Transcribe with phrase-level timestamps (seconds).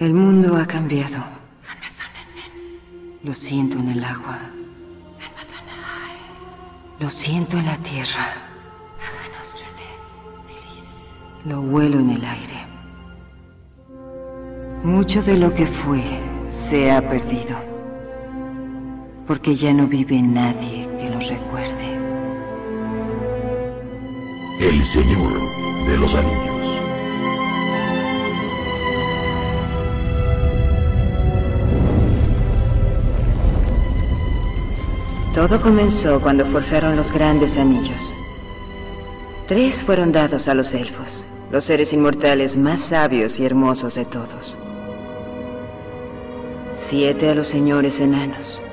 [0.00, 1.24] El mundo ha cambiado.
[3.24, 4.38] Lo siento en el agua.
[7.00, 8.34] Lo siento en la tierra.
[11.44, 12.66] Lo huelo en el aire.
[14.84, 16.04] Mucho de lo que fue
[16.48, 17.56] se ha perdido.
[19.26, 21.98] Porque ya no vive nadie que lo recuerde.
[24.60, 25.32] El Señor
[25.88, 26.57] de los Anillos.
[35.38, 38.12] Todo comenzó cuando forjaron los grandes anillos.
[39.46, 44.56] Tres fueron dados a los elfos, los seres inmortales más sabios y hermosos de todos.
[46.76, 48.64] Siete a los señores enanos,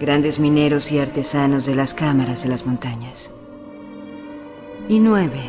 [0.00, 3.30] grandes mineros y artesanos de las cámaras de las montañas.
[4.88, 5.42] Y nueve,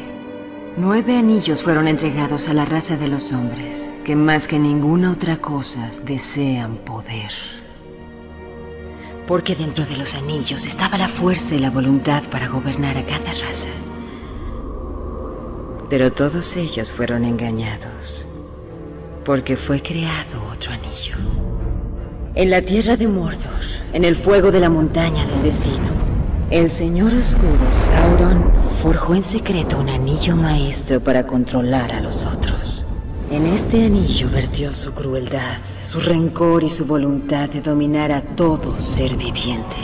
[0.77, 5.37] nueve anillos fueron entregados a la raza de los hombres, que más que ninguna otra
[5.37, 7.54] cosa desean poder.
[9.27, 13.33] Porque dentro de los anillos estaba la fuerza y la voluntad para gobernar a cada
[13.33, 13.69] raza.
[15.89, 18.27] Pero todos ellos fueron engañados,
[19.23, 21.15] porque fue creado otro anillo.
[22.35, 23.63] En la tierra de Mordor,
[23.93, 25.89] en el fuego de la montaña del destino,
[26.51, 28.51] el señor oscuro Sauron
[28.83, 32.85] forjó en secreto un anillo maestro para controlar a los otros.
[33.31, 35.57] En este anillo vertió su crueldad,
[35.95, 39.77] su rencor y su voluntad de dominar a todo ser viviente.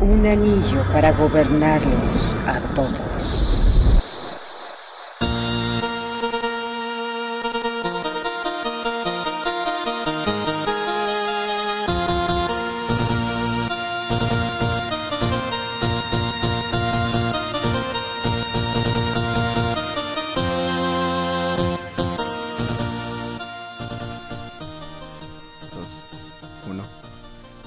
[0.00, 3.41] Un anillo para gobernarlos a todos.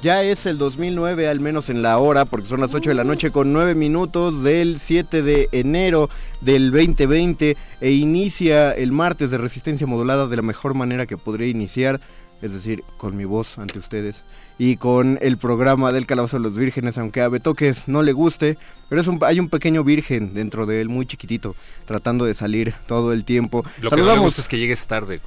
[0.06, 3.04] Ya es el 2009, al menos en la hora, porque son las 8 de la
[3.04, 6.12] noche con 9 minutos del 7 de enero
[6.42, 11.48] del 2020 e inicia el martes de resistencia modulada de la mejor manera que podría
[11.48, 12.00] iniciar,
[12.44, 14.24] es decir, con mi voz ante ustedes
[14.60, 18.60] y con el programa del Calabozo de los Vírgenes, aunque a Betoques no le guste,
[18.90, 21.56] pero es un, hay un pequeño virgen dentro de él, muy chiquitito,
[21.88, 23.66] tratando de salir todo el tiempo.
[23.82, 25.20] Lo que no me gusta es que llegues tarde.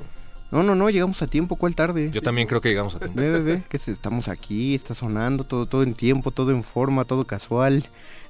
[0.51, 2.11] No, no, no, llegamos a tiempo, ¿cuál tarde?
[2.11, 3.21] Yo también creo que llegamos a tiempo.
[3.21, 7.05] Ve, ve, ve, que estamos aquí, está sonando todo, todo en tiempo, todo en forma,
[7.05, 7.85] todo casual.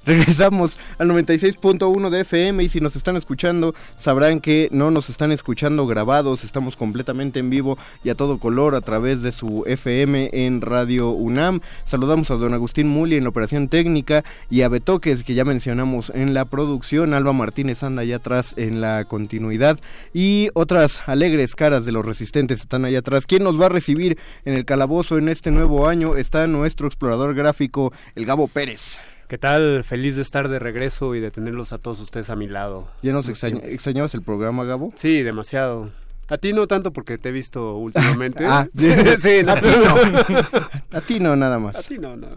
[0.09, 5.31] Regresamos al 96.1 de FM y si nos están escuchando sabrán que no nos están
[5.31, 10.31] escuchando grabados, estamos completamente en vivo y a todo color a través de su FM
[10.33, 11.61] en Radio UNAM.
[11.83, 16.11] Saludamos a don Agustín Muli en la operación técnica y a Betoques que ya mencionamos
[16.15, 19.77] en la producción, Alba Martínez anda allá atrás en la continuidad
[20.11, 23.27] y otras alegres caras de los resistentes están allá atrás.
[23.27, 26.15] ¿Quién nos va a recibir en el calabozo en este nuevo año?
[26.15, 28.97] Está nuestro explorador gráfico, el Gabo Pérez.
[29.29, 29.83] ¿Qué tal?
[29.83, 32.87] Feliz de estar de regreso y de tenerlos a todos ustedes a mi lado.
[33.03, 34.91] ¿Ya nos extrañabas el programa, Gabo?
[34.95, 35.91] Sí, demasiado.
[36.29, 38.43] A ti no tanto porque te he visto últimamente.
[38.47, 39.51] Ah, sí, sí, no.
[39.51, 40.97] A ti no.
[40.97, 41.87] A ti no, nada A más.
[41.87, 42.27] ti no, no.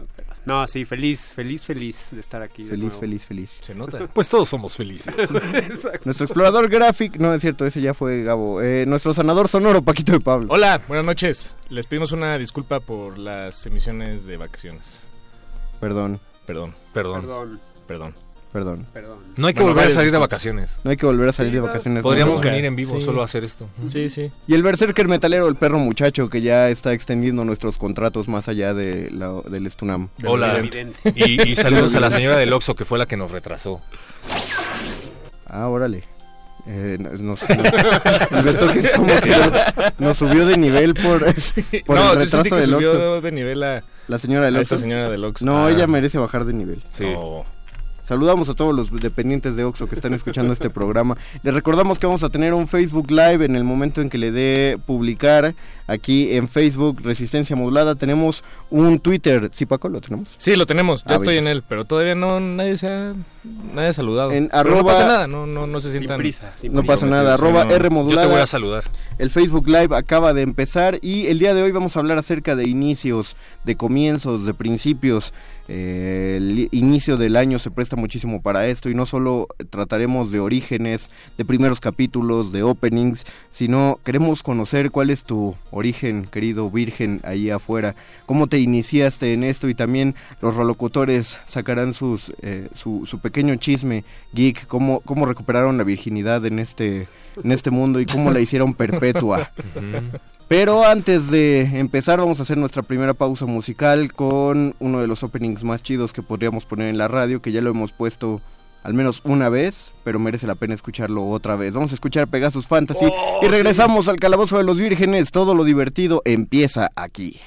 [0.45, 2.63] No, sí, feliz, feliz, feliz de estar aquí.
[2.63, 3.57] Feliz, feliz, feliz.
[3.61, 4.07] Se nota.
[4.13, 5.15] Pues todos somos felices.
[5.17, 6.01] Exacto.
[6.05, 8.61] Nuestro explorador gráfico, no es cierto, ese ya fue Gabo.
[8.61, 10.45] Eh, nuestro sanador sonoro, Paquito de Pablo.
[10.51, 11.55] Hola, buenas noches.
[11.69, 15.05] Les pedimos una disculpa por las emisiones de vacaciones.
[15.79, 17.21] Perdón, Perdón, Perdón.
[17.21, 18.15] Perdón, perdón.
[18.51, 18.85] perdón.
[18.93, 19.17] perdón.
[19.37, 20.79] No hay que Bueno, volver a salir de vacaciones.
[20.83, 22.03] No hay que volver a salir Sí, de vacaciones.
[22.03, 22.49] Podríamos nunca.
[22.49, 23.01] venir en vivo Sí.
[23.01, 23.67] solo a hacer esto.
[23.87, 24.29] Sí, sí.
[24.47, 28.73] Y el berserker metalero, el perro muchacho, que ya está extendiendo nuestros contratos más allá
[28.73, 30.09] de la- del Estunam.
[30.25, 30.61] Hola.
[31.15, 33.81] Y, y saludos a la señora del Oxxo que fue la que nos retrasó.
[35.47, 36.03] Ah, órale.
[36.65, 39.51] Eh, nos, nos- el Betoques como que nos,
[39.99, 41.19] nos subió de nivel por,
[41.85, 44.57] por no, el yo sentí retraso que del subió de nivel a, La señora del
[44.57, 44.83] a esta Oxxo.
[44.83, 45.45] señora del Oxxo.
[45.45, 46.81] No, Ah, ella merece bajar de nivel.
[46.91, 47.05] Sí.
[47.05, 47.45] no.
[48.05, 51.15] Saludamos a todos los dependientes de Oxo que están escuchando este programa.
[51.41, 54.31] Les recordamos que vamos a tener un Facebook Live en el momento en que le
[54.31, 55.55] dé publicar
[55.87, 57.95] aquí en Facebook Resistencia Modulada.
[57.95, 59.49] Tenemos un Twitter.
[59.53, 59.87] ¿Sí, Paco?
[59.87, 60.27] ¿Lo tenemos?
[60.37, 61.05] Sí, lo tenemos.
[61.05, 61.47] Ya Ah, estoy bien.
[61.47, 63.13] en él, pero todavía no nadie se ha,
[63.73, 64.33] nadie ha saludado.
[64.33, 66.17] En Pero arroba- no pasa nada, no, no, no se Sin sientan.
[66.17, 66.93] prisa, sin No prisa.
[66.95, 67.35] pasa nada.
[67.35, 67.71] Arroba no.
[67.71, 68.27] R Yo te modulada.
[68.27, 68.83] voy a saludar.
[69.17, 72.57] El Facebook Live acaba de empezar y el día de hoy vamos a hablar acerca
[72.57, 75.33] de inicios, de comienzos, de principios.
[75.69, 80.39] Eh, el inicio del año se presta muchísimo para esto y no solo trataremos de
[80.39, 87.21] orígenes, de primeros capítulos, de openings, sino queremos conocer cuál es tu origen, querido virgen,
[87.23, 93.19] ahí afuera, cómo te iniciaste en esto y también los rolocutores sacarán sus, eh, su,
[93.21, 94.03] pequeño chisme
[94.33, 97.07] geek, cómo, cómo recuperaron la virginidad en este,
[97.41, 99.51] en este mundo y cómo la hicieron perpetua.
[100.47, 105.23] Pero antes de empezar vamos a hacer nuestra primera pausa musical con uno de los
[105.23, 108.41] openings más chidos que podríamos poner en la radio, que ya lo hemos puesto
[108.83, 111.73] al menos una vez, pero merece la pena escucharlo otra vez.
[111.73, 113.05] Vamos a escuchar Pegasus Fantasy
[113.41, 115.31] y regresamos al Calabozo de los Vírgenes.
[115.31, 117.39] Todo lo divertido empieza aquí.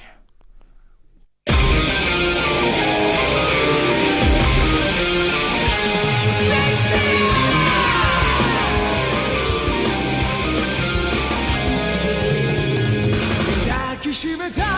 [14.16, 14.75] 抱きしめた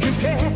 [0.00, 0.53] compare.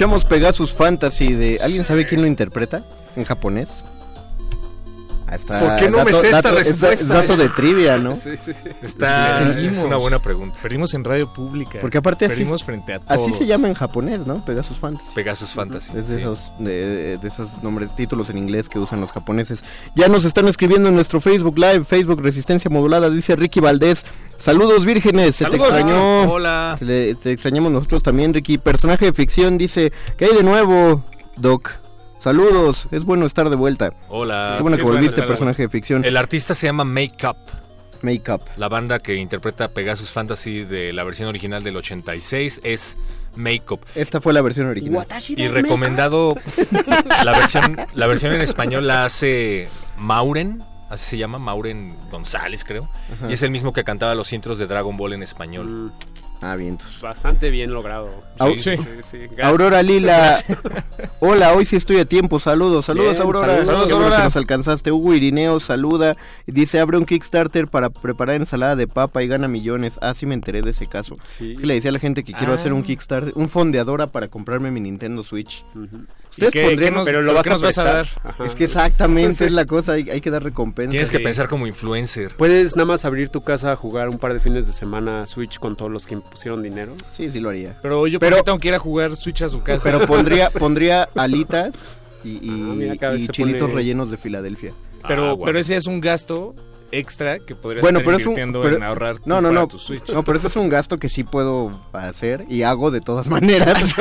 [0.00, 1.58] Escuchamos Pegasus Fantasy de...
[1.62, 2.82] ¿Alguien sabe quién lo interpreta
[3.16, 3.84] en japonés?
[5.52, 6.92] Está- ¿Por qué no me sé esta dato- respuesta?
[6.92, 8.14] es dato de trivia, ¿no?
[8.14, 8.68] Sí, sí, sí.
[8.82, 9.76] Está, Perdimos.
[9.78, 10.58] es una buena pregunta.
[10.62, 11.78] Perdimos en radio pública.
[11.80, 13.22] Porque aparte así, Perdimos frente a todos.
[13.22, 14.44] así se llama en japonés, ¿no?
[14.44, 15.10] Pegasus Fantasy.
[15.14, 15.92] Pegasus Fantasy.
[15.96, 16.20] Es de, sí.
[16.20, 19.64] esos, de, de esos nombres, títulos en inglés que usan los japoneses.
[19.96, 24.04] Ya nos están escribiendo en nuestro Facebook Live, Facebook Resistencia Modulada, dice Ricky Valdés.
[24.38, 26.20] Saludos vírgenes, se Saludos, te extrañó.
[26.22, 26.32] Ricky.
[26.32, 26.76] Hola.
[26.78, 28.56] Se le- te extrañamos nosotros también, Ricky.
[28.58, 31.04] Personaje de ficción dice, ¿qué hay de nuevo,
[31.36, 31.70] Doc?
[32.20, 33.94] Saludos, es bueno estar de vuelta.
[34.10, 34.56] Hola.
[34.58, 36.04] Qué bueno sí, que bueno volviste, personaje de ficción.
[36.04, 37.38] El artista se llama Make Up.
[38.02, 38.42] Make Up.
[38.58, 42.98] La banda que interpreta Pegasus Fantasy de la versión original del 86 es
[43.36, 43.80] Make Up.
[43.94, 45.06] Esta fue la versión original.
[45.28, 46.36] Y recomendado
[47.24, 52.90] la versión la versión en español la hace Mauren, así se llama, Mauren González creo.
[53.14, 53.30] Ajá.
[53.30, 55.66] Y es el mismo que cantaba los intros de Dragon Ball en español.
[55.66, 56.09] Mm,
[56.42, 56.98] Ah, vientos.
[57.02, 58.08] Bastante bien logrado.
[58.38, 59.46] Au- Sí, sí, sí, gracias.
[59.46, 60.38] Aurora Lila.
[61.20, 62.40] Hola, hoy sí estoy a tiempo.
[62.40, 63.62] Saludos, saludos Bien, Aurora.
[63.62, 64.16] saludos, bueno Aurora.
[64.18, 64.90] que nos alcanzaste.
[64.92, 66.16] Hugo Irineo saluda.
[66.46, 69.98] Dice, abre un Kickstarter para preparar ensalada de papa y gana millones.
[70.00, 71.18] Ah, sí me enteré de ese caso.
[71.24, 71.52] Sí.
[71.52, 72.56] Es que le decía a la gente que quiero Ah.
[72.56, 75.62] hacer un Kickstarter, un fondeadora para comprarme mi Nintendo Switch.
[76.30, 76.94] Ustedes qué- pondrían...
[76.94, 78.08] qué Pero lo ¿Pero vas a, vas dar?
[78.22, 78.44] Ajá.
[78.46, 80.90] Es que exactamente es la cosa, hay, hay que dar recompensa.
[80.92, 81.24] Tienes que Sí.
[81.24, 82.36] pensar como influencer.
[82.36, 85.58] Puedes nada más abrir tu casa a jugar un par de fines de semana Switch
[85.58, 86.94] con todos los que pusieron dinero.
[87.10, 87.78] Sí, sí lo haría.
[87.82, 89.82] Pero yo Pero- ¿por qué tengo que ir a jugar Switch a su casa.
[89.84, 94.72] Pero pondría, pondría alitas y, y- Ah, y chilitos pone- rellenos de Filadelfia.
[95.06, 95.44] pero, Ah, bueno.
[95.44, 96.54] pero ese es un gasto
[96.92, 99.68] extra que podrías Bueno, estar pero es un- invirtiendo pero- en ahorrar No, no, no.
[99.68, 100.08] tu Switch.
[100.10, 103.94] No, pero eso es un gasto que sí puedo hacer y hago de todas maneras.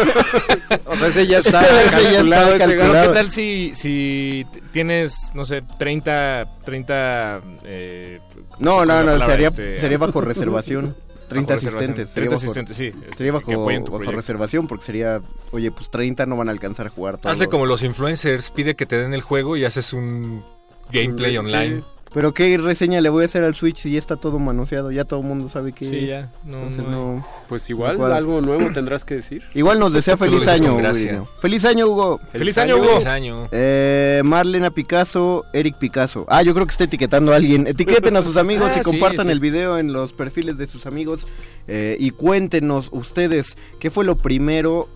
[0.85, 3.07] O sea, ese ya está Ese ya está Pero calculado.
[3.11, 4.43] ¿qué tal si, si
[4.73, 8.19] tienes, no sé, 30, 30 eh,
[8.57, 10.95] No, ¿cuál no, no, sería, Este, sería bajo reservación.
[11.29, 11.91] 30 bajo reservación.
[11.93, 12.13] asistentes.
[12.13, 12.91] 30 sería bajo- asistentes, sí.
[13.15, 16.87] Sería este, que bajo, bajo reservación porque sería, oye, pues 30 no van a alcanzar
[16.87, 17.33] a jugar todos.
[17.33, 20.43] Hazle como los influencers, pide que te den el juego y haces un
[20.91, 21.83] gameplay Sí.
[22.13, 25.05] Pero qué reseña le voy a hacer al Switch si ya está todo manoseado, ya
[25.05, 25.85] todo el mundo sabe que...
[25.85, 26.31] Sí, ya.
[26.43, 27.27] No, Entonces no- no...
[27.47, 29.43] Pues igual, algo nuevo tendrás que decir.
[29.53, 31.27] Igual nos desea feliz año, Hugo.
[31.39, 32.19] ¡Feliz año, Hugo!
[32.31, 32.87] ¡Feliz año, Hugo!
[32.93, 33.47] Feliz año.
[33.51, 36.25] Eh, Marlena Picasso, Eric Picasso.
[36.29, 37.67] Ah, yo creo que está etiquetando a alguien.
[37.67, 39.31] Etiqueten a sus amigos Ah, y sí, compartan sí.
[39.31, 41.27] el video en los perfiles de sus amigos.
[41.67, 44.87] eh, y cuéntenos ustedes qué fue lo primero.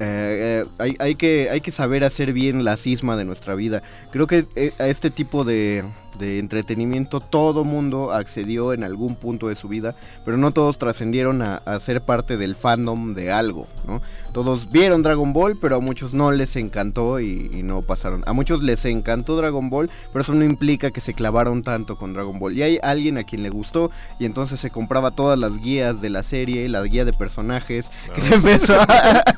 [0.00, 3.82] eh, eh, hay, hay que, hay que saber hacer bien la cisma de nuestra vida.
[4.12, 5.84] Creo que eh, a este tipo de,
[6.18, 11.42] de entretenimiento todo mundo accedió en algún punto de su vida, pero no todos trascendieron
[11.42, 14.00] a, ser parte del fandom de algo, ¿no?
[14.36, 18.22] Todos vieron Dragon Ball, pero a muchos no les encantó y, y no pasaron.
[18.26, 22.12] A muchos les encantó Dragon Ball, pero eso no implica que se clavaron tanto con
[22.12, 22.52] Dragon Ball.
[22.54, 26.10] Y hay alguien a quien le gustó y entonces se compraba todas las guías de
[26.10, 29.24] la serie, la guía de personajes, que se empezó a...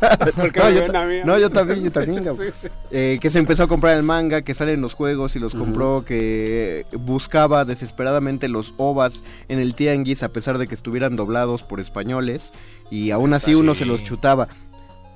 [0.59, 2.29] No, yo, ta- no, yo también, yo también.
[2.91, 6.05] Eh, que se empezó a comprar el manga, que salen los juegos y los compró,
[6.05, 11.79] que buscaba desesperadamente los ovas en el tianguis a pesar de que estuvieran doblados por
[11.79, 12.53] españoles
[12.91, 14.49] y aún así uno se los chutaba.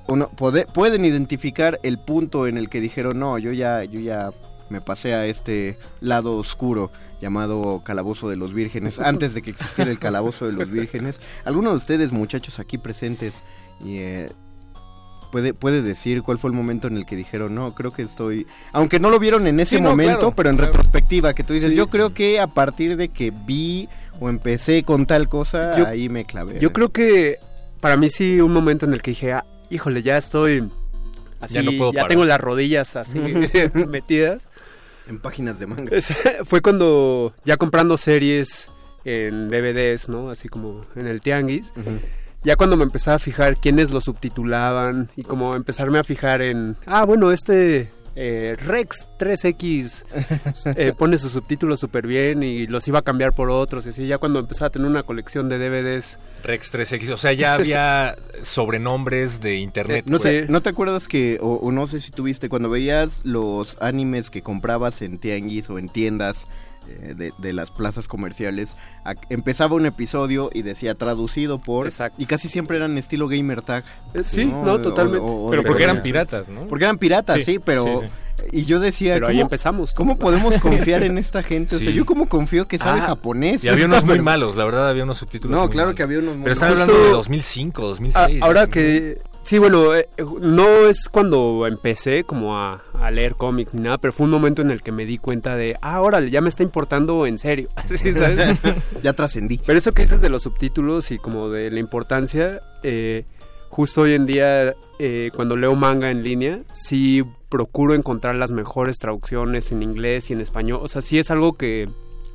[0.07, 4.31] Uno, pueden identificar el punto en el que dijeron, no, yo ya, yo ya
[4.69, 9.89] me pasé a este lado oscuro llamado Calabozo de los Vírgenes, antes de que existiera
[9.89, 11.21] el Calabozo de los Vírgenes.
[11.45, 13.43] Alguno de ustedes, muchachos aquí presentes,
[13.83, 14.31] y, eh,
[15.31, 18.45] puede, puede decir cuál fue el momento en el que dijeron, no, creo que estoy...
[18.73, 20.71] Aunque no lo vieron en ese Sí, no, momento, claro, pero en claro.
[20.73, 21.77] retrospectiva, que tú dices, Sí.
[21.77, 23.87] yo creo que a partir de que vi
[24.19, 26.59] o empecé con tal cosa, Yo- ahí me clavé.
[26.59, 27.37] Yo creo que
[27.79, 30.69] para mí sí un momento en el que dije, ah, híjole, ya estoy
[31.41, 32.07] así, Ya no puedo parar.
[32.09, 33.17] tengo las rodillas así
[33.89, 34.47] metidas.
[35.07, 35.95] En páginas de manga.
[35.95, 36.13] Es-
[36.45, 38.69] Fue cuando ya comprando series
[39.05, 40.29] en DVDs, ¿no?
[40.29, 41.73] Así como en el tianguis.
[42.43, 46.75] Ya cuando me empezaba a fijar quiénes lo subtitulaban y como empezarme a fijar en,
[46.85, 50.05] ah, bueno, este eh, Rex 3X
[50.75, 54.07] eh, pone sus subtítulos súper bien y los iba a cambiar por otros y así.
[54.07, 58.15] Ya cuando empezaba a tener una colección de DVDs, Rex 3X, o sea, ya había
[58.41, 60.05] sobrenombres de internet.
[60.07, 60.45] ¿No, pues.
[60.45, 64.29] te, ¿No te acuerdas que, o, o no sé si tuviste, cuando veías los animes
[64.29, 66.47] que comprabas en tianguis o en tiendas eh,
[66.87, 71.87] de, de las plazas comerciales, a- empezaba un episodio y decía traducido por...
[71.87, 72.21] Exacto.
[72.21, 73.83] Y casi siempre eran estilo gamer tag.
[74.13, 75.19] Eh, sí, no, totalmente.
[75.25, 76.65] o- o Pero porque eran piratas, ¿no?
[76.67, 77.83] Porque eran piratas, sí, Sí, pero...
[77.83, 78.07] sí, sí.
[78.51, 79.93] Y yo decía, pero ahí ¿cómo, empezamos.
[79.93, 81.75] ¿cómo podemos confiar en esta gente?
[81.75, 81.93] O sea, Sí.
[81.93, 83.63] yo como confío que sabe Ah, japonés.
[83.63, 85.55] Y había unos muy malos, la verdad, había unos subtítulos.
[85.55, 85.97] No, muy claro malos.
[85.97, 88.41] que había unos muy Pero están hablando de 2005, Ah, 2006.
[88.41, 88.69] ahora ¿no?
[88.71, 90.07] que sí bueno eh,
[90.41, 94.61] no es cuando empecé como a, a leer cómics ni nada pero fue un momento
[94.61, 97.69] en el que me di cuenta de ah órale ya me está importando en serio
[97.95, 98.59] Sí, ¿sabes?
[99.03, 99.59] Ya trascendí.
[99.65, 103.25] pero eso que dices de los subtítulos y como de la importancia eh,
[103.73, 108.97] justo hoy en día, eh, cuando leo manga en línea, sí procuro encontrar las mejores
[108.99, 110.79] traducciones en inglés y en español.
[110.83, 111.89] O sea, sí es algo que...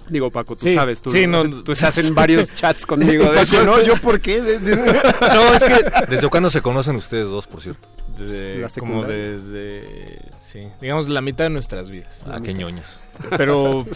[0.08, 3.24] Digo, Paco, tú Sí, sabes, tú, sí, no, tú estás en varios chats conmigo.
[3.24, 3.64] de Paco, eso.
[3.64, 4.40] no, ¿yo por qué?
[4.40, 4.76] De- de-
[5.20, 6.06] No, es que...
[6.08, 7.88] ¿Desde cuándo se conocen ustedes dos, por cierto?
[8.18, 12.22] Desde- La como desde, sí, digamos la mitad de nuestras vidas.
[12.26, 13.00] Ah, qué ñoños.
[13.36, 13.86] Pero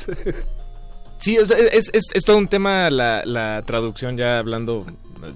[1.18, 4.86] sí, o sea, es, es, es todo un tema la, la traducción, ya hablando,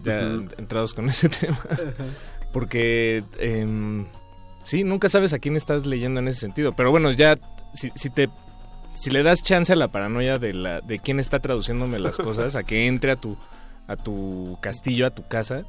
[0.05, 0.21] ya
[0.59, 1.59] entrados con ese tema.
[2.53, 4.07] Porque em,
[4.65, 6.73] sí, nunca sabes a quién estás leyendo en ese sentido.
[6.73, 7.37] Pero bueno, ya
[7.75, 8.29] si, si te
[8.97, 12.57] si le das chance a la paranoia de la de quién está traduciéndome las cosas,
[12.57, 13.37] a que entre a tu
[13.89, 15.63] a tu castillo, a tu casa,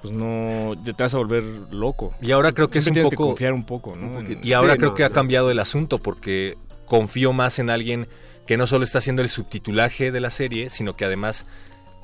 [0.00, 2.14] pues no ya te vas a volver loco.
[2.20, 3.24] Y ahora creo que es un tienes poco...
[3.24, 4.22] que confiar un poco, ¿no?
[4.42, 5.14] Y ahora Sí, creo no, que ha sí.
[5.14, 8.06] cambiado el asunto porque confío más en alguien
[8.46, 11.46] que no solo está haciendo el subtitulaje de la serie, sino que además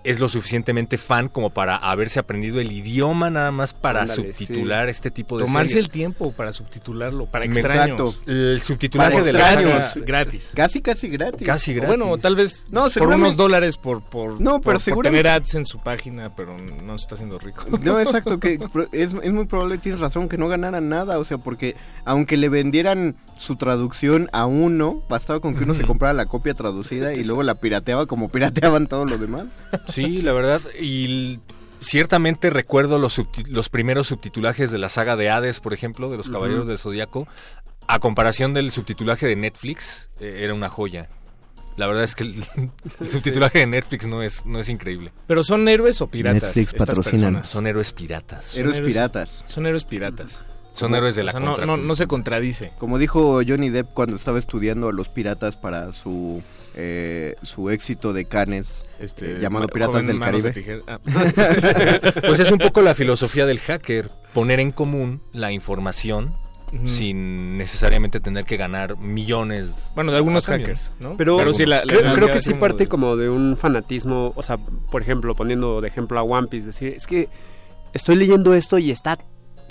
[0.04, 4.88] es lo suficientemente fan como para haberse aprendido el idioma nada más para Ándale, subtitular
[4.88, 5.84] este tipo de Tomarse series.
[5.86, 8.20] el tiempo para subtitularlo, para extraños.
[8.26, 9.84] El subtitulaje Para de la extraños.
[9.92, 10.52] saga- gratis.
[10.54, 11.46] Casi, casi gratis.
[11.46, 11.96] casi gratis.
[11.96, 15.32] Bueno, tal vez No, por unos dólares por, por, No, por- pero por seguramente- tener
[15.40, 17.64] ads en su página, pero no se está haciendo rico.
[17.82, 18.58] No, exacto, que
[18.92, 22.48] es, es muy probable, tienes razón, que no ganaran nada, o sea, porque aunque le
[22.48, 27.24] vendieran su traducción a uno, bastaba con que uno se comprara la copia traducida y
[27.24, 29.46] luego la pirateaba como pirateaban todo lo demás.
[29.88, 30.60] Sí, la verdad.
[30.80, 31.40] Y
[31.80, 36.30] ciertamente recuerdo los, los primeros subtitulajes de la saga de Hades, por ejemplo, de los
[36.30, 37.26] Caballeros del Zodíaco.
[37.88, 41.08] A comparación del subtitulaje de Netflix, eh, era una joya.
[41.76, 42.44] La verdad es que el,
[43.00, 45.12] el subtitulaje de Netflix no es, no es increíble.
[45.26, 46.54] Pero son héroes o piratas.
[46.54, 47.48] Netflix personas?
[47.50, 48.56] Son héroes piratas.
[48.56, 49.44] Héroes héroes- piratas.
[49.46, 50.44] Son héroes piratas.
[50.72, 51.86] Son héroes de la O sea, no, no, contracultura.
[51.88, 52.72] no se contradice.
[52.78, 56.42] Como dijo Johnny Depp cuando estaba estudiando a los piratas para su
[56.74, 60.82] eh, su éxito de Cannes Este, eh, llamado ma- Piratas del de Caribe.
[60.86, 60.98] Ah.
[62.26, 66.34] Pues es un poco la filosofía del hacker, poner en común la información
[66.86, 69.90] sin necesariamente tener que ganar millones.
[69.94, 71.18] Bueno, de algunos hackers, ¿no?
[71.18, 74.56] Pero, sí, la- la- creo, que sí parte de- como de un fanatismo, o sea,
[74.56, 77.28] por ejemplo, poniendo de ejemplo a One Piece, decir, es que
[77.92, 79.18] estoy leyendo esto y está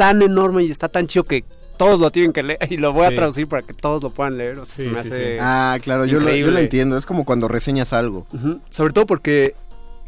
[0.02, 1.44] tan enorme y está tan chido que
[1.78, 3.14] todos lo tienen que leer y lo voy Sí.
[3.14, 5.34] a traducir para que todos lo puedan leer, o sea, Sí, se me sí, hace...
[5.34, 5.38] sí.
[5.40, 6.62] Ah, claro, yo lo, yo lo Increíble.
[6.64, 6.98] entiendo.
[6.98, 8.26] Es como cuando reseñas algo.
[8.72, 9.54] Sobre todo porque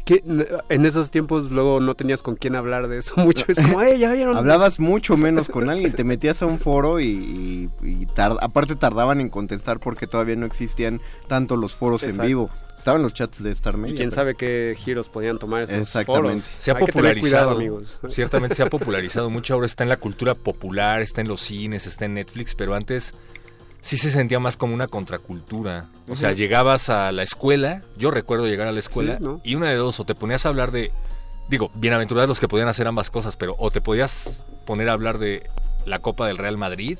[0.04, 0.22] que,
[0.68, 3.98] en esos tiempos luego no tenías con quién hablar de eso mucho, es como, "Ey,
[3.98, 4.36] ya vieron...
[4.36, 8.76] Hablabas mucho menos con alguien, te metías a un foro y, y- y tar- aparte
[8.76, 12.50] tardaban en contestar porque todavía no existían tanto los foros en vivo.
[12.76, 13.94] Estaban los chats de Star Media.
[13.94, 16.42] Y quién pero- sabe qué giros podían tomar esos Exactamente.
[16.42, 16.44] foros.
[16.58, 17.20] Se ha Hay que tener popularizado,
[17.54, 18.00] cuidado, amigos.
[18.10, 21.86] ciertamente se ha popularizado mucho, ahora está en la cultura popular, está en los cines,
[21.86, 23.14] está en Netflix, pero antes
[23.84, 25.88] sí se sentía más como una contracultura.
[26.08, 29.40] O sea, llegabas a la escuela, yo recuerdo llegar a la escuela, Sí, ¿no?
[29.44, 30.90] y una de dos, o te ponías a hablar de,
[31.50, 35.18] digo, bienaventurados los que podían hacer ambas cosas, pero o te podías poner a hablar
[35.18, 35.50] de
[35.84, 36.96] la Copa del Real Madrid,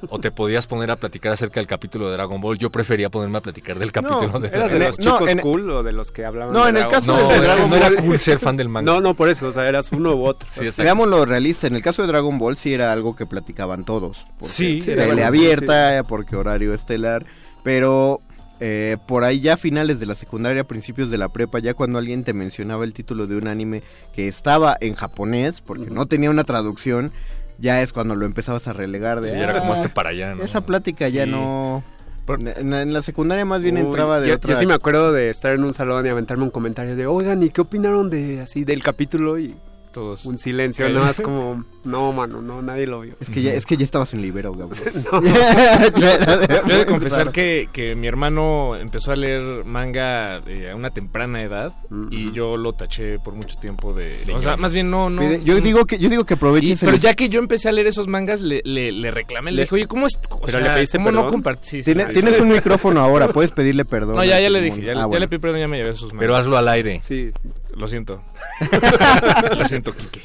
[0.08, 2.58] o te podías poner a platicar acerca del capítulo de Dragon Ball.
[2.58, 5.28] Yo prefería ponerme a platicar del capítulo de ¿Eras de En el- los no, chicos
[5.30, 7.22] en- cool o de los que hablaban No, de en el Dragon caso Ball?
[7.22, 8.92] No, de Dragon no era Ball- cool ser fan del manga.
[8.92, 10.48] No, no, por eso, o sea, eras uno u otro.
[10.50, 10.82] Sí, exacto.
[10.82, 14.18] Veamos lo realista, en el caso de Dragon Ball sí era algo que platicaban todos.
[14.40, 17.24] Sí, sí, tele sí, abierta, porque horario estelar,
[17.64, 18.20] pero
[18.60, 21.98] eh, por ahí ya a finales de la secundaria, principios de la prepa, ya cuando
[21.98, 23.82] alguien te mencionaba el título de un anime
[24.14, 27.12] que estaba en japonés, porque no tenía una traducción,
[27.58, 29.30] ya es cuando lo empezabas a relegar de...
[29.30, 30.42] Sí, era como "Ah, este para allá, ¿no?
[30.44, 31.82] Esa plática ya no...
[32.28, 34.52] En, en la secundaria más bien Uy, entraba de yo, otra...
[34.54, 37.40] yo sí me acuerdo de estar en un salón y aventarme un comentario de, oigan,
[37.42, 39.38] ¿y qué opinaron de así del capítulo?
[39.38, 39.54] Y
[39.96, 40.26] Todos.
[40.26, 43.14] un silencio, nada más como, no, mano, no, nadie lo vio.
[43.18, 44.52] Es que ya, es que ya estabas en libero.
[44.56, 45.20] No.
[45.20, 50.76] De- Yo he de confesar que, que mi hermano empezó a leer manga eh, a
[50.76, 51.72] una temprana edad
[52.10, 54.12] y yo lo taché por mucho tiempo de...
[54.34, 55.08] o sea, más bien no...
[55.10, 57.68] no yo digo que yo digo que Y- aproveches pero el- ya que yo empecé
[57.68, 60.18] a leer esos mangas, le, le, le reclamé, le Le- dije, oye, ¿cómo es?
[60.30, 61.30] O ¿Pero sea, le pediste ¿cómo no perdón?
[61.32, 61.64] compartir?
[61.66, 64.16] Sí, sí, Tiene- le- tienes un micrófono ahora, puedes pedirle perdón.
[64.16, 66.12] No, ya, ya le dije, ya, Ah, ya le pedí perdón, ya me llevé sus
[66.12, 66.20] mangas.
[66.20, 67.00] Pero hazlo al aire.
[67.02, 67.30] Sí,
[67.76, 68.22] Lo siento.
[69.56, 70.22] lo siento, Quique.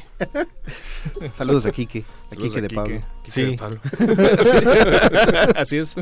[1.35, 3.01] Saludos a Kike, a Saludos a de Quique, Pablo.
[3.23, 3.43] Quique Sí.
[3.43, 3.81] de Pablo.
[5.55, 5.95] Así es.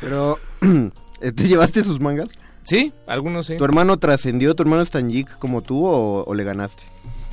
[0.00, 0.38] Pero,
[1.20, 2.28] ¿te llevaste sus mangas?
[2.62, 3.56] Sí, algunos sí.
[3.56, 4.54] ¿Tu hermano trascendió?
[4.54, 6.82] ¿Tu hermano es tan geek como tú o, o le ganaste?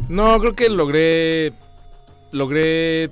[0.07, 1.53] No, creo que logré.
[2.31, 3.11] Logré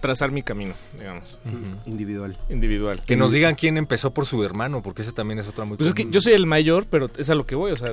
[0.00, 1.38] trazar mi camino, digamos.
[1.86, 2.36] Individual.
[2.48, 3.02] individual.
[3.06, 5.88] Que nos digan quién empezó por su hermano, porque ese también es otra muy Pues
[5.88, 7.92] es que yo soy el mayor, pero es a lo que voy, o sea,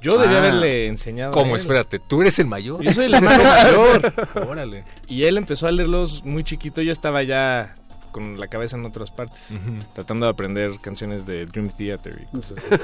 [0.00, 0.40] yo debía Ah.
[0.40, 1.30] haberle enseñado.
[1.30, 1.54] a ¿Cómo?
[1.54, 1.60] él.
[1.60, 2.82] Espérate, ¿tú eres el mayor?
[2.82, 4.12] Yo soy el hermano mayor.
[4.48, 4.84] Órale.
[5.08, 7.76] Y él empezó a leerlos muy chiquito, yo estaba ya
[8.12, 9.54] con la cabeza en otras partes,
[9.92, 12.80] tratando de aprender canciones de Dream Theater y cosas así.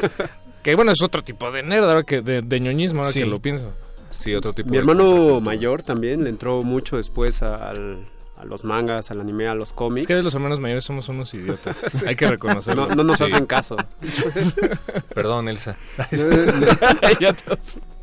[0.62, 3.20] que bueno, es otro tipo de nerd, ahora que de, de ñoñismo, ahora Sí.
[3.20, 3.72] que lo pienso.
[4.10, 8.06] Sí, otro tipo Mi de hermano mayor también le entró mucho después al-
[8.42, 10.02] a los mangas, al anime, a los cómics.
[10.02, 11.76] Es que los hermanos mayores somos unos idiotas.
[12.06, 12.88] Hay que reconocerlo.
[12.88, 13.24] No, no nos Sí.
[13.24, 13.76] hacen caso.
[15.14, 15.76] Perdón, Elsa.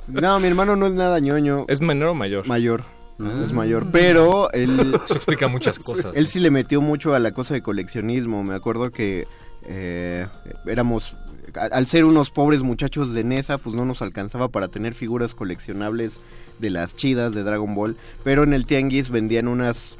[0.07, 1.65] No, mi hermano no es nada ñoño.
[1.67, 2.47] ¿Es menor o mayor?
[2.47, 2.83] Mayor.
[3.19, 3.43] Ah.
[3.45, 3.87] Es mayor.
[3.91, 6.15] Pero él, Eso explica muchas cosas.
[6.15, 8.43] él sí le metió mucho a la cosa de coleccionismo.
[8.43, 9.27] Me acuerdo que
[9.67, 10.25] eh,
[10.65, 11.15] éramos.
[11.53, 16.21] Al ser unos pobres muchachos de Nesa, pues no nos alcanzaba para tener figuras coleccionables
[16.59, 17.95] de las chidas de Dragon Ball.
[18.23, 19.95] Pero en el Tianguis vendían unas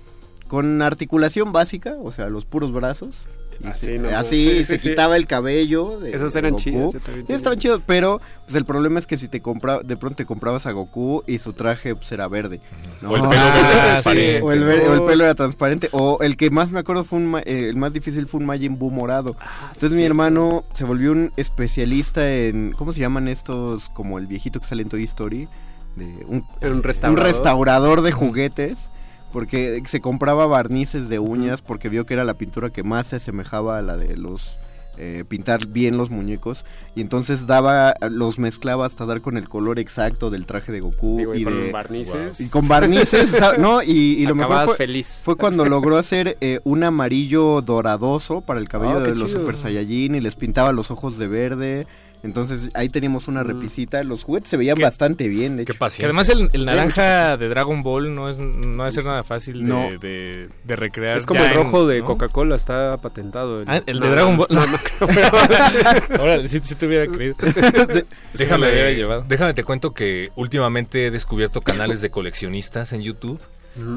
[0.50, 3.16] con articulación básica, o sea, los puros brazos.
[3.62, 4.08] Y Así, se- ¿no?
[4.18, 4.90] así Sí, sí, se sí.
[4.90, 6.00] quitaba el cabello.
[6.00, 6.64] de- Esas de eran Goku.
[6.64, 7.36] chidas, yo también Sí, tenía.
[7.38, 10.66] estaban chidos, pero pues el problema es que si te compra, de pronto te comprabas
[10.66, 12.62] a Goku y su traje pues, era verde.
[13.02, 13.10] ¿no?
[13.12, 14.42] O el pelo Ah, transparente.
[14.42, 15.90] O el, ver- o el pelo era transparente.
[15.92, 18.46] O el que más me acuerdo fue un ma- eh, el más difícil fue un
[18.46, 19.36] Majin Buu morado.
[19.74, 23.90] Entonces mi hermano se volvió un especialista en ¿cómo se llaman estos?
[23.90, 25.50] Como el viejito que sale en Toy Story,
[25.98, 27.26] de un, Un un restaurador.
[27.28, 28.90] restaurador de juguetes.
[29.32, 33.18] Porque se compraba barnices de uñas porque vio que era la pintura que más se
[33.18, 34.58] asemejaba a la de los
[35.02, 39.80] eh, pintar bien los muñecos y entonces daba los mezclaba hasta dar con el color
[39.80, 42.42] exacto del traje de Goku Digo, y y con de barnices.
[42.42, 43.82] y con barnices, ¿no?
[43.82, 45.22] Y, y lo mejor fue, feliz.
[45.24, 49.40] fue cuando logró hacer eh, un amarillo doradoso para el cabello qué de los chido.
[49.40, 51.88] Super Saiyajin y les pintaba los ojos de verde.
[52.22, 54.04] Entonces ahí teníamos una repisita.
[54.04, 54.84] Los juguetes se veían ¿Qué?
[54.84, 55.80] bastante bien, de Qué hecho.
[55.80, 56.02] paciencia.
[56.04, 59.60] Que además el, el naranja de Dragon Ball no es no debe ser nada fácil
[59.60, 59.88] de, No.
[60.00, 61.16] de, de recrear.
[61.18, 62.06] Es como ya el rojo en- de ¿no?
[62.06, 63.64] Coca-Cola, está patentado.
[63.68, 64.48] Ah, el de No, Dragon Ball.
[64.50, 67.36] No, no creo, pero- Órale, si, te hubiera creído.
[67.42, 69.26] Sí hubiera Déjame, llevado.
[69.28, 73.40] déjame te cuento que últimamente he descubierto canales de coleccionistas en YouTube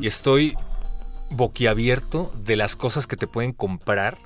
[0.01, 0.55] y estoy
[1.31, 4.17] boquiabierto de las cosas que te pueden comprar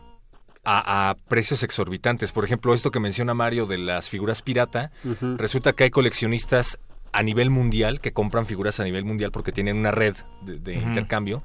[0.66, 2.32] a, a precios exorbitantes.
[2.32, 4.90] Por ejemplo, esto que menciona Mario de las figuras pirata,
[5.38, 6.78] resulta que hay coleccionistas
[7.12, 10.74] a nivel mundial que compran figuras a nivel mundial porque tienen una red de, de
[10.74, 11.42] intercambio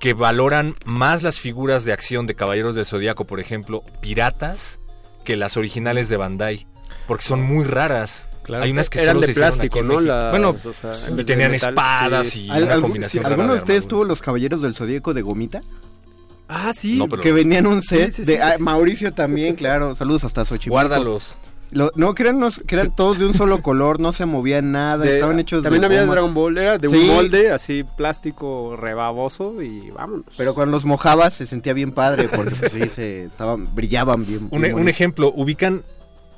[0.00, 4.78] que valoran más las figuras de acción de Caballeros del Zodíaco, por ejemplo, piratas,
[5.24, 6.66] que las originales de Bandai,
[7.06, 8.28] porque son muy raras.
[8.44, 8.64] Claro.
[8.64, 9.94] Hay unas que Eran solo de se plástico, ¿no?
[10.30, 12.46] Bueno, o sea, y de tenían metal, espadas sí.
[12.46, 15.20] y ¿Al- una algún- combinación ¿Alguno rara de ustedes tuvo los caballeros del zodíaco de
[15.22, 15.60] gomita?
[16.48, 16.96] Ah, sí.
[16.96, 18.40] No, pero- Que venían un set Sí, sí, de sí.
[18.42, 19.94] ah, Mauricio también, claro.
[19.94, 20.70] Saludos hasta Xochimilco.
[20.72, 21.36] Guárdalos.
[21.70, 25.04] Lo- no, que eran, que eran todos de un solo color, no se movían nada,
[25.04, 26.06] De- estaban hechos También de había de.
[26.06, 27.04] Dragon Ball, era de un Sí.
[27.04, 30.24] molde así plástico rebaboso y vámonos.
[30.38, 34.48] Pero cuando los mojabas se sentía bien padre porque pues, sí, se estaban, brillaban bien.
[34.50, 34.88] Un, bien un bonitos.
[34.94, 35.82] ejemplo, ubican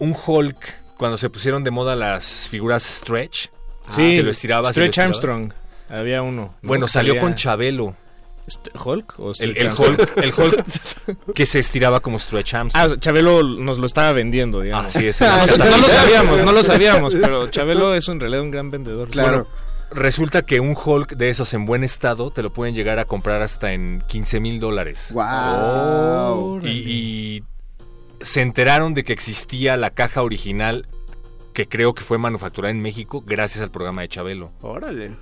[0.01, 0.57] un Hulk
[0.97, 3.51] cuando se pusieron de moda las figuras stretch.
[3.89, 4.67] Sí, que lo estirabas.
[4.67, 5.17] lo Stretch estirabas.
[5.17, 5.53] Armstrong.
[5.89, 6.55] Había uno.
[6.61, 6.69] ¿no?
[6.69, 7.95] Bueno, salió Salía- con Chabelo.
[8.85, 9.15] ¿Hulk?
[9.19, 9.69] O El, el?
[9.77, 10.65] Hulk, el Hulk
[11.35, 12.89] que se estiraba como Stretch Ah, Armstrong.
[12.89, 14.95] sea, Chabelo nos lo estaba vendiendo, digamos.
[14.95, 18.09] Ah, sí, ese no, es el- no lo sabíamos, no lo sabíamos, pero Chabelo es
[18.09, 19.09] en realidad un gran vendedor.
[19.11, 19.47] Claro.
[19.93, 23.43] Resulta que un Hulk de esos en buen estado te lo pueden llegar a comprar
[23.43, 25.09] hasta en 15 mil dólares.
[25.13, 26.61] ¡Wow!
[26.65, 27.43] Y, y
[28.21, 30.87] se enteraron de que existía la caja original
[31.65, 34.51] que creo que fue manufacturada en México gracias al programa de Chabelo.
[34.63, 35.13] Órale.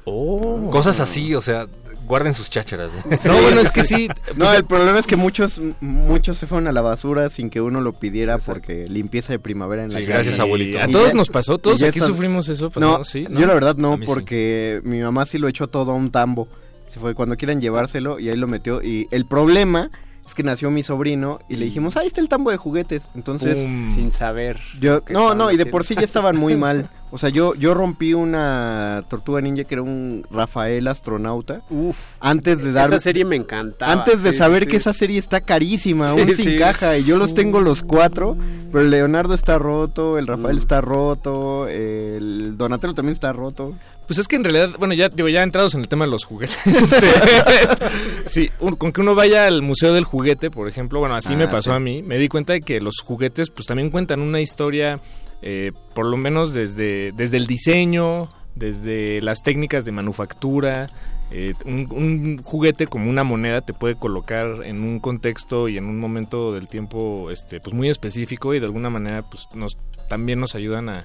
[0.70, 1.66] Cosas así, o sea,
[2.07, 2.90] guarden sus chácharas.
[3.24, 3.33] ¿no?
[3.33, 4.09] No, bueno, es que sí.
[4.37, 7.81] No, el problema es que muchos muchos se fueron a la basura sin que uno
[7.81, 10.14] lo pidiera porque limpieza de primavera en la Sí, calle.
[10.14, 10.79] gracias, abuelito.
[10.81, 12.70] A todos ya- nos pasó, todos aquí estás- sufrimos eso.
[12.77, 14.03] No, pasó, sí, yo la verdad no, sí.
[14.07, 16.48] porque mi mamá sí lo echó todo a un tambo.
[16.88, 18.83] Se fue cuando quieran llevárselo y ahí lo metió.
[18.83, 19.90] Y el problema
[20.29, 23.09] es que nació mi sobrino y le dijimos, ahí está el tambo de juguetes.
[23.14, 23.95] Entonces, Pum.
[23.95, 24.61] Sin saber.
[24.79, 26.88] yo, no, no, y de por sí ya estaban muy mal.
[27.11, 31.62] O sea, yo, yo rompí una tortuga ninja que era un Rafael astronauta.
[31.71, 32.17] Uf.
[32.21, 33.91] Antes de dar Esa serie me encantaba.
[33.91, 34.69] Antes de sí, saber sí.
[34.69, 36.43] que esa serie está carísima, Sí, aún sí.
[36.43, 38.37] sin caja, y yo los tengo los cuatro,
[38.71, 40.59] pero el Leonardo está roto, el Rafael Mm.
[40.59, 43.73] está roto, el Donatello también está roto.
[44.09, 46.25] Pues es que en realidad, bueno, ya digo, ya entrados en el tema de los
[46.25, 46.59] juguetes.
[46.66, 47.07] este,
[48.27, 51.37] sí, un- con que uno vaya al Museo del Juguete, por ejemplo, bueno, así Ah,
[51.37, 51.77] me pasó sí.
[51.77, 54.99] a mí, me di cuenta de que los juguetes pues también cuentan una historia,
[55.42, 60.87] eh, por lo menos desde, desde el diseño, desde las técnicas de manufactura.
[61.31, 65.85] eh, un, un juguete como una moneda te puede colocar en un contexto y en
[65.85, 69.77] un momento del tiempo este pues muy específico y de alguna manera pues nos
[70.09, 71.05] también nos ayudan a,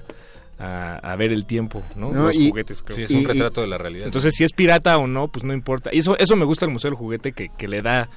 [0.58, 2.10] a, a ver el tiempo, ¿no?
[2.12, 2.96] No, Los y- juguetes, creo.
[2.96, 4.06] Sí, es Y- un y- retrato de la realidad.
[4.06, 5.90] Entonces, si es pirata o no, pues no importa.
[5.92, 8.08] Y eso, eso me gusta el Museo del Juguete, que, que le da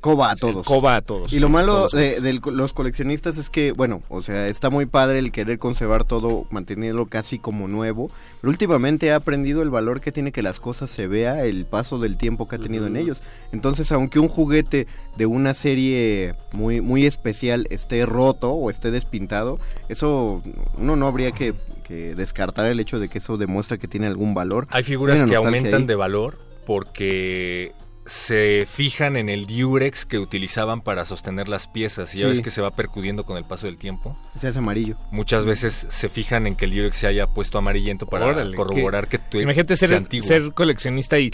[0.00, 0.64] Coba a todos.
[0.64, 1.32] coba a todos.
[1.32, 5.30] Y lo malo de, los coleccionistas es que, bueno, o sea, está muy padre el
[5.30, 8.10] querer conservar todo, mantenerlo casi como nuevo,
[8.40, 11.98] pero últimamente he aprendido el valor que tiene que las cosas se vea, el paso
[11.98, 13.20] del tiempo que ha tenido en ellos.
[13.52, 14.86] Entonces, aunque un juguete
[15.16, 19.58] de una serie muy, muy especial esté roto o esté despintado,
[19.90, 20.42] eso
[20.78, 24.32] uno no habría que, que descartar el hecho de que eso demuestra que tiene algún
[24.32, 24.66] valor.
[24.70, 25.86] Hay figuras que aumentan ahí.
[25.86, 27.72] de valor porque
[28.10, 32.30] se fijan en el diurex que utilizaban para sostener las piezas y ya Sí.
[32.30, 34.16] ves que se va percudiendo con el paso del tiempo.
[34.40, 34.96] Se hace amarillo.
[35.12, 39.06] Muchas veces se fijan en que el diurex se haya puesto amarillento para Órale, corroborar
[39.06, 40.26] que, tu Imagínate ser, antiguo.
[40.26, 41.30] ser coleccionista y...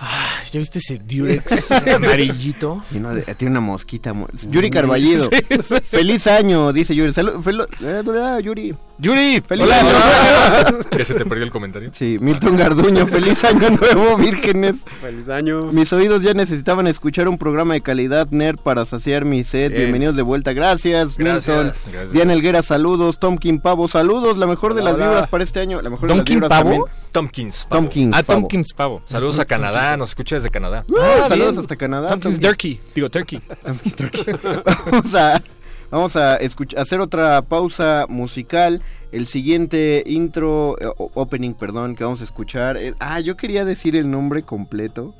[0.00, 2.84] Ah, ¿Ya viste ese Durex amarillito?
[2.90, 4.12] Y no, de- tiene una mosquita.
[4.12, 5.30] mo- Yuri Carballido.
[5.30, 5.74] Sí, sí.
[5.88, 7.12] Feliz año, dice Yuri.
[7.14, 8.74] Salud, fel- eh, Yuri.
[8.98, 9.80] Yuri, feliz hola.
[9.80, 10.78] año.
[10.96, 11.90] ¿Ya se te perdió el comentario?
[11.92, 14.76] Sí, Milton Garduño, feliz año nuevo, vírgenes.
[15.00, 15.64] Feliz año.
[15.72, 19.70] Mis oídos ya necesitaban escuchar un programa de calidad nerd para saciar mi sed.
[19.70, 19.82] Bien.
[19.82, 20.52] Bienvenidos de vuelta.
[20.52, 21.72] Gracias, Gracias, Milton.
[21.92, 22.12] gracias.
[22.12, 23.18] Diana Elguera, saludos.
[23.18, 24.36] Tomkin Pavo, saludos.
[24.38, 25.82] La mejor de Hola, las vibras para este año.
[25.82, 26.70] La mejor de las ¿Tomkin vibras Pavo?
[26.70, 26.84] también.
[27.10, 27.66] Tompkins.
[27.68, 27.82] Pavo.
[27.82, 28.40] Tomkins Ah, Pavo.
[28.42, 29.02] Tompkins Pavo.
[29.06, 30.84] Saludos a Canadá, nos escucha desde Canadá.
[30.88, 31.60] Uh, Ah, saludos bien.
[31.62, 32.08] hasta Canadá.
[32.10, 32.48] Tompkins Tomkin.
[32.50, 32.80] Turkey.
[32.94, 33.40] Digo, Turkey.
[33.64, 34.24] Tomkin Turkey.
[34.86, 35.42] vamos a,
[35.90, 36.36] vamos a
[36.76, 38.82] hacer otra pausa musical.
[39.12, 42.76] El siguiente intro, eh, opening, perdón, que vamos a escuchar.
[42.76, 45.14] eh, ah, yo quería decir el nombre completo,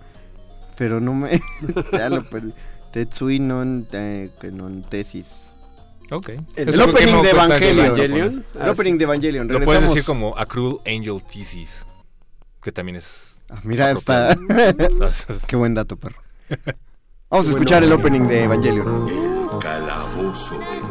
[0.77, 1.41] pero no me.
[1.93, 2.53] ya lo perdí.
[2.93, 5.51] Tetsui non, eh, non tesis.
[6.11, 6.31] Ok.
[6.55, 7.87] El El opening de Evangelion.
[7.87, 8.45] Evangelion.
[8.55, 9.49] El opening de Evangelion.
[9.49, 9.95] Lo puedes Regresamos.
[9.95, 11.87] decir como A Cruel Angel Thesis,
[12.63, 13.43] que también es...
[13.51, 14.37] Ah, mira, está.
[15.47, 16.23] Qué buen dato, perro.
[17.35, 19.09] Vamos a escuchar el opening de Evangelion.
[19.09, 20.84] El calabozo de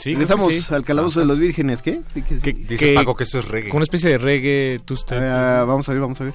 [0.00, 0.74] Sí, que Regresamos sí.
[0.74, 2.00] al calabozo de los vírgenes, ¿qué?
[2.14, 3.68] ¿Qué- qué- Que- Dice Paco que esto es reggae.
[3.68, 6.34] Con una especie de reggae, tú Ah, vamos a ver, vamos a ver.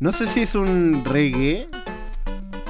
[0.00, 1.68] No sé si es un reggae.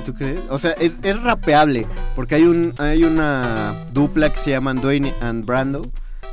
[0.06, 0.40] ¿Tú crees?
[0.48, 1.86] O sea, es, es rapeable.
[2.16, 5.82] Porque hay un hay una dupla que se llaman Dwayne and Brando.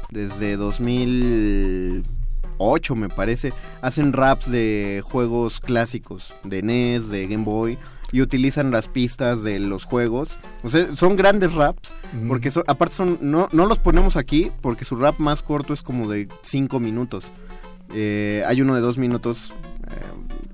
[0.09, 3.51] Desde 2008 me parece.
[3.81, 6.33] Hacen raps de juegos clásicos.
[6.43, 7.77] De NES, de Game Boy.
[8.11, 10.37] Y utilizan las pistas de los juegos.
[10.63, 11.91] O sea, son grandes raps.
[12.13, 12.27] Mm.
[12.27, 13.17] Porque son, aparte son...
[13.21, 17.25] No, no los ponemos aquí porque su rap más corto es como de 5 minutos.
[17.93, 19.53] Eh, hay uno de 2 minutos
[19.87, 19.93] eh,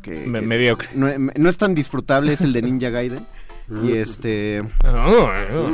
[0.02, 0.89] que, Me- que mediocre.
[0.95, 3.26] No, no es tan disfrutable, es el de Ninja Gaiden.
[3.86, 4.62] Y este...
[4.84, 5.74] Oh, oh,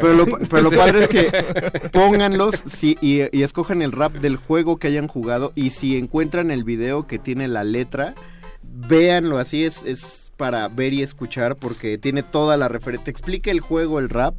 [0.00, 4.36] pero, lo, pero lo padre es que pónganlos sí, y, y escojan el rap del
[4.36, 8.14] juego que hayan jugado y si encuentran el video que tiene la letra,
[8.62, 13.60] véanlo así, es, es para ver y escuchar porque tiene toda la referencia, explica el
[13.60, 14.34] juego, el rap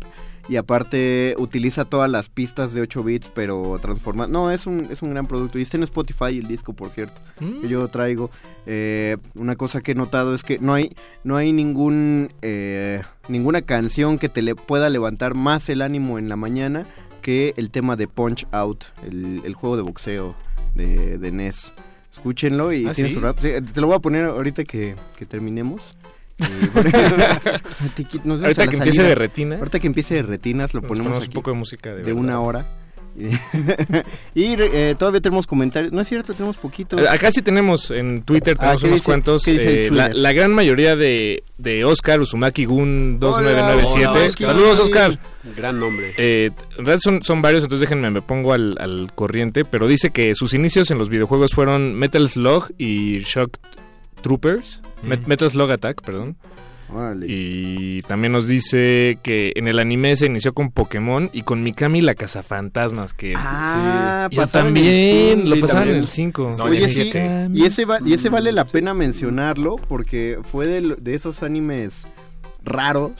[0.47, 4.26] y aparte utiliza todas las pistas de 8 bits pero transforma...
[4.28, 7.22] No, es un, es un gran producto y está en Spotify el disco por cierto
[7.39, 7.62] Mm.
[7.62, 8.32] que yo traigo.
[8.66, 13.62] Eh, una cosa que he notado es que no hay, no hay ningún, eh, ninguna
[13.62, 16.86] canción que te le pueda levantar más el ánimo en la mañana
[17.22, 20.36] que el tema de Punch Out, el, el juego de boxeo
[20.76, 21.72] de, de NES.
[22.12, 23.16] Escúchenlo y ¿Ah, tiene sí?
[23.16, 23.38] su rap.
[23.39, 25.82] Sí, te lo voy a poner ahorita que, que terminemos.
[28.26, 29.60] Ahorita que empiece de retinas.
[29.60, 32.14] Ahorita que empiece de retinas lo Nos ponemos ponemos aquí un poco de música de
[32.14, 32.66] una hora.
[34.36, 35.91] y eh, todavía tenemos comentarios.
[35.91, 36.97] No es cierto, tenemos poquito.
[36.99, 39.43] Eh, Acá sí tenemos en Twitter, Ah, tenemos ¿qué unos dice- cuantos.
[39.43, 44.07] qué dice el eh, la, gran mayoría de, de Oscar Uzumaki Gun 2997.
[44.10, 44.45] Hola, Oscar.
[44.47, 45.20] Saludos, Oscar.
[45.55, 46.14] Gran nombre.
[46.18, 49.66] Eh, en realidad son, son varios, entonces déjenme, me pongo al, al corriente.
[49.66, 53.57] Pero dice que sus inicios en los videojuegos fueron Metal Slug y Shock
[54.22, 54.82] Troopers.
[55.05, 56.36] Met- Metal Slug Attack, perdón.
[57.29, 62.01] Y también nos dice que en el anime se inició con Pokémon y con Mikami
[62.01, 63.13] la cazafantasmas.
[63.13, 64.37] Que Ah, sí.
[64.51, 66.49] También, lo pasaron en el 5.
[66.63, 67.11] Oye, sí,
[67.53, 72.07] y ese, va- y ese vale la pena mencionarlo porque fue de, de esos animes
[72.63, 73.11] raros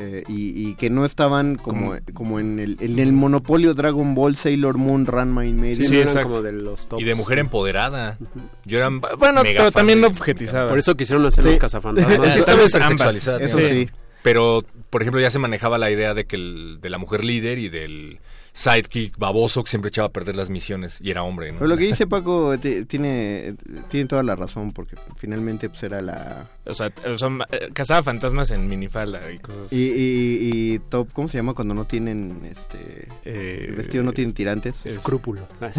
[0.00, 4.36] eh, y, y que no estaban como, como en, el, en el monopolio Dragon Ball,
[4.36, 5.86] Sailor Moon, Ranma y medio.
[5.86, 7.02] Sí, no eran como de los tops.
[7.02, 8.16] Y de mujer empoderada.
[8.64, 10.68] Yo era Bueno, mega pero fan también no objetizada.
[10.70, 11.50] Por eso quisieron hacer Sí.
[11.50, 12.32] los cazafantasmas.
[12.32, 13.26] Sí, Esta estaba ambas.
[13.26, 13.88] Eso sí.
[14.22, 17.58] Pero, por ejemplo, ya se manejaba la idea de que el, de la mujer líder
[17.58, 18.18] y del
[18.52, 21.58] sidekick baboso que siempre echaba a perder las misiones y era hombre, ¿no?
[21.60, 23.54] Pero lo que dice Paco ti- tiene,
[23.88, 26.48] tiene toda la razón porque finalmente pues era la...
[26.66, 30.38] O sea, o sea, eh, cazaba fantasmas en minifalda y cosas Y, y,
[30.74, 33.06] y top, ¿cómo se llama cuando no tienen este...
[33.24, 34.84] Eh, el vestido no tiene tirantes?
[34.84, 35.46] Escrúpulo.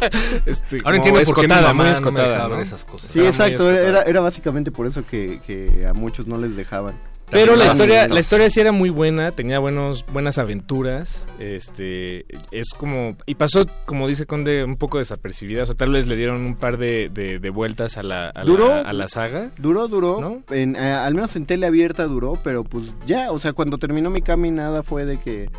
[0.46, 2.62] Este, Ahora entiendo por qué mi escotada, mamá muy no me escotada, dejaba ¿no?
[2.62, 3.10] esas cosas.
[3.12, 6.94] Sí, exacto, era, era básicamente por eso que, que a muchos no les dejaban.
[7.30, 12.68] Pero la historia, la historia sí era muy buena, tenía buenos, buenas aventuras, este, es
[12.74, 16.46] como, y pasó, como dice Conde, un poco desapercibida, o sea, tal vez le dieron
[16.46, 18.68] un par de, de- de vueltas a la, a, ¿Duró?
[18.68, 19.50] la, a la saga.
[19.58, 20.20] Duró, duró.
[20.22, 20.42] ¿No?
[20.56, 24.08] En, eh, al menos en tele abierta duró, pero pues ya, o sea, cuando terminó
[24.08, 25.50] mi cami nada fue de que...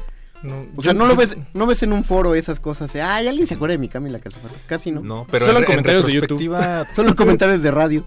[0.42, 2.92] No, O sea, yo- no lo yo- ves, no ves en un foro esas cosas.
[2.94, 4.38] de, Ay, ¿alguien se acuerda de mi cami la casa?
[4.68, 5.02] Casi no.
[5.02, 6.56] No, pero Solo en, en comentarios de YouTube.
[6.96, 8.06] Solo comentarios de radio.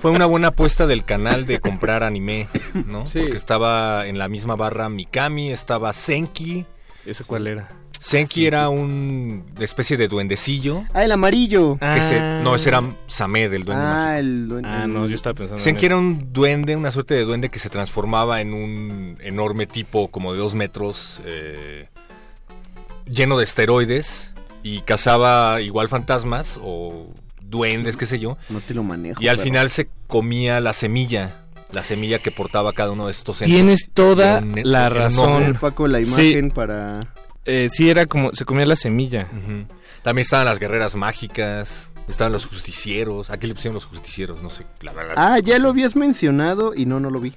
[0.00, 2.48] fue una buena apuesta del canal de comprar anime,
[2.86, 3.06] ¿no?
[3.06, 3.20] Sí.
[3.20, 6.64] Porque estaba en la misma barra Mikami, estaba Senki.
[7.04, 7.68] ¿Ese cuál era?
[8.02, 10.84] Senki era un una especie de duendecillo.
[10.94, 11.76] ah, el amarillo.
[11.78, 14.00] Que se, no, ese era Samed, el duende mágico.
[14.08, 14.68] Ah, el duende.
[14.70, 17.58] Ah, no, yo estaba pensando en Senki era un duende, una suerte de duende que
[17.58, 21.88] se transformaba en un enorme tipo como de dos metros, eh,
[23.04, 27.06] lleno de esteroides y cazaba igual fantasmas o
[27.42, 28.38] duendes, qué sé yo.
[28.48, 29.22] No te lo manejo.
[29.22, 31.32] Y al pero- final se comía la semilla,
[31.72, 33.54] la semilla que portaba cada uno de estos entes.
[33.54, 35.58] Tienes toda un- la razón.
[35.60, 36.04] Paco, la Sí.
[36.30, 37.00] imagen para...
[37.46, 39.26] Eh, sí, era como, se comía la semilla.
[40.02, 43.30] También estaban las guerreras mágicas, estaban los justicieros.
[43.30, 44.42] ¿A qué le pusieron los justicieros?
[44.42, 45.14] No sé, la verdad.
[45.16, 47.34] Ah, ya lo habías mencionado y no, no lo vi.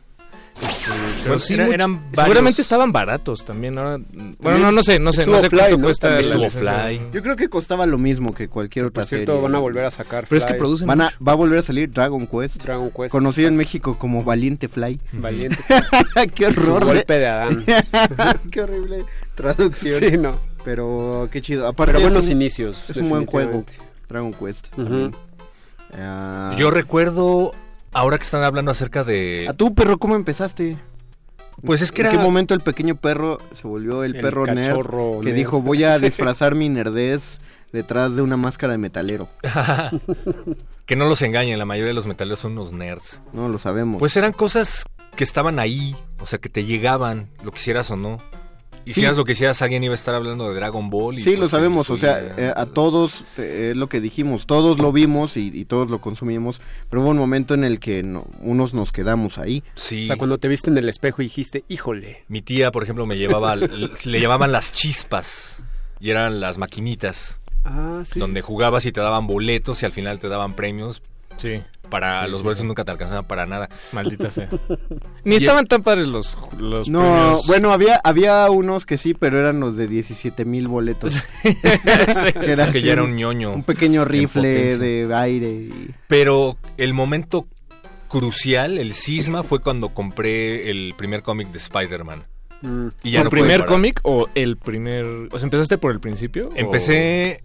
[1.24, 3.78] Pero sí, era- mucho- eran varios- seguramente estaban baratos también.
[3.78, 3.98] Ahora,
[4.40, 5.84] bueno, no, no sé, no sé, no sé Fly, cuánto ¿no?
[5.86, 6.48] cuesta estuvo.
[6.50, 7.02] Fly.
[7.12, 9.44] Yo creo que costaba lo mismo que cualquier otra Por cierto, serie.
[9.44, 11.58] van a volver a sacar Pero es que Fly, producen Van a, va a volver
[11.60, 12.62] a salir Dragon Quest.
[12.64, 13.12] Dragon Quest.
[13.12, 15.00] Conocido en México como Valiente Fly.
[15.14, 15.58] Valiente.
[16.36, 16.86] qué Su horror.
[16.86, 17.66] de- golpe de Adán.
[18.52, 19.06] qué horrible
[19.36, 20.00] traducción.
[20.00, 20.40] Sí, no.
[20.64, 21.68] Pero qué chido.
[21.68, 22.90] Aparte Pero es buenos un- inicios.
[22.90, 23.64] Es un buen juego.
[24.08, 24.68] Dragon Quest.
[25.98, 27.54] Ah, Yo recuerdo,
[27.92, 29.46] ahora que están hablando acerca de...
[29.50, 30.78] ¿A tú, perro, cómo empezaste?
[31.64, 32.18] Pues es que ¿En era...
[32.18, 35.36] qué momento el pequeño perro se volvió el, El perro nerd cachorro que nerd.
[35.36, 37.40] dijo voy a disfrazar mi nerdez
[37.72, 39.30] detrás de una máscara de metalero?
[40.86, 43.22] que no los engañen, la mayoría de los metaleros son unos nerds.
[43.34, 44.00] No lo sabemos.
[44.00, 44.84] Pues eran cosas
[45.16, 48.18] que estaban ahí, o sea, que te llegaban, lo quisieras o no.
[48.86, 49.18] Hicieras Sí.
[49.18, 51.16] lo que hicieras, alguien iba a estar hablando de Dragon Ball.
[51.18, 54.46] Y Sí, pues lo sabemos, o sea, eh, a todos, eh, es lo que dijimos,
[54.46, 56.60] todos lo vimos y, y todos lo consumimos,
[56.90, 59.64] pero hubo un momento en el que no- unos nos quedamos ahí.
[59.76, 60.04] Sí.
[60.04, 62.24] O sea, cuando te viste en el espejo y dijiste, híjole.
[62.28, 63.56] Mi tía, por ejemplo, me llevaba,
[64.06, 65.64] le llamaban las chispas
[66.00, 68.20] y eran las maquinitas Ah, sí.
[68.20, 71.02] donde jugabas y te daban boletos y al final te daban premios.
[71.38, 71.62] Sí.
[71.94, 72.68] Para Sí, los sí, boletos sí.
[72.68, 73.70] nunca te alcanzaban para nada.
[73.92, 74.50] Maldita sea.
[75.24, 77.46] Ni Y- estaban tan padres los, los No, premios.
[77.48, 81.22] bueno, había había unos que sí, pero eran los de 17 mil boletos.
[82.74, 83.54] Que ya era un ñoño.
[83.54, 85.50] Un pequeño rifle de aire.
[85.52, 87.46] y- Pero el momento
[88.08, 92.24] crucial, el cisma, fue cuando compré el primer cómic de Spider-Man.
[92.62, 92.88] Mm.
[93.04, 95.06] Y ya ¿Tu no pude primer cómic o el primer...?
[95.32, 96.50] O sea, ¿empezaste por el principio?
[96.56, 97.44] Empecé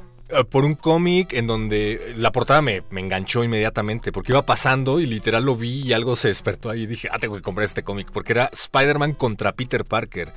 [0.51, 5.07] por un cómic en donde la portada me, me enganchó inmediatamente porque iba pasando y
[5.07, 7.83] literal lo vi y algo se despertó ahí y dije, ah, tengo que comprar este
[7.83, 10.33] cómic porque era Spider-Man contra Peter Parker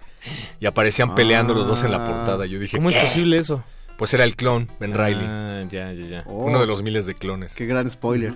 [0.60, 2.06] y aparecían peleando los dos en la Ah.
[2.08, 2.46] portada.
[2.46, 3.64] Yo dije, ¿Cómo es posible eso?
[3.98, 6.24] Pues era el clon, Ben Riley, Ah, ya, ya, ya.
[6.26, 7.54] Oh, uno de los miles de clones.
[7.54, 8.34] Qué gran spoiler.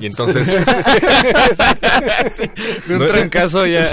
[0.00, 0.64] Y entonces...
[2.86, 3.90] De un No- trancazo ya.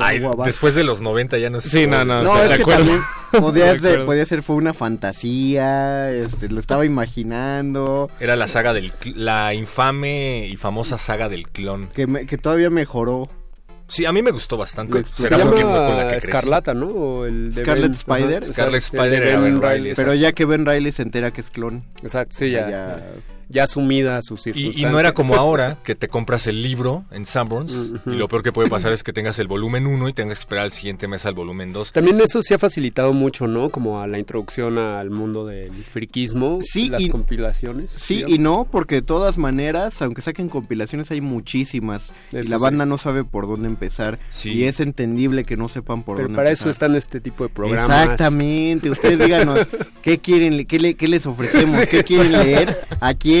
[0.00, 1.68] Ay, después de los 90 ya no sé.
[1.68, 2.22] Sí, no, no.
[2.22, 2.84] No, o sea, es de que acuerdo.
[2.84, 3.02] también
[3.40, 8.92] podía ser, podía ser, fue una fantasía, este, lo estaba imaginando, Era la saga del...
[9.14, 11.88] La infame y famosa saga del clon.
[11.88, 13.28] que, me- que todavía mejoró.
[13.90, 15.02] Sí, a mí me gustó bastante.
[15.14, 16.26] Se Será porque fue con la llama que crecí.
[16.26, 16.86] Escarlata, ¿no?
[16.88, 18.44] O el de Scarlet Ben- Spider.
[18.44, 19.94] Scarlet Spider era Ben Riley, Riley.
[19.94, 21.84] Pero ya que Ben Riley se entera que es clon.
[22.02, 23.02] Exacto, sí, o sea, ya, ya-
[23.48, 24.88] ya asumida sus Y, circunstancias.
[24.88, 28.10] y no era como ahora, que te compras el libro en Sanborns Ujú.
[28.12, 30.42] y lo peor que puede pasar es que tengas el volumen 1 y tengas que
[30.42, 31.92] esperar al siguiente mes al volumen 2.
[31.92, 33.70] También eso sí ha facilitado mucho, ¿no?
[33.70, 37.90] Como a la introducción al mundo del friquismo, Sí, las y- compilaciones.
[37.92, 38.34] Sí digamos.
[38.36, 42.12] y no, porque de todas maneras, aunque saquen compilaciones, hay muchísimas.
[42.32, 42.62] y Eso la sí.
[42.62, 44.18] banda no sabe por dónde empezar.
[44.30, 44.50] Sí.
[44.52, 46.68] Y es entendible que no sepan por Pero dónde para empezar.
[46.68, 47.88] eso están este tipo de programas.
[47.88, 49.68] Exactamente, ustedes díganos
[50.02, 53.37] qué quieren, qué, le- qué les ofrecemos, qué quieren leer, a quién,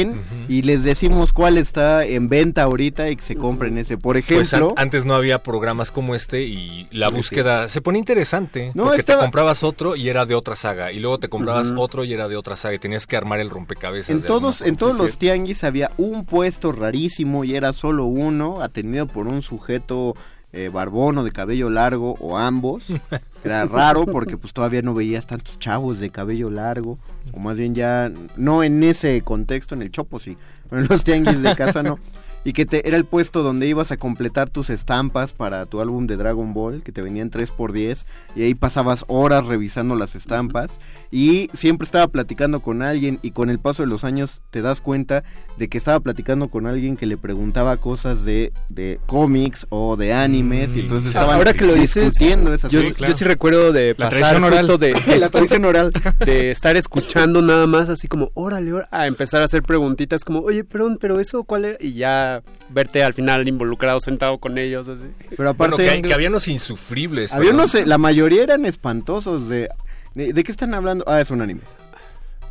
[0.48, 3.96] y les decimos cuál está en venta ahorita y que se compren ese.
[3.98, 7.80] Por Pues an- ejemplo, antes no había programas como este y la Sí, búsqueda se
[7.80, 8.72] pone interesante.
[8.74, 10.92] No, porque estaba- te comprabas otro y era de otra saga.
[10.92, 12.74] Y luego te comprabas otro y era de otra saga.
[12.74, 14.10] Y tenías que armar el rompecabezas.
[14.10, 14.68] en todos, forma.
[14.70, 19.26] en todos sí, los tianguis había un puesto rarísimo y era solo uno, atendido por
[19.26, 20.14] un sujeto
[20.52, 22.84] eh, barbón o de cabello largo o ambos.
[23.44, 26.98] Era raro porque pues todavía no veías tantos chavos de cabello largo,
[27.32, 30.36] o más bien ya no en ese contexto, en el chopo sí,
[30.68, 31.98] pero en los tianguis de casa no.
[32.44, 36.06] Y que te, era el puesto donde ibas a completar tus estampas para tu álbum
[36.06, 40.78] de Dragon Ball, que te venían 3x10, y ahí pasabas horas revisando las estampas,
[41.10, 44.80] y siempre estaba platicando con alguien, y con el paso de los años te das
[44.80, 45.24] cuenta
[45.58, 50.12] de que estaba platicando con alguien que le preguntaba cosas de, de cómics o de
[50.12, 52.96] animes, y entonces Ah, estaban ahora que lo dices, esas Yo, cosas.
[52.98, 55.92] yo sí recuerdo de La pasar justo de, La tradición oral.
[56.24, 60.40] de estar escuchando nada más así como, órale, órale, a empezar a hacer preguntitas como,
[60.40, 62.27] oye, perdón, pero eso cuál era, y ya
[62.70, 65.06] verte al final involucrado sentado con ellos así.
[65.30, 67.32] Pero Bueno, aparte, que, que había unos insufribles.
[67.32, 69.68] había unos, eh, la mayoría eran espantosos de,
[70.14, 70.32] de...
[70.32, 71.04] ¿De qué están hablando?
[71.06, 71.60] Ah, es un anime.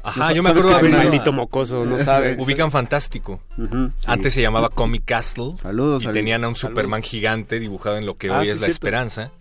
[0.03, 2.35] Ajá, no yo me acuerdo que de es un haber- maldito mocoso, no sabe.
[2.39, 3.41] Ubican Fantástico.
[4.05, 5.53] Antes se llamaba Comic Castle.
[5.61, 6.13] Saludos, Y saludos.
[6.13, 8.71] tenían a un Superman gigante dibujado en lo que Ah, hoy sí, es la cierto.
[8.71, 9.31] esperanza.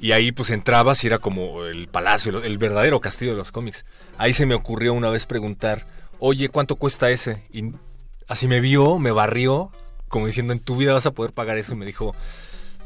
[0.00, 3.84] y ahí pues entrabas y era como el palacio, el verdadero castillo de los cómics.
[4.16, 5.86] Ahí se me ocurrió una vez preguntar,
[6.20, 7.42] oye, ¿cuánto cuesta ese?
[7.52, 7.72] Y
[8.28, 9.70] así me vio, me barrió,
[10.08, 11.74] como diciendo, en tu vida vas a poder pagar eso.
[11.74, 12.14] Y me dijo,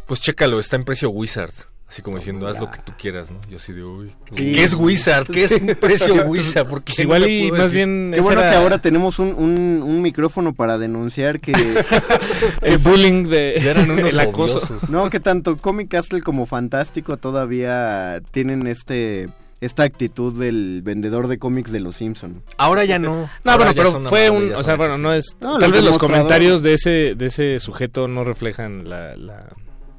[0.07, 1.53] pues chécalo, está en precio Wizard.
[1.89, 3.41] Así como diciendo, haz lo que tú quieras, ¿no?
[3.51, 4.53] Yo así de, uy, ¿qué, Sí.
[4.53, 5.27] ¿qué es Wizard?
[5.27, 6.69] ¿Qué es un precio Wizard?
[6.69, 8.13] Porque Pues igual y más bien...
[8.15, 11.51] Qué bueno era que ahora tenemos un, un, un micrófono para denunciar que...
[12.63, 13.59] El bullying de...
[13.61, 14.59] Ya eran unos el acoso.
[14.59, 14.89] odiosos.
[14.89, 19.29] no, que tanto Comic Castle como Fantástico todavía tienen este
[19.61, 22.43] esta actitud del vendedor de cómics de los Simpson.
[22.57, 23.29] Ahora ya no.
[23.45, 24.53] No, Ahora bueno, pero fue un...
[24.55, 25.37] O sea, bueno, no es...
[25.41, 29.17] No, tal vez los comentarios de ese, de ese sujeto no reflejan la...
[29.17, 29.49] la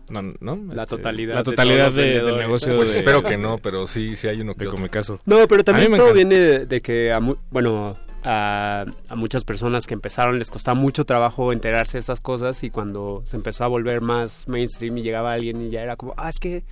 [0.09, 0.55] no, ¿no?
[0.73, 4.15] La Este, totalidad La totalidad de- del negocio Pues de, espero que no, pero sí,
[4.17, 4.77] sí hay uno que otro.
[4.77, 5.21] Comicazo.
[5.25, 6.13] No, pero también todo encanta.
[6.15, 10.75] viene de, de que, a mu- bueno, a, a muchas personas que empezaron les costaba
[10.75, 15.01] mucho trabajo enterarse de esas cosas y cuando se empezó a volver más mainstream y
[15.03, 16.63] llegaba alguien y ya era como, ah, es que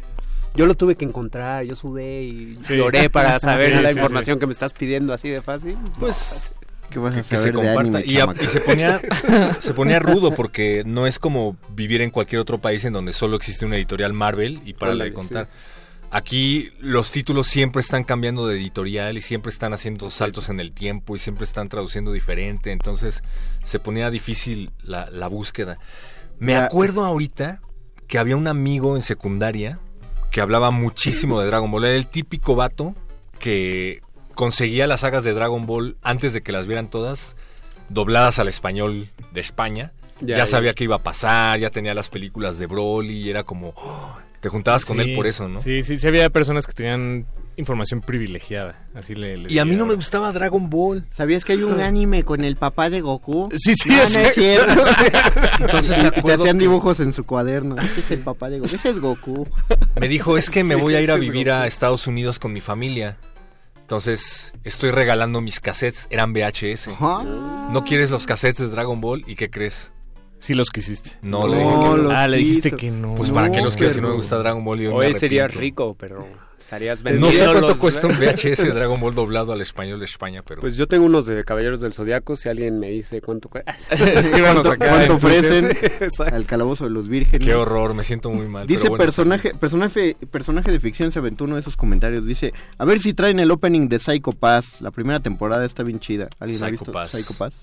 [0.56, 2.76] yo lo tuve que encontrar, yo sudé y Sí.
[2.76, 5.78] lloré para saber Sí, la sí, información que me estás pidiendo así de fácil.
[6.00, 6.54] Pues
[6.90, 7.80] ¿Qué vas a que, se de comparta.
[7.82, 8.44] anime, y, a- chamaco?
[8.44, 9.00] y se ponía
[9.60, 13.36] se ponía rudo porque no es como vivir en cualquier otro país en donde solo
[13.36, 15.50] existe una editorial Marvel y para de contar.
[16.12, 20.72] Aquí los títulos siempre están cambiando de editorial y siempre están haciendo saltos en el
[20.72, 23.22] tiempo y siempre están traduciendo diferente, entonces
[23.64, 25.78] se ponía difícil la, la búsqueda.
[26.40, 27.62] Me acuerdo ahorita
[28.08, 29.78] que había un amigo en secundaria
[30.32, 31.86] que hablaba muchísimo de Dragon Ball.
[31.86, 32.96] Era el típico vato
[33.40, 34.02] que
[34.36, 37.36] conseguía las sagas de Dragon Ball antes de que las vieran todas,
[37.90, 39.92] dobladas al español de España.
[40.22, 43.74] Ya, sabía qué iba a pasar, ya tenía las películas de Broly y era como...
[43.78, 44.18] ¡oh!
[44.40, 45.60] te juntabas con Sí, él por eso, ¿no?
[45.60, 47.26] Sí, sí, sí había personas que tenían
[47.60, 48.88] información privilegiada.
[48.96, 51.06] Así le, le Y a mí no me gustaba Dragon Ball.
[51.12, 53.50] ¿Sabías que hay un anime con el papá de Goku?
[53.56, 54.84] Sí, sí, no, no es cierto.
[55.60, 57.76] Entonces Y te hacían que- dibujos en su cuaderno.
[57.78, 58.76] Ese es el papá de Goku.
[58.76, 59.48] Ese es Goku.
[60.00, 62.54] Me dijo, es que me Sí, voy a ir a vivir a Estados Unidos con
[62.54, 63.18] mi familia.
[63.82, 66.90] Entonces, estoy regalando mis cassettes, eran VHS.
[67.00, 67.70] Ah.
[67.72, 69.24] ¿No quieres los cassettes de Dragon Ball?
[69.28, 69.92] ¿Y qué crees?
[70.38, 71.12] Sí los quisiste.
[71.22, 72.12] No, No, le dije que no.
[72.12, 73.16] Ah, le dijiste que no.
[73.16, 75.08] Pues No, para qué los quiero si no me gusta Dragon Ball y yo me
[75.08, 76.26] Hoy sería rico, pero
[76.60, 77.32] estarías No vendiendo.
[77.38, 80.62] sé cuánto los- cuesta un VHS de Dragon Ball doblado al español de España, pero...
[80.62, 83.72] Pues yo tengo unos de Caballeros del Zodiaco, si alguien me dice cuánto cuesta.
[83.96, 84.88] Escríbanos acá.
[84.90, 85.70] ¿Cuánto ofrecen
[86.34, 87.48] al calabozo de los vírgenes?
[87.48, 88.68] Qué horror, me siento muy mal.
[88.68, 92.26] Dice pero bueno, personaje, personaje, personaje de ficción se aventó uno de esos comentarios.
[92.26, 94.82] Dice, a ver si traen el opening de Psycho Pass.
[94.82, 96.30] La primera temporada está bien chida.
[96.40, 97.12] ¿Alguien ha Psycho visto Pass.
[97.12, 97.54] Psycho Pass?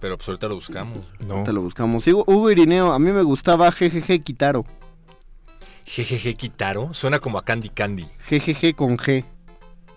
[0.00, 0.98] Pero pues ahorita lo buscamos.
[1.26, 1.34] No.
[1.34, 2.06] Ahorita lo buscamos.
[2.06, 4.66] Hugo Irineo, a mí me gustaba GGG Kitaro.
[5.86, 8.06] GGG Kitaro, suena como a Candy Candy.
[8.30, 9.24] GGG con G.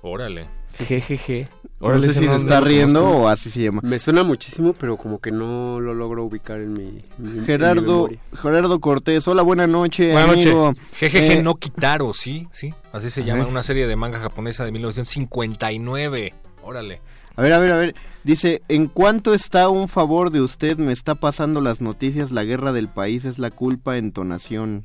[0.01, 0.45] Órale.
[0.77, 1.47] Jejeje.
[1.79, 3.21] No Órale, sé si no- se no está riendo conozco.
[3.23, 3.81] o así se llama.
[3.83, 6.83] Me suena muchísimo, pero como que no lo logro ubicar en mi,
[7.17, 8.09] mi- en mi Gerardo.
[8.33, 10.49] Gerardo Cortés, hola, buena noche, Buena noche.
[10.49, 10.71] amigo.
[10.99, 12.73] GGG Eh, no Kitaro, sí, sí.
[12.91, 13.49] Así se a llama, ver.
[13.51, 16.33] una serie de manga japonesa de 1959.
[16.63, 17.01] Órale.
[17.35, 17.95] A ver, a ver, a ver.
[18.23, 20.77] Dice, ¿en cuánto está un favor de usted?
[20.77, 24.83] Me está pasando las noticias, la guerra del país es la culpa, entonación.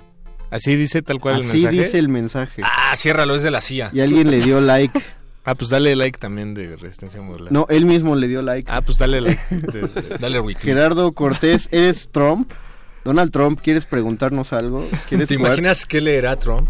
[0.53, 1.83] Así dice tal cual el Así mensaje.
[1.83, 2.63] dice el mensaje.
[2.65, 3.91] Ah, ciérralo, es de la CIA.
[3.93, 4.97] Y alguien le dio like.
[5.45, 7.51] Ah, pues dale like también de Resistencia Modulada.
[7.51, 8.71] No, él mismo le dio like.
[8.73, 9.41] Ah, pues dale like.
[9.51, 10.55] de- de- Dale retweet.
[10.61, 12.53] Gerardo Cortés, ¿eres Trump?
[13.05, 14.89] Donald Trump, ¿quieres preguntarnos algo?
[15.09, 15.51] ¿Quieres ¿Te jugar?
[15.55, 16.69] imaginas qué leerá Trump?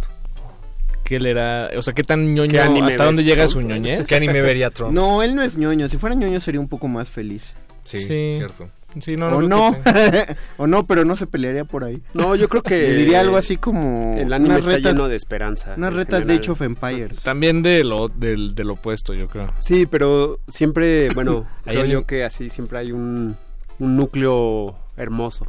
[1.04, 1.68] ¿Qué le era?
[1.76, 2.50] O sea, ¿qué tan ñoño?
[2.52, 3.52] ¿Qué anime ¿Hasta dónde llega Trump?
[3.52, 4.06] su ñoñez?
[4.06, 4.94] ¿Qué anime vería Trump?
[4.94, 5.90] No, él no es ñoño.
[5.90, 7.52] Si fuera ñoño sería un poco más feliz.
[7.84, 8.32] Sí, Sí.
[8.36, 8.68] cierto.
[9.00, 9.74] Sí, no, o no,
[10.58, 12.02] o no, pero no se pelearía por ahí.
[12.12, 12.76] No, yo creo que...
[12.88, 15.72] Le diría algo así como El anime está retas, lleno de esperanza.
[15.78, 16.34] unas retas de.
[16.34, 17.22] Age of Empires.
[17.22, 19.46] También de lo, del, del opuesto, yo creo.
[19.60, 23.34] Sí, pero siempre, bueno, creo yo que así siempre hay un,
[23.78, 25.46] un núcleo hermoso.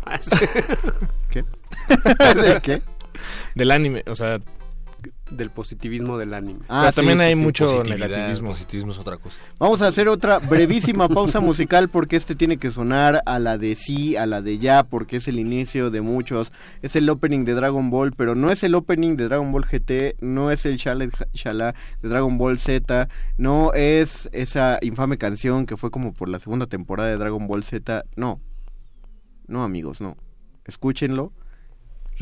[1.33, 2.81] ¿De qué?
[3.55, 4.39] Del anime, o sea,
[5.31, 6.59] del positivismo del anime.
[6.67, 7.41] Ah, pero también sí, hay sí.
[7.41, 8.49] mucho negativismo.
[8.49, 9.37] Positivismo es otra cosa.
[9.59, 13.75] Vamos a hacer otra brevísima pausa musical porque este tiene que sonar a la de
[13.75, 16.51] sí, a la de ya, porque es el inicio de muchos.
[16.81, 20.17] Es el opening de Dragon Ball, pero no es el opening de Dragon Ball GT,
[20.21, 23.07] no es el Shala Shala de Dragon Ball Z,
[23.37, 27.63] no es esa infame canción que fue como por la segunda temporada de Dragon Ball
[27.63, 28.03] Z.
[28.15, 28.41] No,
[29.47, 30.17] no amigos, no.
[30.65, 31.31] Escúchenlo.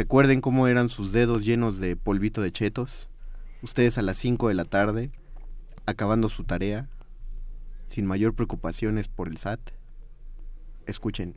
[0.01, 3.07] Recuerden cómo eran sus dedos llenos de polvito de chetos.
[3.61, 5.11] Ustedes a las 5 de la tarde,
[5.85, 6.89] acabando su tarea,
[7.85, 9.59] sin mayor preocupaciones por el SAT.
[10.87, 11.35] Escuchen.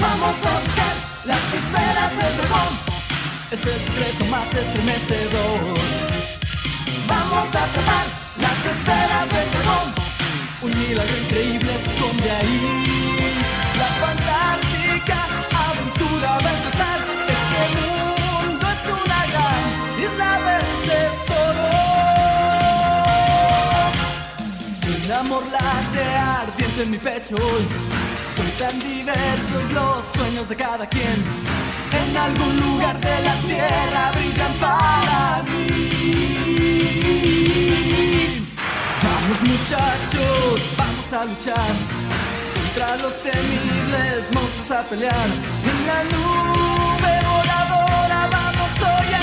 [0.00, 0.96] Vamos a buscar
[1.26, 2.74] las esferas del dragón.
[3.52, 5.60] Es el secreto más estremecedor.
[7.06, 8.27] Vamos a atrapar
[8.70, 9.88] esferas del dragón.
[10.62, 12.60] Un milagro increíble se esconde ahí.
[13.78, 15.18] La fantástica
[15.68, 16.98] aventura va a empezar.
[17.34, 19.62] Es que el mundo es una gran
[20.06, 21.68] isla del tesoro.
[25.04, 26.04] Un amor late
[26.42, 27.64] ardiente en mi pecho hoy.
[28.34, 31.24] Son tan diversos los sueños de cada quien.
[31.92, 35.78] En algún lugar de la tierra brillan para mí.
[39.28, 41.68] Vamos muchachos, vamos a luchar
[42.54, 45.28] contra los temibles monstruos a pelear.
[45.68, 49.17] En la nube voladora vamos hoy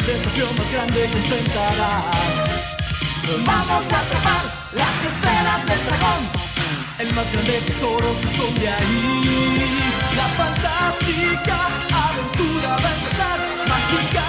[0.00, 2.04] el desafío más grande que enfrentarás.
[3.46, 6.22] Vamos a trepar las esferas del dragón.
[6.98, 9.90] El más grande tesoro se esconde ahí.
[10.16, 11.68] La fantástica
[12.06, 13.38] aventura va a empezar.
[13.68, 14.28] Mágica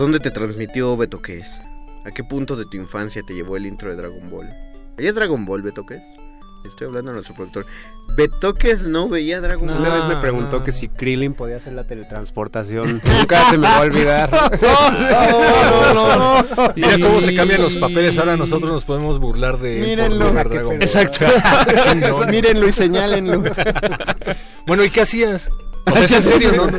[0.01, 1.45] Dónde te transmitió Beto Qués?
[2.07, 4.49] ¿A qué punto de tu infancia te llevó el intro de Dragon Ball?
[4.97, 6.01] ¿Veías Dragon Ball, Beto Qués?
[6.65, 7.67] Estoy hablando a nuestro productor.
[8.17, 9.79] Betoques no veía Dragon Ball.
[9.79, 13.03] Una vez me preguntó que si Krillin podía hacer la teletransportación.
[13.19, 14.31] Nunca se me va a olvidar.
[16.77, 18.17] Mira cómo se cambian los papeles.
[18.17, 19.81] Ahora nosotros nos podemos burlar de.
[19.81, 20.33] Mírenlo.
[20.33, 20.83] no Dragon Ball.
[20.83, 21.27] Exacto.
[21.97, 23.43] No, Mírenlo y señálenlo.
[24.67, 25.51] Bueno, ¿y qué hacías?
[25.87, 26.71] O sea, ¿es en serio, ¿no?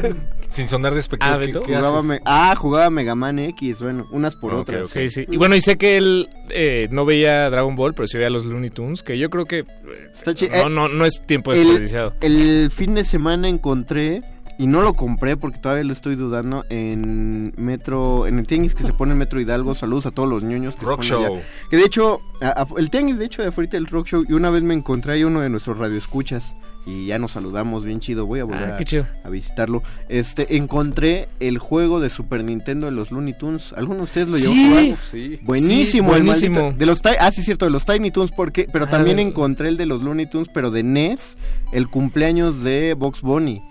[0.51, 1.31] Sin sonar despectivo.
[1.33, 1.63] Ah, ¿qué- ¿Beto?
[1.63, 4.89] qué Jugaba me- ah, jugaba Mega Man X, bueno, unas por otras.
[4.89, 5.25] Sí, sí.
[5.31, 8.43] Y bueno, y sé que él eh, no veía Dragon Ball, pero sí veía los
[8.45, 9.65] Looney Tunes, que yo creo que eh,
[10.13, 12.13] Está no, eh, no, no es tiempo el- desperdiciado.
[12.21, 14.21] El fin de semana encontré,
[14.57, 18.83] y no lo compré porque todavía lo estoy dudando, en Metro, en el tianguis que
[18.83, 19.73] se pone en Metro Hidalgo.
[19.73, 21.25] Saludos a todos los ñoños que Rock se Show.
[21.37, 21.43] allá.
[21.69, 24.33] Que de hecho, a- a- el tianguis de hecho de afuera del Rock Show, y
[24.33, 26.53] una vez me encontré ahí uno de nuestros radioescuchas.
[26.86, 28.25] Y ya nos saludamos, bien chido.
[28.25, 29.05] Voy a volver Ah, a- qué chido.
[29.23, 29.84] a visitarlo.
[30.09, 33.73] Este, encontré el juego de Super Nintendo de los Looney Tunes.
[33.77, 34.65] ¿Alguno de ustedes lo llevó Sí.
[34.65, 34.97] a jugar?
[35.11, 35.39] Sí.
[35.43, 36.59] Buenísimo, Sí, el buenísimo.
[36.61, 39.67] maldito- de los ah sí cierto de los Tiny Toons porque pero Ah, también encontré
[39.67, 41.38] el de los Looney Tunes pero de NES
[41.71, 43.61] el cumpleaños de Box Bunny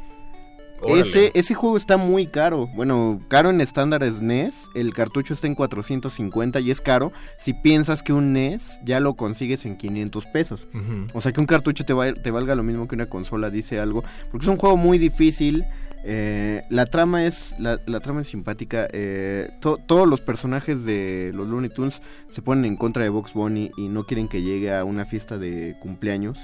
[0.83, 1.01] Órale.
[1.01, 5.55] ese ese juego está muy caro bueno caro en estándares NES el cartucho está en
[5.55, 10.67] 450 y es caro si piensas que un NES ya lo consigues en 500 pesos
[11.15, 13.79] o sea que un cartucho te, va- te valga lo mismo que una consola, dice
[13.81, 14.03] algo.
[14.31, 15.65] Porque es un juego muy difícil.
[16.05, 18.89] eh, la trama es la, la trama es simpática.
[18.93, 22.01] eh, to- todos los personajes de los Looney Tunes
[22.31, 25.37] se ponen en contra de Box Bunny y no quieren que llegue a una fiesta
[25.39, 26.39] de cumpleaños.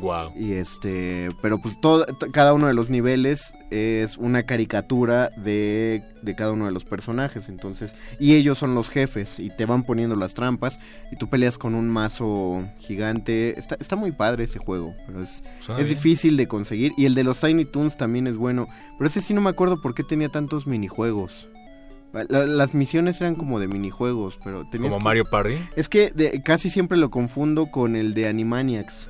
[0.00, 0.32] Guau.
[0.36, 6.34] Y este, pero pues todo, cada uno de los niveles es una caricatura de, de
[6.34, 10.16] cada uno de los personajes, entonces, y ellos son los jefes y te van poniendo
[10.16, 10.80] las trampas
[11.10, 13.58] y tú peleas con un mazo gigante.
[13.58, 15.42] Está, está muy padre ese juego, pero es,
[15.78, 18.68] es difícil de conseguir y el de los Tiny Toons también es bueno,
[18.98, 21.48] pero ese sí no me acuerdo por qué tenía tantos minijuegos.
[22.28, 25.54] La- las misiones eran como de minijuegos, pero tenías Como que- Mario Party.
[25.76, 29.08] Es que de- casi siempre lo confundo con el de Animaniacs.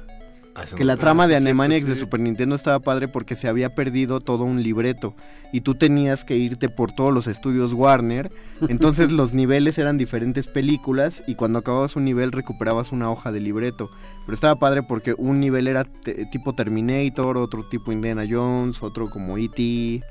[0.77, 2.01] Que la trama de sí, Animaniacs de sí.
[2.01, 5.15] Super Nintendo estaba padre porque se había perdido todo un libreto
[5.53, 8.31] y tú tenías que irte por todos los estudios Warner.
[8.69, 13.41] Entonces los niveles eran diferentes películas y cuando acababas un nivel recuperabas una hoja de
[13.41, 13.91] libreto.
[14.27, 15.85] Pero estaba padre porque un nivel era
[16.31, 20.03] tipo Terminator, otro tipo Indiana Jones, otro como E.T.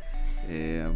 [0.50, 0.88] eh,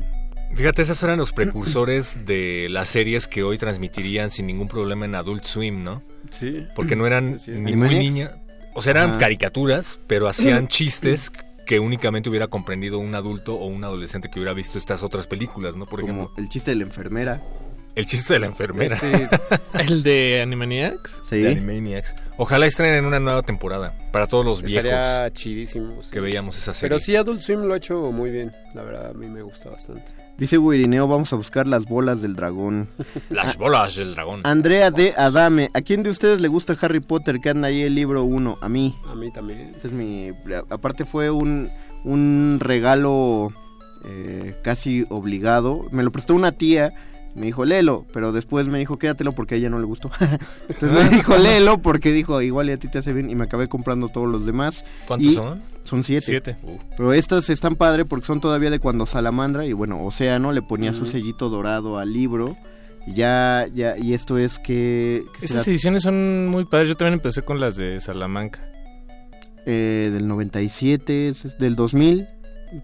[0.55, 5.15] Fíjate, esos eran los precursores de las series que hoy transmitirían sin ningún problema en
[5.15, 6.01] Adult Swim, ¿no?
[6.29, 6.65] Sí.
[6.75, 8.44] Porque no eran Sí, ni muy Animaniacs.
[8.75, 9.17] O sea, eran Ajá.
[9.19, 11.31] caricaturas, pero hacían chistes
[11.65, 15.75] que únicamente hubiera comprendido un adulto o un adolescente que hubiera visto estas otras películas,
[15.75, 15.85] ¿no?
[15.87, 17.41] Por como ejemplo, el chiste de la enfermera.
[17.95, 19.29] el chiste de la enfermera Ese-
[19.79, 21.17] ¿El de Animaniacs?
[21.27, 21.37] Sí.
[21.39, 22.13] de Animaniacs.
[22.37, 26.03] Ojalá estrenen una nueva temporada para todos los viejos Estaría chidísimo.
[26.03, 26.11] sí.
[26.11, 26.89] que veíamos esa serie.
[26.89, 28.51] Pero sí, Adult Swim lo ha hecho muy bien.
[28.75, 30.03] La verdad, a mí me gusta bastante.
[30.37, 32.89] Dice Wirineo, vamos a buscar las bolas del dragón.
[33.29, 34.41] Las bolas del dragón.
[34.43, 37.95] Andrea de Adame, ¿a quién de ustedes le gusta Harry Potter que anda ahí el
[37.95, 38.57] libro 1?
[38.61, 38.95] A mí.
[39.09, 39.71] A mí también.
[39.75, 40.31] Este es mi.
[40.69, 41.69] Aparte fue un,
[42.03, 43.53] un regalo
[44.03, 45.85] eh, casi obligado.
[45.91, 46.91] Me lo prestó una tía.
[47.33, 50.09] Me dijo, léelo, pero después me dijo, quédatelo porque a ella no le gustó.
[50.69, 53.29] Entonces me dijo, léelo porque dijo, igual y a ti te hace bien.
[53.29, 54.83] Y me acabé comprando todos los demás.
[55.07, 55.61] ¿Cuántos y- son?
[55.85, 56.25] Son siete.
[56.25, 56.57] Siete.
[56.97, 60.91] Pero estas están padre porque son todavía de cuando Salamandra y bueno, Océano le ponía
[60.93, 62.57] su sellito dorado al libro.
[63.07, 65.23] Y ya, ya, y esto es que...
[65.39, 66.87] que Esas será, ediciones son muy padres.
[66.89, 68.59] Yo también empecé con las de Salamanca.
[69.67, 72.27] eh, del 97, es- es del 2000.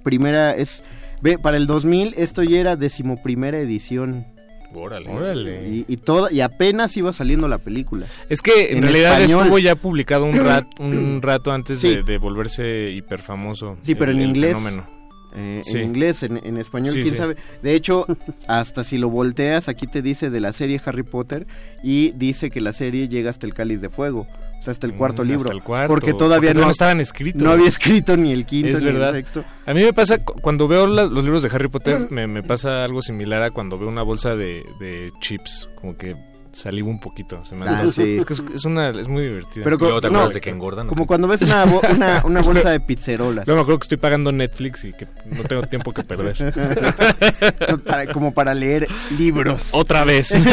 [0.04, 0.84] Primera es...
[1.22, 4.26] Ve, para el 2000 esto ya era decimoprimera edición.
[4.74, 5.10] Órale.
[5.10, 5.68] Órale.
[5.70, 8.06] Y, y, toda, y apenas iba saliendo la película.
[8.30, 9.42] Es que en, En realidad español.
[9.42, 11.96] estuvo ya publicado un, rat, un rato antes Sí.
[11.96, 13.78] de, de volverse hiperfamoso.
[13.82, 14.58] Sí, pero el- en inglés.
[14.58, 14.86] fenómeno.
[15.34, 15.78] Eh, Sí.
[15.78, 17.18] En inglés, en, en español, Sí, quién sí.
[17.18, 17.38] sabe.
[17.64, 18.06] De hecho,
[18.48, 21.48] hasta si lo volteas, aquí te dice de la serie Harry Potter
[21.84, 24.28] y dice que la serie llega hasta el cáliz de fuego.
[24.62, 25.42] O sea, hasta el cuarto Mm, libro.
[25.46, 27.42] hasta el cuarto, porque todavía no, estaban escritos.
[27.42, 29.10] no había escrito ni el quinto Es ni verdad.
[29.10, 29.44] el sexto.
[29.66, 32.44] A mí me pasa, cu- cuando veo la- los libros de Harry Potter, me, me
[32.44, 35.68] pasa algo similar a cuando veo una bolsa de, de chips.
[35.74, 36.16] Como que
[36.52, 37.44] salivo un poquito.
[37.44, 38.18] Se me Ah, sí.
[38.18, 39.64] Es que es, es una, es muy divertida.
[39.64, 40.86] Pero Y luego te no, acuerdas de que engordan.
[40.86, 43.48] ¿o Como cuando ves una, bo- una, una bolsa de pizzerolas.
[43.48, 46.54] Luego me acuerdo que estoy pagando Netflix y que no tengo tiempo que perder.
[47.86, 48.88] Para- como para leer
[49.18, 49.70] libros.
[49.72, 50.32] Otra vez.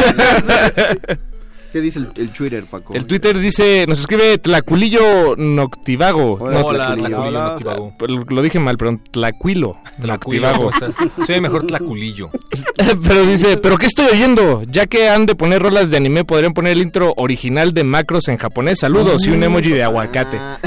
[1.71, 2.95] ¿Qué dice el, el Twitter, Paco?
[2.95, 6.33] El Twitter dice, nos escribe Tlaculillo Noctivago.
[6.39, 7.07] Hola, Hola, Tlaculillo.
[7.07, 7.49] Tlaculillo Hola.
[7.49, 7.93] Noctivago.
[8.07, 9.77] Lo, lo dije mal, pero Tlacuilo.
[10.01, 10.95] Tlacuilo, ¿cómo estás?
[11.27, 12.31] Soy mejor Tlaculillo.
[13.07, 14.63] pero dice, ¿pero qué estoy oyendo?
[14.63, 18.27] Ya que han de poner rolas de anime, podrían poner el intro original de Macros
[18.29, 18.79] en japonés.
[18.79, 20.37] Saludos y un emoji de aguacate.
[20.39, 20.57] Ah,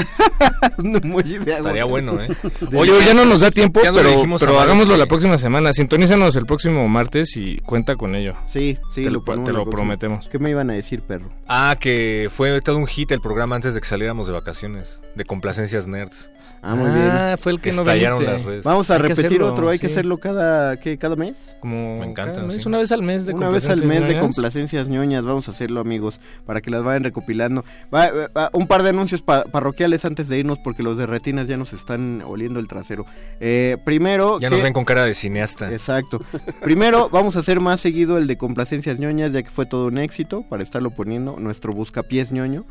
[0.77, 1.57] un emoji de agua.
[1.57, 2.29] Estaría bueno, ¿eh?
[2.73, 5.73] Oye, ya no nos da tiempo, no pero, pero hagámoslo que- la próxima semana.
[5.73, 8.35] Sintonízanos el próximo martes y cuenta con ello.
[8.47, 10.29] Sí, sí, Te lo- ponemos te lo prometemos.
[10.29, 11.29] ¿Qué me iban a decir, perro?
[11.47, 15.01] Ah, que fue todo un hit el programa antes de que saliéramos de vacaciones.
[15.15, 16.29] De complacencias nerds.
[16.65, 17.09] Ah, muy bien.
[17.11, 18.37] Ah, fue el que no Estallaron viniste.
[18.37, 18.63] las redes.
[18.63, 21.55] Vamos a hay repetir hacerlo, otro, hay que hacerlo cada, ¿qué, cada mes.
[21.59, 22.67] Como Me encanta, cada mes, sí.
[22.69, 25.81] una vez al mes de Una vez al mes de complacencias ñoñas, vamos a hacerlo
[25.81, 27.65] amigos, para que las vayan recopilando.
[27.93, 31.47] Va, va, un par de anuncios pa- parroquiales antes de irnos porque los de retinas
[31.47, 33.05] ya nos están oliendo el trasero.
[33.41, 34.39] Eh, primero...
[34.39, 35.69] Ya que- nos ven con cara de cineasta.
[35.71, 36.21] Exacto.
[36.61, 39.97] Primero vamos a hacer más seguido el de complacencias ñoñas, ya que fue todo un
[39.97, 42.63] éxito, para estarlo poniendo, nuestro buscapiés ñoño.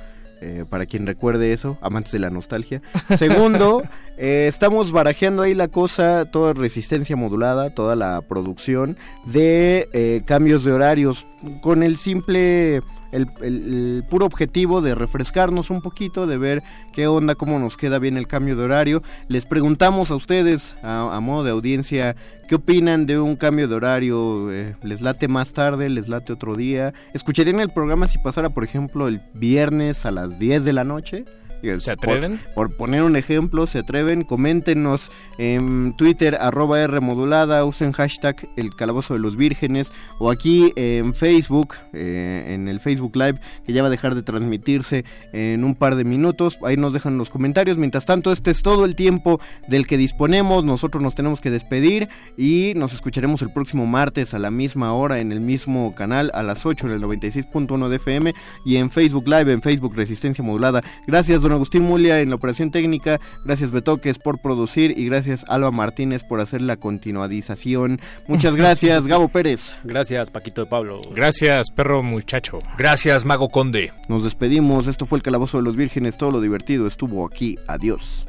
[0.43, 2.83] Eh, para quien recuerde eso, amantes de la nostalgia.
[3.17, 3.83] Segundo,
[4.19, 10.65] eh, estamos barajeando ahí la cosa, toda resistencia modulada, toda la producción de eh, cambios
[10.65, 11.27] de horarios,
[11.61, 12.77] con el simple,
[13.13, 16.63] el, el- puro objetivo de refrescarnos un poquito, de ver
[16.93, 19.03] qué onda, cómo nos queda bien el cambio de horario.
[19.29, 22.17] Les preguntamos a ustedes, a modo de audiencia,
[22.53, 24.53] ¿qué opinan de un cambio de horario?
[24.53, 25.89] Eh, ¿Les late más tarde?
[25.89, 26.93] ¿Les late otro día?
[27.15, 31.25] ¿Escucharían el programa si pasara, por ejemplo, el viernes a las 10 de la noche?
[31.63, 32.41] ¿Se por- atreven?
[32.55, 38.75] Por, poner un ejemplo, se atreven, coméntenos en Twitter, arroba R modulada, usen hashtag el
[38.75, 43.83] calabozo de los vírgenes, o aquí en Facebook, eh, en el Facebook Live, que ya
[43.83, 47.79] va a dejar de transmitirse en un par de minutos, ahí nos dejan los comentarios,
[47.79, 52.09] mientras tanto este es todo el tiempo del que disponemos, nosotros nos tenemos que despedir
[52.37, 56.43] y nos escucharemos el próximo martes a la misma hora en el mismo canal, a
[56.43, 58.35] las 8 en el 96.1 de FM
[58.65, 60.83] y en Facebook Live, en Facebook Resistencia Modulada.
[61.07, 66.25] Gracias, Agustín Mulia en la operación técnica, gracias Betoques por producir y gracias Alba Martínez
[66.25, 68.01] por hacer la continuadización.
[68.29, 69.75] Muchas gracias, Gabo Pérez.
[69.85, 71.01] Gracias, Paquito de Pablo.
[71.15, 72.61] Gracias, perro muchacho.
[72.79, 73.93] Gracias, Mago Conde.
[74.09, 78.27] Nos despedimos, esto fue el Calabozo de los Vírgenes, todo lo divertido estuvo aquí, adiós.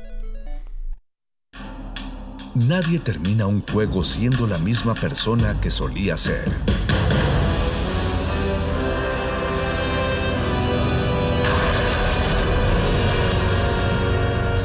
[2.55, 6.51] Nadie termina un juego siendo la misma persona que solía ser.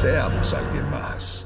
[0.01, 1.45] Seamos alguien más.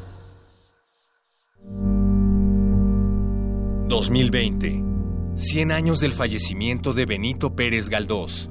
[3.88, 4.84] 2020.
[5.36, 8.50] 100 años del fallecimiento de Benito Pérez Galdós.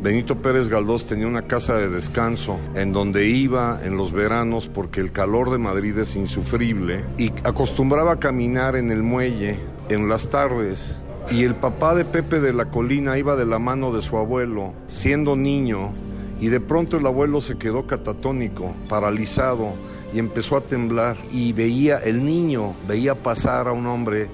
[0.00, 5.00] Benito Pérez Galdós tenía una casa de descanso en donde iba en los veranos porque
[5.00, 9.58] el calor de Madrid es insufrible y acostumbraba a caminar en el muelle
[9.88, 11.00] en las tardes.
[11.28, 14.74] Y el papá de Pepe de la Colina iba de la mano de su abuelo,
[14.86, 15.92] siendo niño,
[16.40, 19.74] y de pronto el abuelo se quedó catatónico, paralizado,
[20.12, 21.16] y empezó a temblar.
[21.32, 24.28] Y veía, el niño veía pasar a un hombre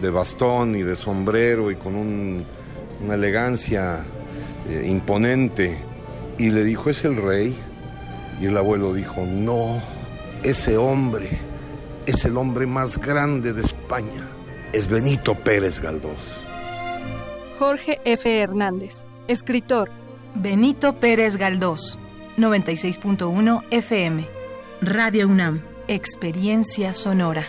[0.00, 2.44] de bastón y de sombrero y con un-
[3.04, 4.04] una elegancia
[4.68, 5.76] eh, imponente
[6.38, 7.56] y le dijo, ¿es el rey?
[8.40, 9.80] Y el abuelo dijo, no,
[10.42, 11.38] ese hombre
[12.06, 14.26] es el hombre más grande de España,
[14.72, 16.44] es Benito Pérez Galdós.
[17.58, 18.40] Jorge F.
[18.40, 19.90] Hernández, escritor.
[20.34, 21.98] Benito Pérez Galdós,
[22.36, 24.26] 96.1 FM.
[24.80, 27.48] Radio UNAM, experiencia sonora.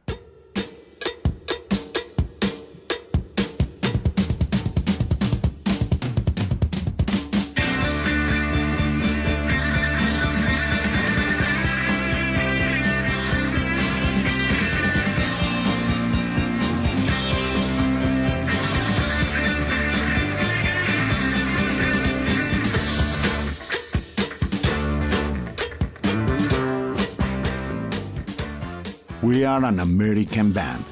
[29.53, 30.83] An American Band.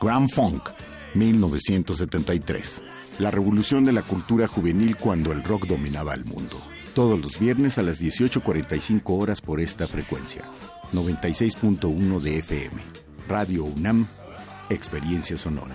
[0.00, 0.68] Grand Funk,
[1.14, 2.82] 1973.
[3.18, 6.56] La revolución de la cultura juvenil cuando el rock dominaba el mundo.
[6.94, 10.42] Todos los viernes a las 18.45 horas por esta frecuencia.
[10.92, 12.82] 96.1 de FM.
[13.26, 14.06] Radio UNAM,
[14.70, 15.74] Experiencia Sonora.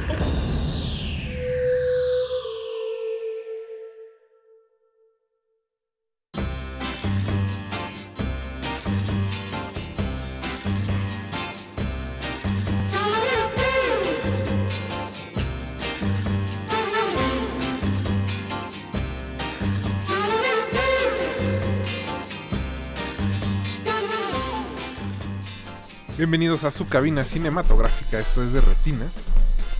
[26.21, 29.11] Bienvenidos a su cabina cinematográfica, esto es de Retinas.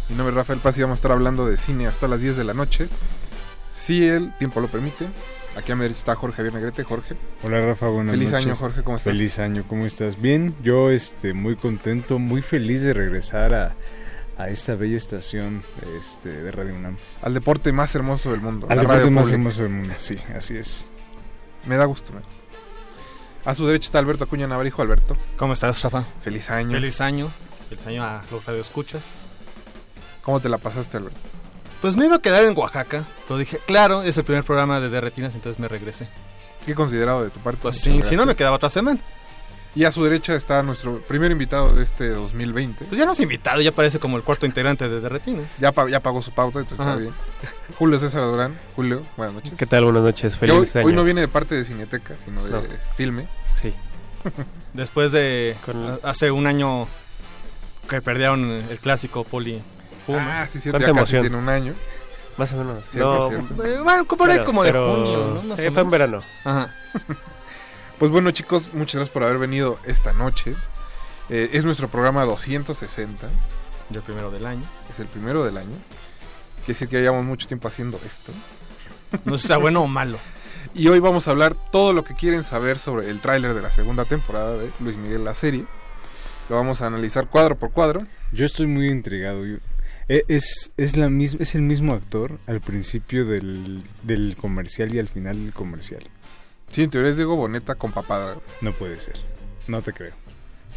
[0.09, 2.35] Mi nombre es Rafael Paz y vamos a estar hablando de cine hasta las 10
[2.35, 2.89] de la noche.
[3.71, 5.05] Si el tiempo lo permite.
[5.55, 6.83] Aquí a mi derecha está Jorge Javier Negrete.
[6.83, 7.15] Jorge.
[7.43, 8.45] Hola Rafa, buenas Feliz noches.
[8.47, 9.13] año, Jorge, ¿cómo estás?
[9.13, 10.19] Feliz año, ¿cómo estás?
[10.19, 13.75] Bien, yo este, muy contento, muy feliz de regresar a,
[14.39, 15.61] a esta bella estación
[15.99, 16.97] este, de Radio UNAM.
[17.21, 18.65] Al deporte más hermoso del mundo.
[18.67, 19.35] Al deporte radio más pública.
[19.35, 20.89] hermoso del mundo, sí, así es.
[21.67, 22.11] Me da gusto.
[22.13, 22.40] me-
[23.43, 24.81] A su derecha está Alberto Acuña Navarijo.
[24.81, 25.17] Alberto.
[25.37, 26.03] ¿Cómo estás, Rafa?
[26.21, 26.71] Feliz año.
[26.71, 27.31] Feliz año.
[27.69, 29.27] Feliz año a los radioescuchas.
[30.21, 31.19] ¿Cómo te la pasaste, Alberto?
[31.81, 34.89] Pues me iba a quedar en Oaxaca, pero dije, claro, es el primer programa de
[34.89, 36.07] Derretinas, entonces me regresé.
[36.65, 37.59] Qué considerado de tu parte.
[37.63, 38.99] Pues sí, si no me quedaba otra semana.
[39.73, 42.83] Y a su derecha está nuestro primer invitado de este 2020.
[42.85, 45.45] Pues ya no es invitado, ya parece como el cuarto integrante de Derretinas.
[45.59, 46.91] Ya, pa- ya pagó su pauta, entonces Ajá.
[46.91, 47.13] está bien.
[47.79, 48.57] Julio César Durán.
[48.75, 49.53] Julio, buenas noches.
[49.57, 49.85] ¿Qué tal?
[49.85, 50.85] Buenas noches, hoy, feliz año.
[50.87, 52.61] hoy no viene de parte de Cineteca, sino de No.
[52.97, 53.27] filme.
[53.61, 53.73] Sí.
[54.73, 55.55] Después de
[56.03, 56.87] hace un año
[57.89, 59.61] que perdieron el clásico Poli
[60.05, 60.39] Pumas.
[60.41, 61.73] Ah, sí, cierto, ya casi tiene un año.
[62.37, 62.85] Más o menos.
[62.89, 63.83] Cierto, no, cierto.
[63.83, 65.43] Bueno, por ahí Pero- como de pero- junio, ¿no?
[65.43, 66.19] Más eh, o fue en verano.
[66.43, 66.73] Ajá.
[68.01, 70.55] Pues bueno, chicos, muchas gracias por haber venido esta noche.
[71.29, 73.29] Eh, es nuestro programa 260.
[73.93, 74.63] El primero del año.
[74.91, 75.75] Es el primero del año.
[76.65, 78.31] Quiere decir que ya llevamos mucho tiempo haciendo esto.
[79.23, 80.17] No sé si está bueno o malo.
[80.73, 83.71] Y hoy vamos a hablar todo lo que quieren saber sobre el tráiler de la
[83.71, 85.65] segunda temporada de Luis Miguel la serie.
[86.49, 88.01] Lo vamos a analizar cuadro por cuadro.
[88.31, 89.45] Yo estoy muy intrigado.
[89.45, 89.57] yo-
[90.07, 94.99] e- es, es, la mis- es el mismo actor al principio del, del comercial y
[94.99, 96.03] al final del comercial.
[96.71, 98.35] Sí, en teoría es Diego Boneta con papada.
[98.61, 99.15] No puede ser.
[99.67, 100.11] No te creo.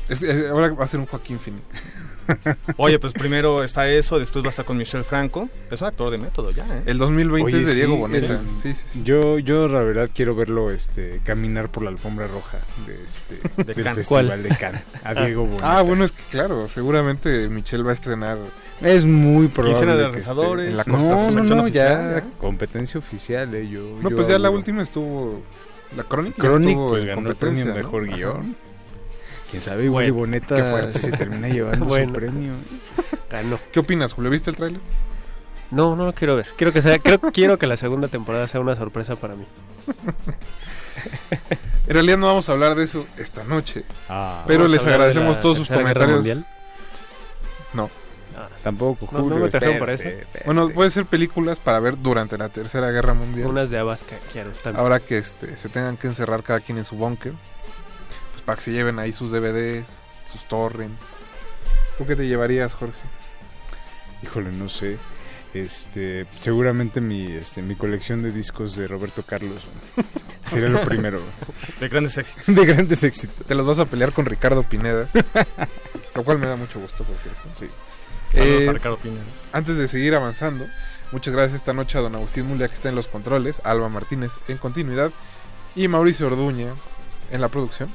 [0.09, 1.63] Es- es- ahora va a ser un Joaquín Phoenix.
[2.79, 5.49] Oye, pues primero está eso, después va a estar con Michelle Franco.
[5.71, 6.83] Es un actor de método ya, ¿eh?
[6.87, 8.27] El 2020 Oye, es de sí, Diego Boneta.
[8.35, 9.03] el- Sí, sí, sí.
[9.05, 13.75] Yo, yo la verdad quiero verlo este, caminar por la alfombra roja de este, De
[13.75, 13.95] del.
[13.95, 14.43] Festival ¿Cuál?
[14.43, 14.83] de Cannes.
[15.05, 15.79] A Diego Boneta.
[15.79, 18.39] Ah, bueno, es que claro, seguramente Michelle va a estrenar.
[18.81, 21.69] Es muy probable Quincena de que esté Rezadores, en la No, costa no, selección no,
[21.69, 22.39] ya oficial, ¿ya?
[22.39, 25.43] competencia oficial, eh, yo, No, yo pues ya la última estuvo.
[25.97, 26.37] La crónica.
[26.43, 28.17] Chronic estuvo pues ganó el premio competencia, mejor ¿no?
[28.17, 28.57] guion.
[29.51, 30.99] Quién sabe, igual Bueno, Boneta qué fuerte.
[30.99, 32.09] se termina llevando Bueno.
[32.09, 32.53] su premio.
[33.31, 33.59] Ganó.
[33.73, 34.31] ¿Qué opinas, Julio?
[34.31, 34.81] ¿Viste el tráiler?
[35.71, 36.47] No, no lo quiero ver.
[36.57, 39.45] Quiero que sea, creo, quiero que la segunda temporada sea una sorpresa para mí.
[41.87, 43.85] En realidad no vamos a hablar de eso esta noche.
[44.09, 46.17] Ah, pero ¿Vamos a les agradecemos la todos sus comentarios.
[46.17, 46.47] Mundial?
[47.75, 47.91] No.
[48.65, 49.45] Tampoco, No, no Julio.
[49.45, 50.05] me trajeron para eso.
[50.47, 53.47] Bueno, puede ser películas para ver durante la Tercera Guerra Mundial.
[53.47, 54.51] unas de Abasca, quiero.
[54.51, 57.33] Están Ahora que este, se tengan que encerrar cada quien en su búnker.
[58.33, 59.85] Pues para que se lleven ahí sus DVDs,
[60.27, 61.05] sus torrents.
[61.99, 62.99] ¿Tú qué te llevarías, Jorge?
[64.23, 64.97] Híjole, no sé.
[65.53, 69.63] Este, seguramente mi, este, mi colección de discos de Roberto Carlos
[70.51, 71.21] sería lo primero.
[71.79, 72.53] De grandes éxitos.
[72.57, 73.47] de grandes éxitos.
[73.47, 75.09] Te los vas a pelear con Ricardo Pineda.
[76.15, 77.05] lo cual me da mucho gusto.
[77.05, 77.67] Porque, Sí.
[78.35, 78.65] Saludos
[79.05, 79.11] Eh.
[79.53, 80.67] Antes de seguir avanzando,
[81.13, 84.33] muchas gracias esta noche a don Agustín Mulia que está en los controles, Alba Martínez
[84.49, 85.13] en continuidad
[85.77, 86.75] y Mauricio Orduña
[87.31, 87.89] en la producción.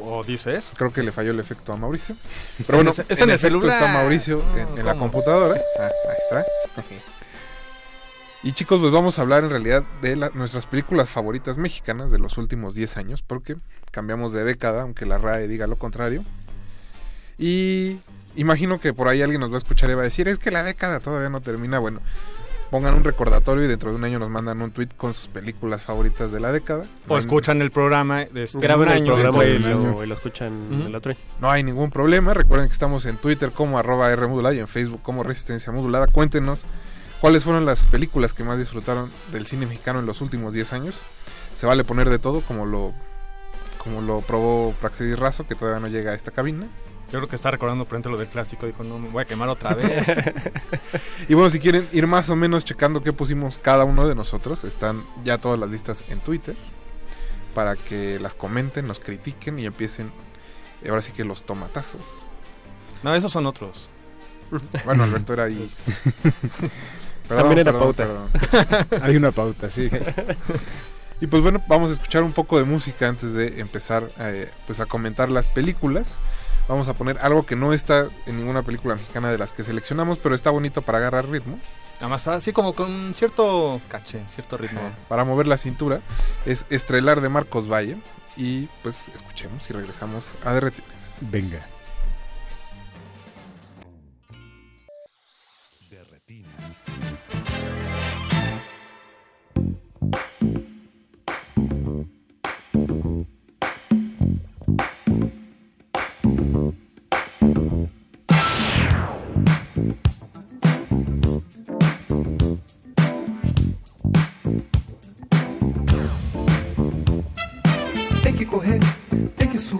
[0.00, 0.72] ¿O dice eso?
[0.76, 2.16] Creo que le falló el efecto a Mauricio.
[2.66, 3.78] Pero bueno, Está en el efecto celular.
[3.82, 5.60] está Mauricio en, en la computadora.
[5.78, 6.46] Ah, ahí está.
[8.42, 12.18] Y chicos, pues vamos a hablar en realidad de la- nuestras películas favoritas mexicanas de
[12.18, 13.56] los últimos 10 años, porque
[13.92, 16.24] cambiamos de década, aunque la RAE diga lo contrario.
[17.38, 17.98] Y
[18.36, 20.50] imagino que por ahí alguien nos va a escuchar y va a decir, es que
[20.50, 21.78] la década todavía no termina.
[21.78, 22.00] Bueno,
[22.70, 25.82] pongan un recordatorio y dentro de un año nos mandan un tweet con sus películas
[25.82, 26.86] favoritas de la década.
[27.08, 29.12] O escuchan el programa de este Graban el año.
[29.14, 30.04] programa dentro y lo, año.
[30.04, 30.86] y lo escuchan Ujú.
[30.88, 31.20] el otro año.
[31.40, 32.32] No hay ningún problema.
[32.34, 36.06] Recuerden que estamos en Twitter como arroba R modulada y en Facebook como Resistencia Modulada.
[36.06, 36.62] Cuéntenos
[37.20, 41.00] cuáles fueron las películas que más disfrutaron del cine mexicano en los últimos 10 años.
[41.58, 42.92] Se vale poner de todo como lo
[43.84, 46.66] como lo probó Praxedis Razo, que todavía no llega a esta cabina.
[47.12, 48.66] Yo creo que está recordando por ejemplo lo del clásico.
[48.66, 50.08] Dijo, no, me voy a quemar otra vez.
[51.28, 54.64] Y bueno, si quieren ir más o menos checando qué pusimos cada uno de nosotros,
[54.64, 56.56] están ya todas las listas en Twitter
[57.54, 60.10] para que las comenten, nos critiquen y empiecen
[60.82, 62.00] eh, ahora sí que los tomatazos.
[63.02, 63.88] no, esos son otros.
[64.84, 65.70] Bueno, Alberto era ahí.
[67.28, 68.06] También era perdón, pauta.
[68.06, 69.02] perdón.
[69.02, 69.88] Hay una pauta, sí.
[71.22, 74.80] Y pues bueno, vamos a escuchar un poco de música antes de empezar eh, pues
[74.80, 76.16] a comentar las películas.
[76.68, 80.18] Vamos a poner algo que no está en ninguna película mexicana de las que seleccionamos,
[80.18, 81.58] pero está bonito para agarrar ritmo.
[81.98, 84.80] Además, así como con cierto caché, cierto ritmo.
[85.08, 86.00] para mover la cintura.
[86.46, 87.96] Es Estrelar de Marcos Valle.
[88.36, 90.84] Y pues escuchemos y regresamos a derretir.
[91.20, 91.60] Venga.
[100.42, 100.71] Tem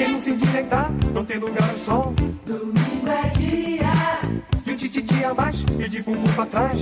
[0.00, 2.14] Quem não se endireitar, não tem lugar ao sol.
[2.46, 4.62] Domingo é dia.
[4.64, 6.80] De um tititi a mais e de bumbum pra trás.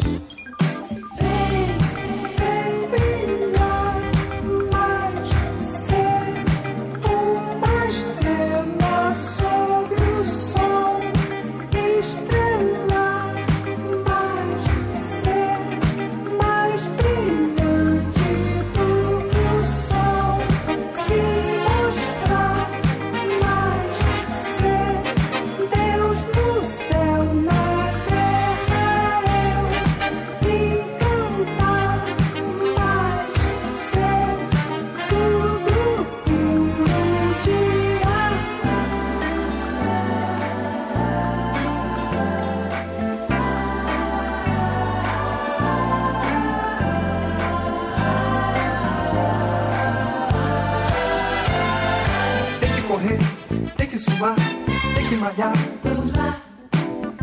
[55.28, 55.52] Malhar.
[55.84, 56.40] Vamos lá.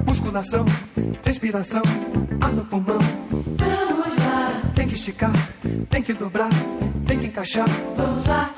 [0.05, 0.65] Musculação,
[1.23, 1.81] respiração,
[2.39, 2.99] ar no pulmão.
[3.29, 4.61] Vamos lá.
[4.75, 5.33] Tem que esticar,
[5.89, 6.49] tem que dobrar,
[7.07, 7.67] tem que encaixar.
[7.97, 8.51] Vamos lá.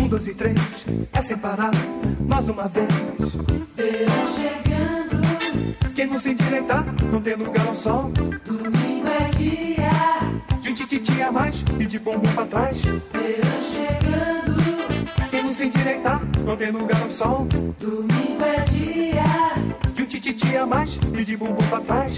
[0.00, 0.58] Um, dois e três,
[1.12, 1.70] é sem parar.
[2.20, 2.88] Mais uma vez.
[3.76, 5.94] Verão chegando.
[5.94, 8.10] Quem não se endireitar, não tem lugar ao sol.
[8.44, 10.60] Domingo é dia.
[10.60, 12.78] De um tititi a mais e de bumbum pra trás.
[12.80, 14.79] Verão chegando.
[15.60, 17.46] Se endireitar, não tem lugar ao sol.
[17.78, 19.92] Domingo é dia.
[19.94, 22.16] De um tititi a mais e de bumbum pra trás.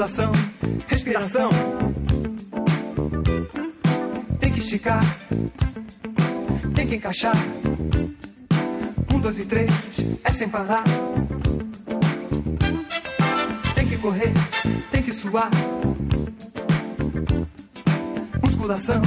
[0.00, 0.32] Musculação,
[0.88, 1.50] respiração.
[4.38, 5.02] Tem que esticar,
[6.74, 7.36] tem que encaixar.
[9.12, 9.70] Um, dois e três,
[10.24, 10.84] é sem parar.
[13.74, 14.32] Tem que correr,
[14.90, 15.50] tem que suar.
[18.42, 19.02] Musculação,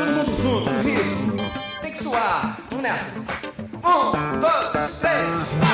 [0.00, 1.36] Todo mundo junto, ritmo.
[1.82, 3.20] Tem que suar, vamos nessa.
[3.20, 5.69] Um, dois, três,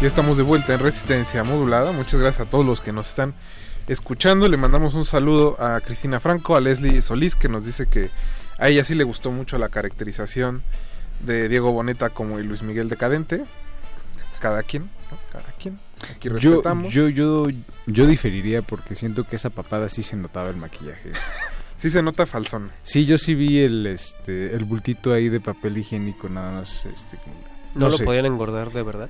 [0.00, 1.90] Ya estamos de vuelta en Resistencia Modulada.
[1.90, 3.34] Muchas gracias a todos los que nos están
[3.88, 4.48] escuchando.
[4.48, 8.10] Le mandamos un saludo a Cristina Franco, a Leslie Solís, que nos dice que
[8.58, 10.62] a ella sí le gustó mucho la caracterización
[11.20, 13.44] de Diego Boneta como Luis Miguel decadente.
[14.44, 15.18] Cada quien, ¿no?
[15.32, 15.78] cada quien.
[16.14, 16.92] Aquí Yo, respetamos.
[16.92, 17.44] yo, yo,
[17.86, 21.12] yo diferiría porque siento que esa papada sí se notaba el maquillaje.
[21.78, 22.70] Sí se nota falsón.
[22.82, 27.18] Sí, yo sí vi el, este, el bultito ahí de papel higiénico nada más, este,
[27.18, 27.34] como-
[27.74, 29.08] ¿No, lo podían engordar de verdad?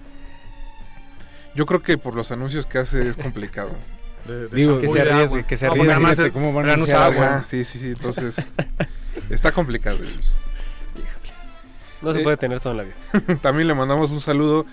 [1.55, 3.71] Yo creo que por los anuncios que hace es complicado.
[4.27, 5.43] De- de Digo, que se arriesgue, agua.
[5.47, 5.93] que se No, porque arriesgue.
[5.93, 7.05] además Fíjate es- cómo van a agua.
[7.07, 7.45] agua.
[7.47, 8.35] Sí, sí, sí, entonces
[9.31, 9.99] está complicado.
[12.03, 13.37] No se Eh, puede tener todo en la vida.
[13.41, 14.67] También le mandamos un saludo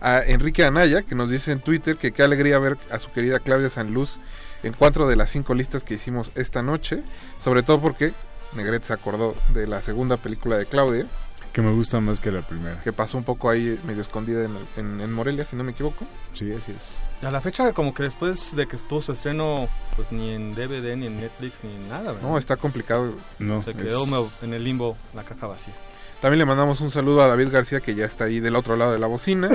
[0.00, 3.38] a Enrique Anaya, que nos dice en Twitter que qué alegría ver a su querida
[3.40, 4.18] Claudia Sanluz
[4.62, 7.02] en cuatro de las cinco listas que hicimos esta noche.
[7.40, 8.12] Sobre todo porque
[8.54, 11.06] Negrete se acordó de la segunda película de Claudia,
[11.52, 12.80] Que me gusta más que la primera.
[12.82, 16.06] que pasó un poco ahí medio escondida en, en- en Morelia, si no me equivoco.
[16.32, 17.02] Sí, así es.
[17.22, 20.96] A la fecha, como que después de que estuvo su estreno, pues ni en DVD,
[20.96, 22.28] ni en Netflix, ni en nada, ¿verdad?
[22.28, 23.12] No, está complicado.
[23.38, 25.74] No, Se quedó es- en el limbo, la caja vacía.
[26.20, 28.92] También le mandamos un saludo a David García, que ya está ahí del otro lado
[28.92, 29.48] de la bocina.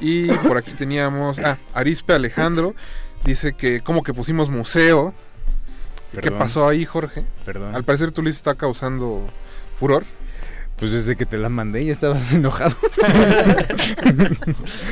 [0.00, 1.38] Y por aquí teníamos.
[1.38, 2.74] Ah, Arispe Alejandro.
[3.24, 5.14] Dice que, como que pusimos museo.
[6.20, 7.24] ¿Qué pasó ahí, Jorge?
[7.44, 7.74] Perdón.
[7.74, 9.24] Al parecer tu lista está causando
[9.78, 10.04] furor.
[10.76, 12.74] Pues desde que te la mandé ya estabas enojado.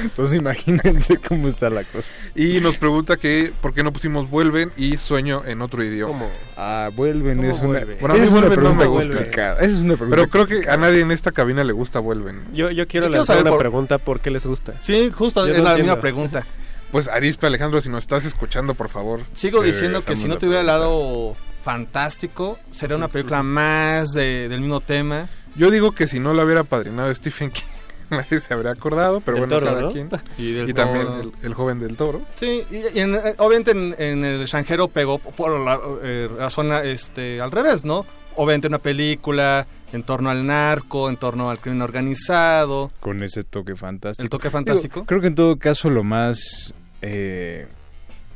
[0.03, 2.13] Entonces imagínense cómo está la cosa.
[2.35, 6.27] Y nos pregunta que por qué no pusimos vuelven y sueño en otro idioma.
[6.57, 7.97] Ah, vuelven ¿Cómo es una, vuelven?
[8.01, 9.13] Bueno, es una vuelven no me pregunta gusta.
[9.15, 9.55] complicada.
[9.61, 12.43] Esa es una pregunta Pero creo que a nadie en esta cabina le gusta vuelven.
[12.53, 14.75] Yo, yo quiero Yo lanzar una por- pregunta, ¿por qué les gusta?
[14.81, 15.93] Sí, justo, Yo es no la entiendo.
[15.95, 16.47] misma pregunta.
[16.91, 19.21] Pues Arispe Alejandro, si nos estás escuchando, por favor.
[19.35, 21.35] Sigo diciendo que si no tuviera el lado
[21.65, 25.29] fantástico, sería una película más de- del mismo tema.
[25.57, 27.63] Yo digo que si no lo hubiera padrinado Stephen King,
[28.11, 29.93] nadie se habría acordado, pero Del bueno, Toro, cada ¿no?
[29.93, 30.09] quien.
[30.39, 32.21] Y del también el, el joven del toro.
[32.35, 36.73] Sí, y, y en- eh, obviamente en, en el extranjero pegó por la eh, razón
[36.73, 38.05] este, al revés, ¿no?
[38.37, 42.91] Obviamente una película en torno al narco, en torno al crimen organizado.
[43.01, 44.23] Con ese toque fantástico.
[44.25, 44.95] El toque fantástico.
[45.01, 46.73] Digo, creo que en todo caso lo más...
[47.03, 47.67] eh,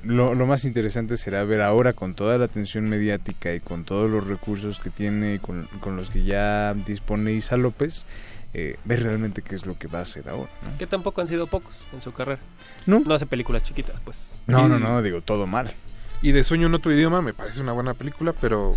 [0.07, 4.11] lo, lo más interesante será ver ahora con toda la atención mediática y con todos
[4.11, 8.07] los recursos que tiene, con, con los que ya dispone Isa López,
[8.55, 10.51] eh, ver realmente qué es lo que va a hacer ahora.
[10.63, 10.79] ¿no?
[10.79, 12.41] Que tampoco han sido pocos en su carrera.
[12.87, 13.01] No.
[13.05, 14.17] No hace películas chiquitas, pues.
[14.47, 15.75] No, Y- no, no, digo, todo mal.
[16.23, 18.75] Y de Sueño en otro idioma me parece una buena película, pero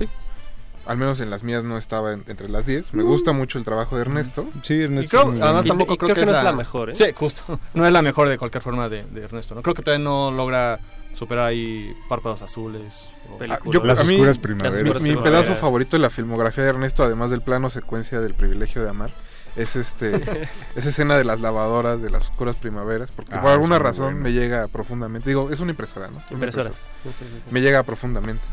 [0.86, 2.94] al menos en las mías no estaba en- entre las 10.
[2.94, 4.50] Me gusta mucho el trabajo de Ernesto.
[4.64, 5.10] Sí, Y Ernesto.
[5.12, 6.96] creo, es muy además tampoco y creo, que, es la, mejor, ¿eh?
[6.96, 7.60] Sí, justo.
[7.76, 9.62] No es la mejor de cualquier forma de, de Ernesto, ¿no?
[9.62, 10.80] Creo que todavía no logra
[11.14, 13.10] superar ahí Párpados Azules.
[13.30, 15.02] o- Ah, yo- Las a mí, oscuras primaveras.
[15.02, 18.90] Mi, pedazo favorito de la filmografía de Ernesto, además del plano secuencia del privilegio de
[18.90, 19.12] amar,
[19.56, 20.12] es este
[20.76, 24.22] esa escena de las lavadoras de las oscuras primaveras, porque Ah, por alguna razón bueno.
[24.22, 25.30] me llega profundamente.
[25.30, 26.18] Digo, es una impresora, ¿no?
[26.18, 26.74] Una Impresoras.
[27.06, 27.16] impresora.
[27.18, 27.50] Sí, sí, sí.
[27.52, 28.44] Me llega profundamente.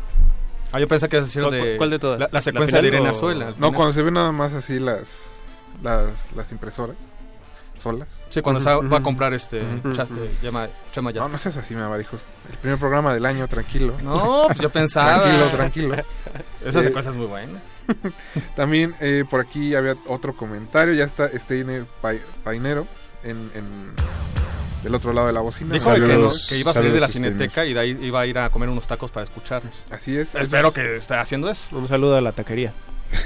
[0.73, 2.19] Ah, yo pensé que es ¿Cuál- de, cuál de todas?
[2.19, 3.53] La, la ¿La secuencia de Irene o- Azuela.
[3.57, 5.25] No, cuando se ven nada más así las
[5.83, 6.97] las, las impresoras
[7.77, 8.09] solas.
[8.29, 12.21] Sí, cuando va a comprar este eh, llama, Chema No, no seas así, me amarejos.
[12.49, 13.93] El primer programa del año, tranquilo.
[14.03, 15.21] No, pues yo pensaba.
[15.23, 15.95] Tranquilo, tranquilo.
[16.65, 17.59] Esa Eh, secuencia es muy buena.
[18.55, 20.93] También eh, por aquí había otro comentario.
[20.93, 22.87] Ya está Steiner Pai- Painero
[23.23, 23.91] en, en-
[24.83, 25.73] del otro lado de la bocina.
[25.73, 28.19] Dijo de que, no- que iba a salir de la cineteca y de ahí iba
[28.21, 29.73] a ir a comer unos tacos para escucharnos.
[29.89, 30.35] Así es.
[30.35, 31.75] Espero que esté haciendo eso.
[31.75, 32.73] Un saludo a la taquería.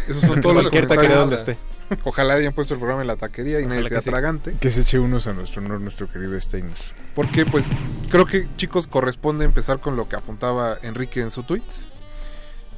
[0.08, 1.58] Esos son todos los Cualquier taquería donde esté.
[2.04, 4.58] Ojalá hayan puesto el programa en la taquería y nadie sea que sí.
[4.60, 6.72] Que se eche unos a nuestro honor, nuestro querido Steiner.
[7.16, 7.66] Porque pues
[8.10, 11.64] creo que chicos corresponde empezar con lo que apuntaba Enrique en su tweet.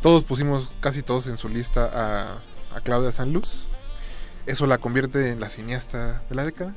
[0.02, 3.68] Todos pusimos, casi todos en su lista a, a Claudia Sanluz.
[4.46, 6.74] Eso la convierte en la cineasta de la década.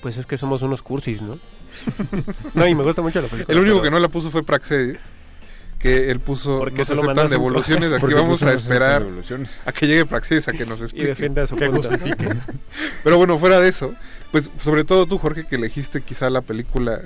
[0.00, 1.38] Pues es que somos unos cursis, ¿no?
[2.54, 3.52] no, y me gusta mucho la película.
[3.54, 4.98] El único pero- que no la puso fue Praxedis.
[5.78, 9.04] Que él puso, Porque no se aceptan devoluciones, aquí vamos a esperar
[9.66, 11.08] a que llegue Praxedis a que nos explique.
[11.08, 11.88] defienda su Que punto.
[11.88, 12.28] justifique.
[13.04, 13.94] Pero bueno, fuera de eso,
[14.32, 17.02] pues sobre todo tú, Jorge, que elegiste quizá la película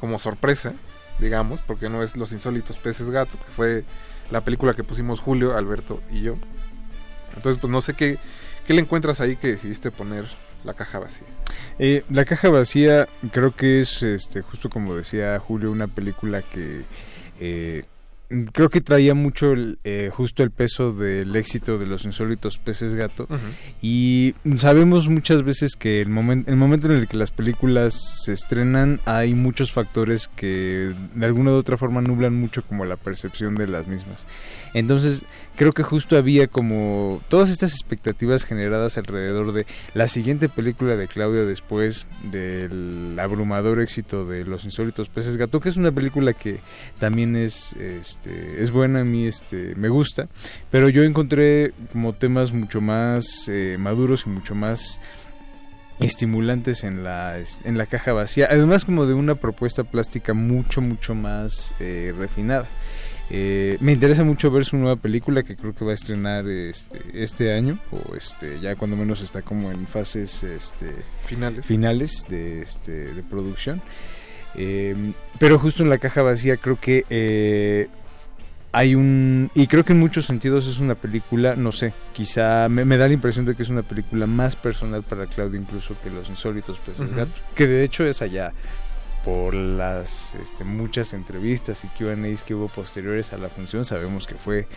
[0.00, 0.74] como sorpresa,
[1.18, 3.84] digamos, porque no es Los Insólitos Peces Gato, que fue
[4.30, 6.36] la película que pusimos Julio, Alberto y yo.
[7.36, 8.18] Entonces, pues no sé qué,
[8.66, 10.26] qué le encuentras ahí que decidiste poner
[10.64, 11.26] la caja vacía.
[11.78, 16.82] Eh, la caja vacía creo que es, este, justo como decía Julio, una película que
[17.40, 17.84] eh,
[18.52, 22.94] creo que traía mucho el, eh, justo el peso del éxito de los insólitos peces
[22.94, 23.26] gato.
[23.80, 27.94] Y sabemos muchas veces que el momento el momento en el que las películas
[28.24, 32.96] se estrenan hay muchos factores que de alguna u otra forma nublan mucho como la
[32.96, 34.26] percepción de las mismas.
[34.74, 35.24] Entonces
[35.56, 41.08] creo que justo había como todas estas expectativas generadas alrededor de la siguiente película de
[41.08, 46.60] Claudia después del abrumador éxito de Los insólitos peces gato que es una película que
[46.98, 47.74] también es
[48.18, 50.28] este es buena a mí este me gusta
[50.70, 54.98] pero yo encontré como temas mucho más eh, maduros y mucho más
[56.00, 61.14] estimulantes en la en la caja vacía además como de una propuesta plástica mucho mucho
[61.14, 62.66] más eh, refinada
[63.30, 66.98] Eh, me interesa mucho ver su nueva película que creo que va a estrenar este,
[67.12, 70.86] este año o este ya cuando menos está como en fases este,
[71.26, 71.66] Finales.
[71.66, 73.82] finales de, este, de producción
[74.54, 74.94] Eh,
[75.38, 77.88] pero justo en la caja vacía creo que eh,
[78.78, 82.84] hay un y creo que en muchos sentidos es una película no sé quizá me,
[82.84, 86.10] me da la impresión de que es una película más personal para Claudia incluso que
[86.10, 87.16] los insólitos peces Ujú.
[87.16, 88.52] gato que de hecho es allá
[89.24, 94.36] por las este, muchas entrevistas y Q&As que hubo posteriores a la función sabemos que
[94.36, 94.68] fue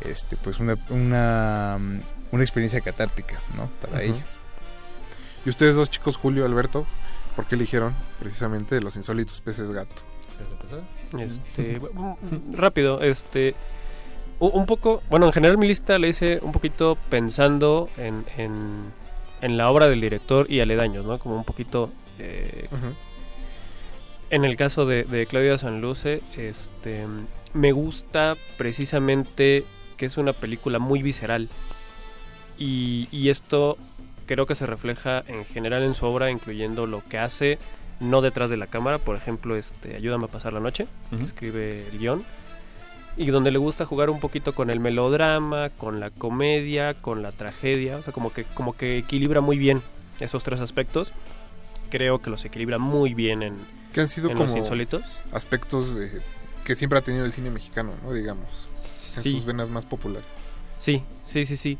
[0.00, 2.00] este pues una una, mm,
[2.32, 4.24] una experiencia catártica no para ella
[5.44, 6.84] Y ustedes dos chicos, Julio y Alberto,
[7.36, 10.02] ¿por qué eligieron precisamente Los Insólitos Peces Gato?
[11.18, 13.54] Este, mm, rápido, este,
[14.38, 18.92] un poco, bueno, en general mi lista la hice un poquito pensando en, en,
[19.40, 21.18] en la obra del director y aledaños, ¿no?
[21.18, 22.68] Como un poquito, eh,
[24.30, 27.06] en el caso de, de Claudia Sanluce, este,
[27.54, 29.64] me gusta precisamente
[29.96, 31.48] que es una película muy visceral
[32.58, 33.78] y, y esto
[34.26, 37.58] creo que se refleja en general en su obra, incluyendo lo que hace
[38.00, 40.86] no detrás de la cámara, por ejemplo, este Ayúdame a pasar la noche,
[41.16, 42.24] que escribe el guion,
[43.16, 47.32] y donde le gusta jugar un poquito con el melodrama, con la comedia, con la
[47.32, 49.82] tragedia, o sea, como que, como que equilibra muy bien
[50.20, 51.12] esos tres aspectos.
[51.90, 53.56] Creo que los equilibra muy bien en,
[53.94, 55.02] Que han sido en como Los Insólitos.
[55.32, 56.20] aspectos de-
[56.64, 58.12] que siempre ha tenido el cine mexicano, ¿no?
[58.12, 58.48] Digamos,
[59.16, 59.32] en Sí.
[59.32, 60.26] sus venas más populares.
[60.78, 61.78] Sí, sí, sí, sí.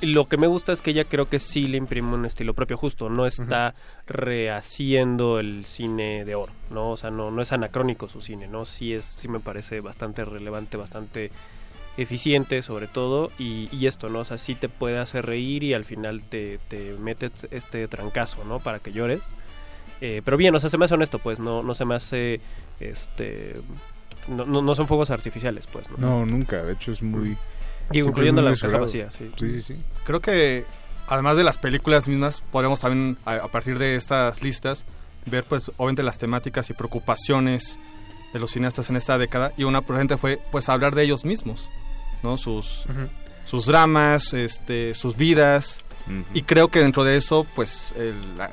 [0.00, 2.76] Lo que me gusta es que ella creo que sí le imprime un estilo propio
[2.76, 3.74] justo, no está
[4.06, 6.90] rehaciendo el cine de oro, ¿no?
[6.90, 8.64] O sea, no, no es anacrónico su cine, ¿no?
[8.64, 11.32] Sí es, sí me parece bastante relevante, bastante
[11.96, 14.20] eficiente sobre todo, y, y esto, ¿no?
[14.20, 18.44] O sea, sí te puede hacer reír y al final te, te mete este trancazo,
[18.44, 18.60] ¿no?
[18.60, 19.32] Para que llores.
[20.00, 22.40] Eh, pero bien, o sea, se me hace honesto, pues, no, no se me hace,
[22.78, 23.60] este...
[24.28, 25.96] No, no, no son fuegos artificiales, pues, ¿no?
[25.96, 27.36] no nunca de hecho es muy
[27.92, 29.30] incluyendo la caja vacía, sí.
[29.38, 29.76] sí sí sí.
[30.04, 30.64] Creo que
[31.08, 34.84] además de las películas mismas, podemos también a, a partir de estas listas
[35.26, 37.78] ver pues obviamente las temáticas y preocupaciones
[38.32, 39.52] de los cineastas en esta década.
[39.56, 41.68] Y una presente fue pues hablar de ellos mismos,
[42.22, 42.36] ¿no?
[42.36, 42.84] Sus
[43.44, 45.80] sus dramas, este, sus vidas.
[46.34, 48.50] Y creo que dentro de eso pues el- la-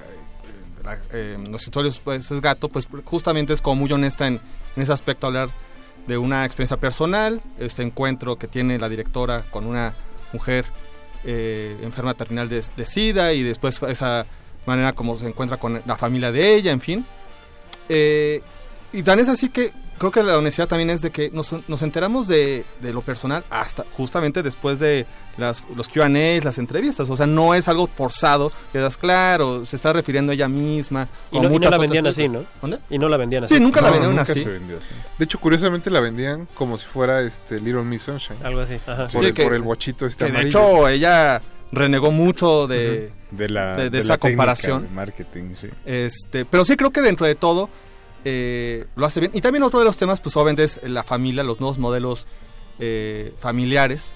[0.84, 4.40] la- eh, los historias pues es gato pues justamente es como muy honesta en,
[4.76, 5.50] en ese aspecto hablar
[6.08, 9.94] de una experiencia personal, este encuentro que tiene la directora con una
[10.34, 10.66] mujer
[11.24, 14.26] eh, enferma terminal de, SIDA y después esa
[14.66, 17.06] manera como se encuentra con la familia de ella, en fin.
[17.90, 18.42] Eh,
[18.94, 21.82] y tan es así que creo que la honestidad también es de que nos, nos
[21.82, 25.06] enteramos de, de lo personal hasta justamente después de
[25.38, 27.10] las, los Q&A, las entrevistas.
[27.10, 31.08] O sea, no es algo forzado, que das claro, se está refiriendo a ella misma.
[31.32, 32.28] Y no, y no muchas la vendían así.
[32.28, 32.46] ¿no?
[32.62, 32.80] ¿Dónde?
[32.90, 33.56] Y no la vendían así.
[33.56, 34.42] Sí, nunca la No, vendieron nunca así.
[34.44, 34.90] se vendió así.
[35.18, 38.38] De hecho, curiosamente la vendían como si fuera este Little Miss Sunshine.
[38.44, 38.96] Algo así, ajá.
[39.08, 41.42] Por, Sí, el, que- por el bochito este que de hecho ella
[41.72, 44.84] renegó mucho de, de, la, de- de de esa la comparación.
[44.84, 45.68] de marketing, sí.
[45.86, 47.70] Este, pero sí creo que dentro de todo
[48.26, 49.32] eh, lo hace bien.
[49.34, 52.26] Y también otro de los temas, pues obviamente es la familia, los nuevos modelos
[52.80, 54.14] eh, familiares,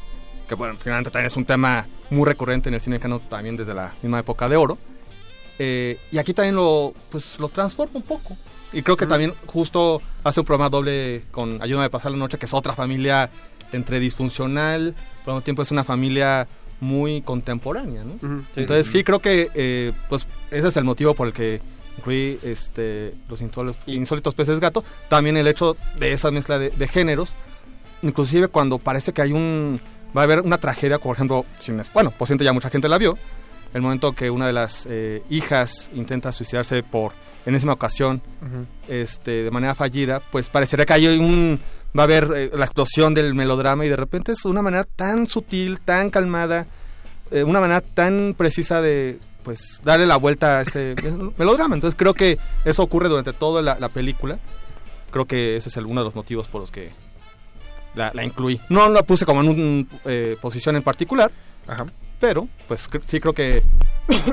[0.48, 3.74] que bueno, finalmente también es un tema muy recurrente en el cine mexicano también desde
[3.74, 4.78] la misma época de oro.
[5.60, 8.36] Eh, y aquí también lo, pues, lo transforma un poco.
[8.74, 12.38] Y creo que también justo hace un programa doble con Ayúdame a pasar la noche,
[12.38, 13.30] que es otra familia
[13.72, 16.48] entre disfuncional, pero al mismo tiempo es una familia
[16.80, 18.46] muy contemporánea, ¿no?
[18.56, 21.62] Entonces sí creo que eh, pues ese es el motivo por el que
[22.00, 26.88] incluí este los insólitos, insólitos peces gato, también el hecho de esa mezcla de, de
[26.88, 27.36] géneros,
[28.02, 29.80] inclusive cuando parece que hay un
[30.16, 32.98] va a haber una tragedia, por ejemplo, sin bueno, por cierto ya mucha gente la
[32.98, 33.18] vio,
[33.74, 37.12] el momento que una de las eh, hijas intenta suicidarse por
[37.46, 38.66] enésima ocasión Ujú.
[38.88, 41.60] este de manera fallida, pues parecería que hay un
[41.98, 45.28] va a haber eh, la explosión del melodrama y de repente es una manera tan
[45.28, 46.68] sutil, tan calmada,
[47.32, 50.96] eh, una manera tan precisa de pues darle la vuelta a ese
[51.38, 51.76] melodrama.
[51.76, 54.40] Entonces creo que eso ocurre durante toda la, la película.
[55.12, 56.92] Creo que ese es el- uno de los motivos por los que
[57.96, 58.62] la, la incluí.
[58.70, 61.32] No la puse como en una posición en particular,
[61.68, 61.86] Ajá.
[62.20, 63.64] pero pues cre- sí creo que...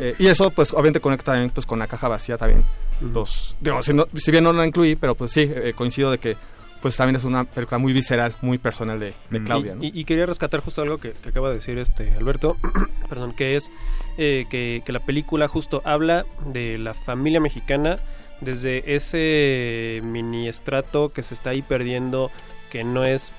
[0.00, 2.64] eh, y eso pues obviamente conecta también pues, con la caja vacía también.
[3.00, 6.18] Los, digo, si, no- si bien no la incluí, pero pues sí, eh, coincido de
[6.18, 6.36] que
[6.82, 9.74] pues también es una película muy visceral, muy personal de, de Claudia.
[9.74, 9.82] ¿no?
[9.82, 12.56] Y, y quería rescatar justo algo que, que acaba de decir este Alberto,
[13.08, 13.70] perdón, que es
[14.18, 17.98] eh, que, que la película justo habla de la familia mexicana
[18.40, 22.30] desde ese mini estrato que se está ahí perdiendo,
[22.70, 23.32] que no es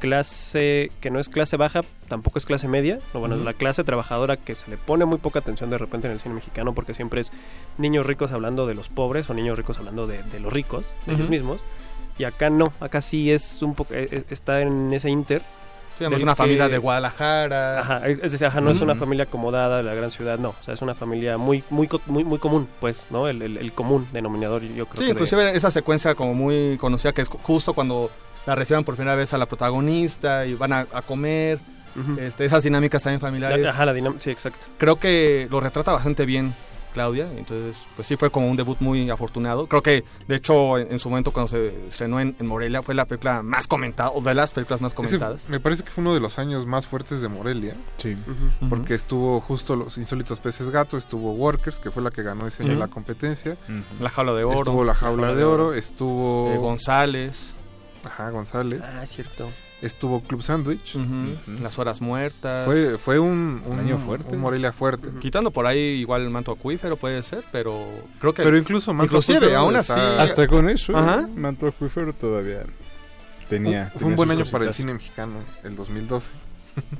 [0.00, 3.84] clase, que no es clase baja, tampoco es clase media, no, bueno, es la clase
[3.84, 6.94] trabajadora que se le pone muy poca atención de repente en el cine mexicano porque
[6.94, 7.32] siempre es
[7.78, 11.14] niños ricos hablando de los pobres o niños ricos hablando de, de los ricos, de
[11.14, 11.60] ellos mismos.
[12.20, 15.40] Y acá no, acá sí es un poco, eh, eh, está en ese inter.
[15.96, 17.80] Sí, del una familia de Guadalajara.
[17.80, 19.00] Ajá, es decir, ajá, no es una Ujú.
[19.00, 22.24] familia acomodada de la gran ciudad, no, o sea, es una familia muy muy muy,
[22.24, 23.26] muy común, pues, ¿no?
[23.26, 26.76] El, el- el común denominador, yo creo Sí, que de- inclusive esa secuencia como muy
[26.78, 28.10] conocida que es ju- justo cuando
[28.46, 31.58] la reciban por primera vez a la protagonista y van a, a comer,
[32.18, 33.60] este, esas dinámicas también familiares.
[33.60, 34.66] La- ajá, la dinámica, sí, exacto.
[34.78, 36.54] Creo que lo retrata bastante bien
[36.90, 39.66] Claudia, entonces pues sí fue como un debut muy afortunado.
[39.66, 42.94] Creo que de hecho en, en su momento cuando se estrenó en, en Morelia fue
[42.94, 45.48] la película más comentada, o de las películas más Ese comentadas.
[45.48, 47.76] me parece que fue uno de los años más fuertes de Morelia.
[47.96, 48.16] Sí.
[48.68, 52.62] Porque estuvo justo Los Insólitos Peces Gato, estuvo Workers, que fue la que ganó ese
[52.62, 53.56] año la competencia.
[54.00, 54.58] La Jaula de Oro.
[54.58, 56.52] Estuvo La Jaula de Oro, estuvo...
[56.52, 57.54] Eh, González.
[58.04, 58.80] Ajá, González.
[58.82, 59.48] Ah, cierto.
[59.82, 60.96] Estuvo Club Sandwich.
[61.60, 62.66] Las Horas Muertas.
[62.66, 64.34] Fue, fue un, un, año fuerte.
[64.34, 65.08] un Morelia fuerte.
[65.20, 67.86] Quitando por ahí igual el manto acuífero puede ser, pero
[68.18, 68.42] creo que...
[68.42, 69.92] Pero incluso Manto inclusive, Acuífero aún así...
[69.92, 71.28] Hasta con eso, Ajá.
[71.34, 72.64] Manto Acuífero todavía
[73.48, 73.86] tenía.
[73.90, 74.76] Fue tenía un buen año para el cositas.
[74.76, 75.34] cine mexicano,
[75.64, 76.28] el 2012.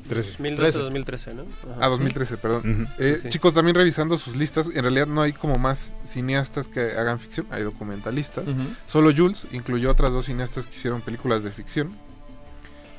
[0.09, 0.31] 13.
[0.33, 1.43] 2012, 2013, ¿no?
[1.43, 1.77] Ajá.
[1.81, 2.89] Ah, 2013, perdón.
[2.99, 3.29] Eh, Sí, sí.
[3.29, 7.47] Chicos, también revisando sus listas, en realidad no hay como más cineastas que hagan ficción,
[7.51, 8.45] hay documentalistas.
[8.87, 11.97] Solo Jules incluyó otras dos cineastas que hicieron películas de ficción,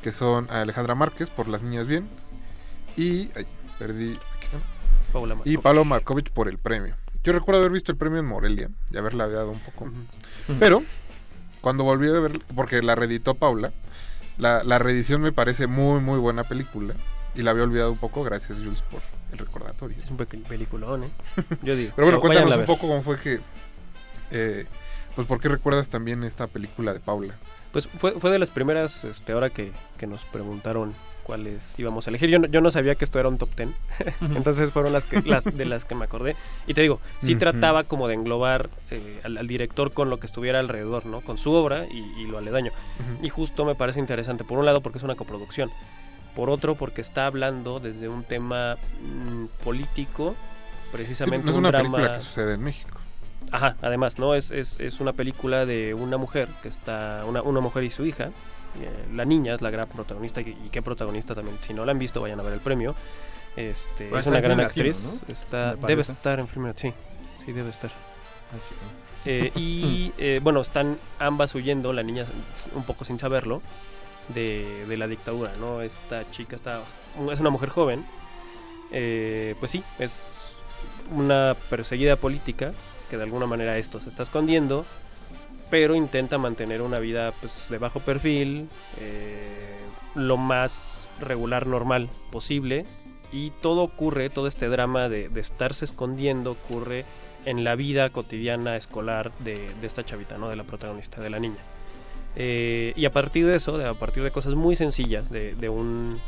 [0.02, 2.08] que son Alejandra Márquez por Las Niñas Bien
[2.98, 3.30] y...
[3.36, 3.46] Ay,
[3.80, 4.14] perdí...
[4.36, 4.58] Aquí está.
[5.14, 5.62] Paula Y Markovich.
[5.62, 6.96] Pablo Markovich por el premio.
[7.24, 9.90] Yo recuerdo haber visto el premio en Morelia y haberla dado un poco.
[10.60, 10.84] Pero
[11.62, 13.72] cuando volví a ver, porque la reeditó Paula,
[14.38, 16.96] la, la reedición me parece muy, muy buena película.
[17.36, 19.02] Y la había olvidado un poco, gracias Jules por
[19.32, 19.96] el recordatorio.
[20.04, 21.10] Es un pe- peliculón, ¿eh?
[21.62, 21.94] Yo digo.
[21.96, 23.40] Pero bueno, no, cuéntanos un poco cómo fue que...
[24.32, 24.66] eh,
[25.16, 27.36] pues por qué recuerdas también esta película de Paula.
[27.72, 30.94] Pues fue, fue de las primeras, este, ahora que, que nos preguntaron
[31.24, 32.30] cuáles íbamos a elegir.
[32.30, 33.74] Yo no, yo no sabía que esto era un top ten.
[34.36, 36.36] Entonces fueron las, que, las de las que me acordé.
[36.68, 40.26] Y te digo, sí trataba como de englobar eh, al, al director con lo que
[40.26, 41.22] estuviera alrededor, ¿no?
[41.22, 42.72] Con su obra y, y lo aledaño.
[43.22, 44.44] Y justo me parece interesante.
[44.44, 45.70] Por un lado porque es una coproducción.
[46.36, 50.32] Por otro porque está hablando desde un tema mm, político.
[50.34, 51.98] Sí, Precisamente no es un una drama...
[51.98, 53.01] película que sucede en México.
[53.52, 54.34] Ajá, además, ¿no?
[54.34, 58.06] Es, es, es una película de una mujer que está, una, una mujer y su
[58.06, 58.26] hija.
[58.80, 61.58] Eh, la niña es la gran protagonista y, y qué protagonista también.
[61.62, 62.96] Si no la han visto, vayan a ver el premio.
[63.56, 65.22] Este, Pero es una gran Latino, actriz.
[65.28, 65.34] ¿no?
[65.34, 66.94] Está, debe estar en Film sí,
[67.46, 67.92] sí debe estar.
[67.92, 69.02] Ah.
[69.26, 72.26] Eh, y eh, bueno, están ambas huyendo, la niña
[72.74, 73.62] un poco sin saberlo,
[74.30, 75.82] de, de la dictadura, ¿no?
[75.82, 76.82] Esta chica está,
[77.32, 78.06] es una mujer joven,
[78.92, 80.40] eh, pues sí, es
[81.12, 82.74] una perseguida política
[83.12, 84.86] que de alguna manera esto se está escondiendo
[85.70, 88.68] pero intenta mantener una vida pues, de bajo perfil,
[89.00, 89.78] eh,
[90.16, 92.86] lo más regular, normal posible,
[93.32, 97.06] y todo ocurre, todo este drama de, de estarse escondiendo ocurre
[97.46, 100.50] en la vida cotidiana escolar de, esta chavita, ¿no?
[100.50, 101.64] De la protagonista, de la niña.
[102.36, 105.70] Eh, y a partir de eso, de, a partir de cosas muy sencillas, de, de
[105.70, 106.20] un,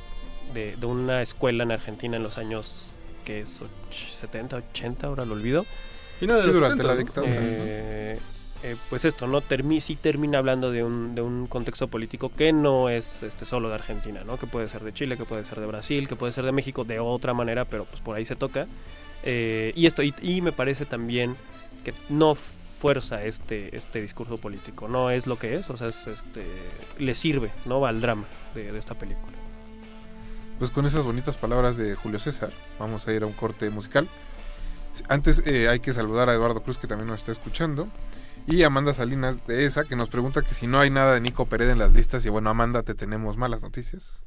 [0.53, 2.93] de, una escuela en Argentina en los años
[3.25, 5.65] que es och- 70, 80, ahora lo olvido.
[6.27, 6.99] Fines de Sí, los durante 70, la ¿no?
[6.99, 7.33] dictadura.
[7.35, 8.19] Eh,
[8.63, 9.41] eh, pues esto, ¿no?
[9.41, 13.67] Termi sí termina hablando de un, de un contexto político que no es este solo
[13.69, 14.37] de Argentina, ¿no?
[14.37, 16.85] Que puede ser de Chile, que puede ser de Brasil, que puede ser de México
[16.85, 18.67] de otra manera, pero pues por ahí se toca.
[19.23, 21.35] Eh, y esto, y, y me parece también
[21.83, 26.07] que no fuerza este, este discurso político, no es lo que es, o sea, es,
[26.07, 26.45] este,
[26.99, 27.85] le sirve, ¿no?
[27.85, 28.25] Al drama
[28.55, 29.33] de, de esta película.
[30.59, 34.07] Pues con esas bonitas palabras de Julio César, vamos a ir a un corte musical.
[35.07, 37.87] Antes eh, hay que saludar a Eduardo Cruz que también nos está escuchando.
[38.45, 41.45] Y Amanda Salinas de ESA que nos pregunta que si no hay nada de Nico
[41.45, 42.25] Pérez en las listas.
[42.25, 44.21] Y bueno, Amanda, te tenemos malas noticias.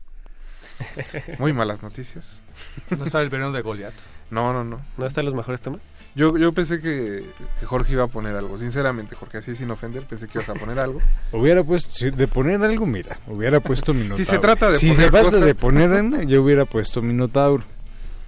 [1.38, 2.42] Muy malas noticias.
[2.90, 3.94] ¿No está el veneno de Goliat?
[4.30, 4.80] No, no, no.
[4.96, 5.80] ¿No están los mejores temas?
[6.14, 7.24] Yo, yo pensé que,
[7.60, 8.58] que Jorge iba a poner algo.
[8.58, 11.00] Sinceramente, Jorge, así sin ofender, pensé que ibas a poner algo.
[11.32, 14.16] Hubiera puesto, si de poner algo, mira, hubiera puesto Minotauro.
[14.24, 17.64] Si se trata de Si poner se trata de poner yo hubiera puesto Minotauro.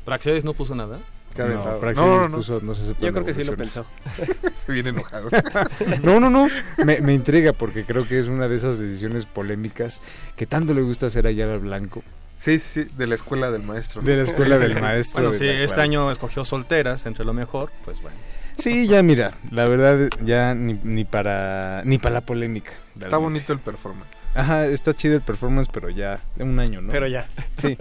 [0.05, 1.01] Praxedes no puso nada.
[1.39, 2.07] Qué No, aventado.
[2.07, 2.37] No, no, no.
[2.39, 3.87] puso, no se aceptan Yo creo que sí lo pensó.
[4.67, 5.31] Se viene enojado.
[6.03, 6.49] No, no, no.
[6.85, 10.03] Me, me intriga porque creo que es una de esas decisiones polémicas
[10.37, 12.03] que tanto le gusta hacer a Yara Blanco.
[12.39, 14.03] Sí, sí, sí, de la escuela del maestro.
[14.03, 15.23] De la escuela del maestro.
[15.23, 18.17] Bueno, de la este año escogió solteras entre lo mejor, pues bueno.
[18.59, 22.73] Sí, ya mira, la verdad ya ni, ni para ni para la polémica.
[23.01, 24.11] Está bonito el performance.
[24.35, 26.91] Ajá, está chido el performance, pero ya de un año, ¿no?
[26.93, 27.29] Pero ya.
[27.57, 27.77] Sí.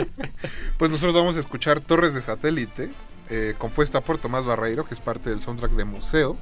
[0.78, 2.90] Pues nosotros vamos a escuchar Torres de Satélite,
[3.30, 6.38] eh, compuesta por Tomás Barreiro, que es parte del soundtrack de Museo,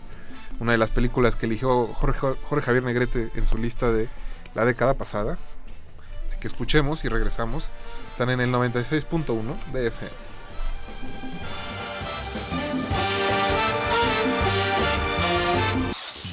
[0.59, 4.09] una de las películas que eligió Jorge, Jorge Javier Negrete en su lista de
[4.53, 5.37] la década pasada.
[6.27, 7.69] Así que escuchemos y regresamos.
[8.11, 10.11] Están en el 96.1 de FM.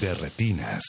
[0.01, 0.83] De retinas.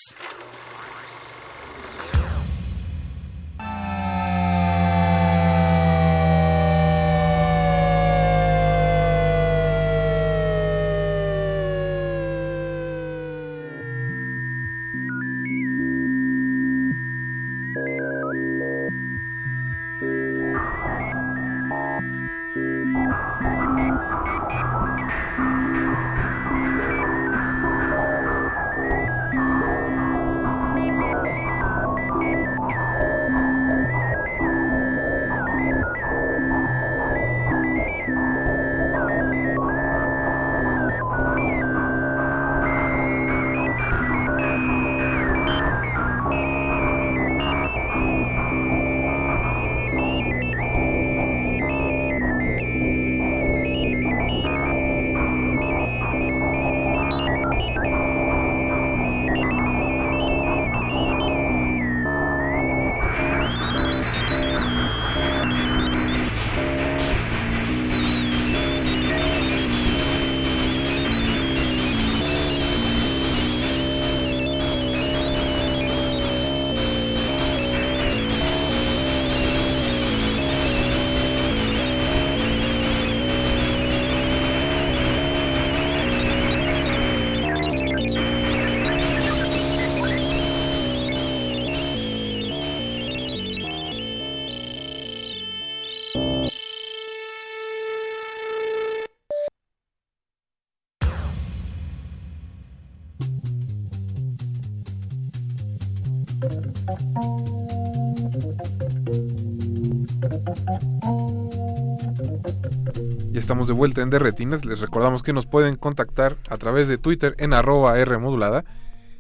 [113.64, 114.66] Estamos de vuelta en De Retinas.
[114.66, 118.66] Les recordamos que nos pueden contactar a través de Twitter en arroba R modulada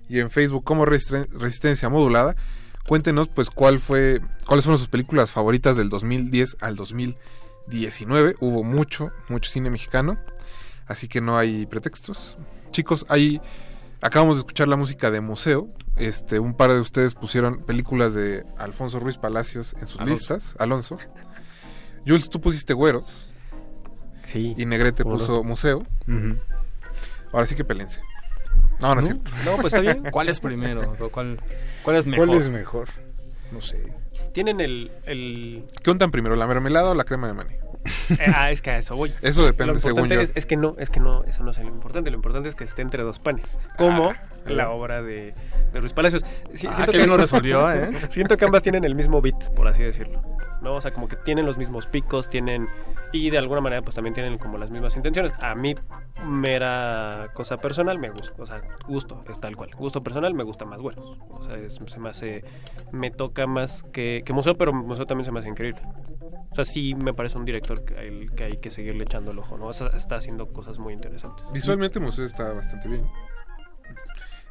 [0.10, 2.36] y en Facebook como Resisten- Resistencia Modulada.
[2.86, 8.36] Cuéntenos pues cuál fue, cuáles fueron sus películas favoritas del 2010 al 2019.
[8.42, 10.18] Hubo mucho, mucho cine mexicano,
[10.88, 12.38] así que no hay pretextos.
[12.72, 13.40] Chicos, ahí
[14.02, 15.70] acabamos de escuchar la música de Museo.
[15.96, 20.16] Este, un par de ustedes pusieron películas de Alfonso Ruiz Palacios en sus Alonso.
[20.36, 20.56] listas.
[20.60, 20.98] Alonso.
[22.06, 23.30] Jules, tú pusiste Güeros.
[24.24, 24.54] Sí.
[24.58, 25.20] Y Negrete ¿Cómo no?
[25.20, 25.84] puso Museo.
[27.32, 28.02] Ahora sí que pelense.
[28.80, 29.32] No, no, es cierto.
[29.46, 30.04] No, pues está bien.
[30.12, 30.96] ¿Cuál es primero?
[31.12, 31.38] ¿Cuál,
[31.84, 32.28] cuál es mejor?
[32.28, 32.90] ¿Cuál es mejor?
[33.52, 33.82] No sé.
[34.34, 35.64] Tienen el, el...
[35.84, 37.54] ¿Qué untan primero, la mermelada o la crema de maní?
[38.10, 39.14] Eh, ah, es que a eso voy.
[39.22, 40.22] Eso depende, Lo según importante yo.
[40.22, 42.10] es, es que no, es que no, eso no es lo importante.
[42.10, 43.58] Lo importante es que esté entre dos panes.
[43.78, 44.18] Como Ah,
[44.48, 45.34] la obra de,
[45.74, 46.24] de Ruiz Palacios.
[46.54, 47.92] Sí, Ah, qué bien lo resolvió, ¿eh?
[48.10, 50.22] Siento que ambas tienen el mismo beat, por así decirlo.
[50.62, 50.76] ¿no?
[50.76, 52.68] O sea, como que tienen los mismos picos, tienen...
[53.14, 55.34] Y de alguna manera, pues también tienen como las mismas intenciones.
[55.40, 55.76] A mí,
[56.26, 58.34] mera cosa personal, me gusta.
[58.42, 59.70] O sea, gusto, es tal cual.
[59.78, 61.20] Gusto personal, me gusta más Güeros.
[61.30, 62.44] O sea, es- se me hace...
[62.92, 65.82] Me toca más que, que Museo, pero Museo también se me hace increíble.
[66.52, 69.40] O sea, sí me parece un director que hay que, hay que seguirle echando el
[69.40, 69.68] ojo, ¿no?
[69.68, 71.46] O sea, está haciendo cosas muy interesantes.
[71.54, 73.06] Visualmente Museo está bastante bien.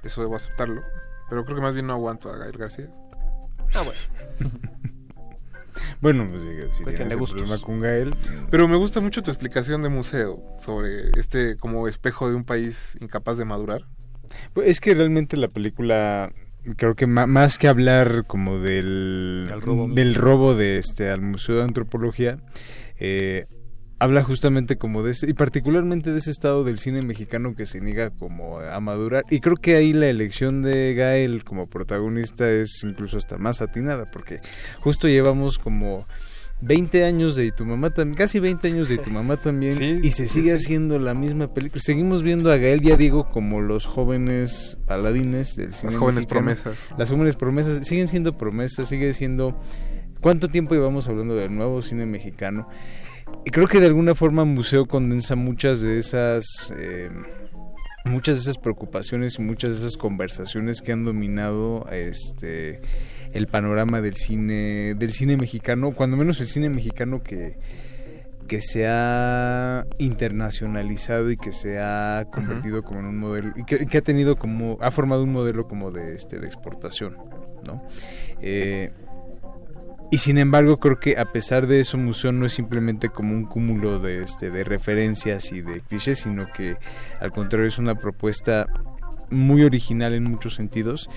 [0.04, 0.82] Eso debo aceptarlo.
[1.28, 2.88] Pero creo que más bien no aguanto a Gael García.
[3.74, 4.00] Ah, bueno.
[6.00, 8.14] Bueno, pues sí, si Cuestión tienes el problema con Gael.
[8.50, 12.96] Pero me gusta mucho tu explicación de museo sobre este como espejo de un país
[13.00, 13.82] incapaz de madurar.
[14.52, 16.32] Pues es que realmente la película
[16.76, 19.88] creo que más que hablar como del Del robo.
[19.88, 22.38] del robo de este al museo de antropología
[22.98, 23.46] eh,
[24.02, 27.80] habla justamente como de ese y particularmente de ese estado del cine mexicano que se
[27.80, 32.82] niega como a madurar y creo que ahí la elección de Gael como protagonista es
[32.82, 34.40] incluso hasta más atinada porque
[34.80, 36.06] justo llevamos como
[36.62, 40.00] 20 años de Y tu mamá también, casi 20 años de Y tu mamá también,
[40.02, 41.82] y se sigue haciendo la misma película.
[41.82, 45.92] Seguimos viendo a Gael, ya digo, como los jóvenes paladines del cine.
[45.94, 46.54] jóvenes mexicano.
[46.54, 46.78] promesas.
[46.96, 49.60] Las jóvenes promesas siguen siendo promesas, sigue siendo.
[50.20, 52.68] ¿Cuánto tiempo llevamos hablando del nuevo cine mexicano?
[53.44, 56.72] Y creo que de alguna forma Museo condensa muchas de esas.
[56.76, 57.10] eh,
[58.04, 62.80] muchas de esas preocupaciones y muchas de esas conversaciones que han dominado este
[63.32, 67.58] el panorama del cine del cine mexicano cuando menos el cine mexicano que
[68.48, 73.86] que se ha internacionalizado y que se ha convertido como en un modelo y que,
[73.86, 77.16] que ha tenido como ha formado un modelo como de este de exportación
[77.66, 77.82] no
[78.40, 78.90] Eh,
[80.12, 83.46] y sin embargo creo que a pesar de eso Museo no es simplemente como un
[83.46, 86.76] cúmulo de este de referencias y de clichés sino que
[87.18, 88.66] al contrario es una propuesta
[89.30, 91.08] muy original en muchos sentidos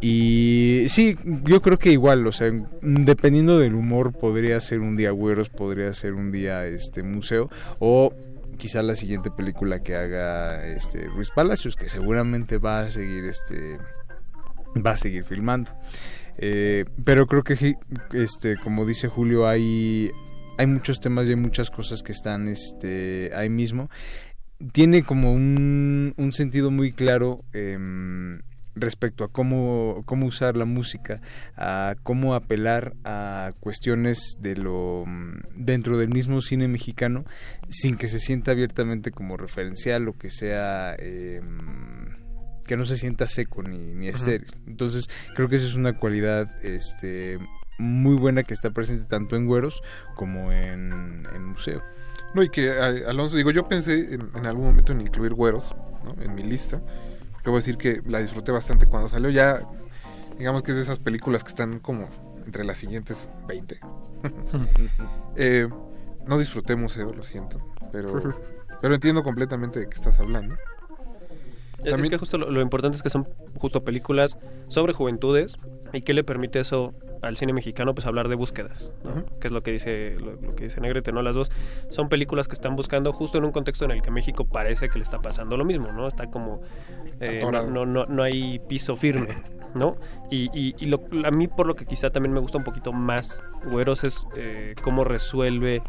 [0.00, 2.50] y sí, yo creo que igual, o sea,
[2.80, 7.50] dependiendo del humor, podría ser un día Güeros, podría ser un día este museo,
[7.80, 8.14] o
[8.56, 13.76] quizá la siguiente película que haga este Ruiz Palacios, que seguramente va a seguir este
[14.86, 15.72] va a seguir filmando.
[16.42, 17.76] Eh, pero creo que
[18.14, 20.10] este, como dice Julio, hay,
[20.56, 23.90] hay muchos temas y hay muchas cosas que están este, ahí mismo.
[24.72, 28.40] Tiene como un, un sentido muy claro em,
[28.74, 31.20] respecto a cómo, cómo usar la música,
[31.56, 35.04] a cómo apelar a cuestiones de lo
[35.54, 37.24] dentro del mismo cine mexicano
[37.68, 41.99] sin que se sienta abiertamente como referencial o que sea em,
[42.70, 44.46] que no se sienta seco ni, ni estéril.
[44.64, 47.36] Entonces, creo que esa es una cualidad este
[47.78, 49.82] muy buena que está presente tanto en Güeros
[50.14, 51.82] como en, en Museo.
[52.32, 55.72] No, y que Alonso, digo, yo pensé en, en algún momento en incluir güeros
[56.04, 56.14] ¿no?
[56.22, 56.80] en mi lista.
[57.44, 59.30] Debo decir que la disfruté bastante cuando salió.
[59.30, 59.62] Ya,
[60.38, 62.08] digamos que es de esas películas que están como
[62.46, 63.80] entre las siguientes 20.
[65.34, 65.68] Eh,
[66.24, 67.58] no disfruté museo, lo siento.
[67.90, 68.32] Pero,
[68.80, 70.54] pero entiendo completamente de qué estás hablando.
[71.84, 73.26] Es- Es que justo lo, lo importante es que son
[73.56, 74.36] justo películas
[74.68, 75.56] sobre juventudes
[75.92, 78.90] y que le permite eso al cine mexicano pues hablar de búsquedas,
[79.40, 81.20] que es lo que dice lo, lo que dice Negrete, ¿no?
[81.20, 81.50] Las dos
[81.90, 84.98] son películas que están buscando justo en un contexto en el que México parece que
[84.98, 86.06] le está pasando lo mismo, ¿no?
[86.06, 86.62] Está como
[87.20, 87.40] eh,
[87.70, 89.36] no, no, no hay piso firme,
[89.74, 89.96] ¿no?
[90.30, 92.92] Y, y, y lo- a mí por lo que quizá también me gusta un poquito
[92.92, 93.38] más
[93.70, 95.82] Güeros es eh, cómo resuelve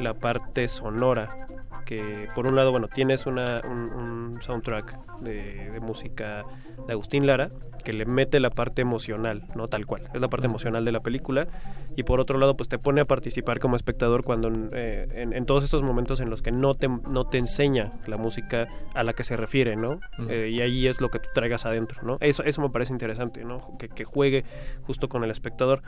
[0.00, 1.46] la parte sonora
[1.84, 6.44] que por un lado, bueno, tienes una, un, un soundtrack de, de música
[6.86, 7.50] de Agustín Lara
[7.84, 11.00] que le mete la parte emocional, no tal cual, es la parte emocional de la
[11.00, 11.48] película
[11.96, 15.46] y por otro lado, pues te pone a participar como espectador cuando eh, en, en
[15.46, 19.12] todos estos momentos en los que no te, no te enseña la música a la
[19.12, 20.00] que se refiere, ¿no?
[20.18, 20.30] Ujú.
[20.30, 22.18] Eh, y ahí es lo que tú traigas adentro, ¿no?
[22.20, 23.76] Eso, eso me parece interesante, ¿no?
[23.78, 24.44] Que, que juegue
[24.82, 25.82] justo con el espectador.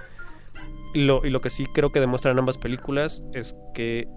[0.94, 4.08] Lo, y lo que sí creo que demuestran ambas películas es que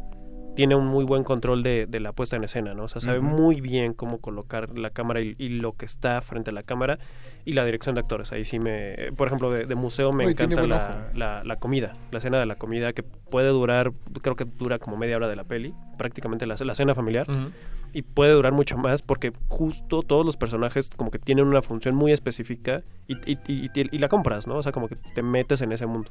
[0.58, 2.86] tiene un muy buen control de, de la puesta en escena, ¿no?
[2.86, 6.50] O sea, sabe muy bien cómo colocar la cámara y, y lo que está frente
[6.50, 6.98] a la cámara
[7.46, 8.32] y la dirección de actores.
[8.32, 9.12] Ahí sí me...
[9.16, 12.56] Por ejemplo, de, de museo me encanta la, la, la comida, la escena de la
[12.56, 13.92] comida que puede durar,
[14.24, 17.30] creo que dura como media hora de la peli, prácticamente la, la cena familiar.
[17.30, 17.52] Ujú.
[17.94, 21.96] Y puede durar mucho más porque justo todos los personajes como que tienen una función
[21.96, 23.16] muy específica y,
[23.48, 24.56] y, la compras, ¿no?
[24.56, 26.10] O sea, como que te metes en ese mundo.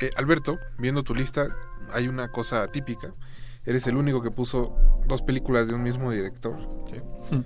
[0.00, 1.48] Eh, Alberto, viendo tu lista,
[1.92, 3.12] hay una cosa típica.
[3.64, 4.74] Eres el único que puso
[5.06, 6.56] dos películas de un mismo director.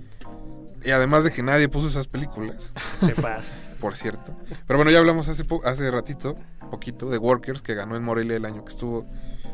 [0.85, 2.73] Y además de que nadie puso esas películas.
[2.99, 3.53] Te pasa.
[3.79, 4.35] Por cierto.
[4.67, 6.35] Pero bueno, ya hablamos hace, po- hace ratito,
[6.71, 9.09] poquito, de Workers, que ganó en Morelia el año que estuvo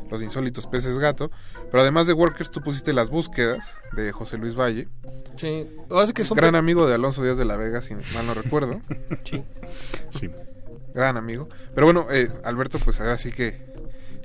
[0.10, 1.30] Los Insólitos Peces Gato.
[1.70, 4.88] Pero además de Workers, tú pusiste Las Búsquedas de José Luis Valle.
[5.36, 8.26] Sí, ahora sí que son Gran amigo de Alonso Díaz de la Vega, si mal
[8.26, 8.82] no recuerdo.
[9.24, 9.44] Sí.
[10.10, 10.32] Sí.
[11.00, 11.48] Gran amigo.
[11.74, 13.66] Pero bueno, eh, Alberto, pues ahora sí que,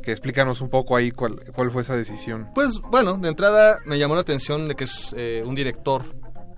[0.03, 2.49] que explícanos un poco ahí cuál, cuál fue esa decisión.
[2.55, 6.03] Pues bueno, de entrada me llamó la atención de que es eh, un director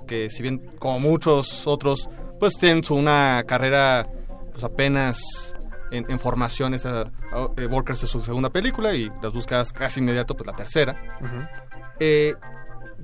[0.07, 2.09] que si bien como muchos otros,
[2.41, 4.09] pues tienen su una carrera
[4.53, 5.55] pues apenas
[5.91, 6.73] en, en formación.
[6.73, 7.13] Esa,
[7.59, 10.99] eh, Workers es su segunda película y las búsquedas casi inmediato, pues la tercera.
[12.01, 12.35] Eh,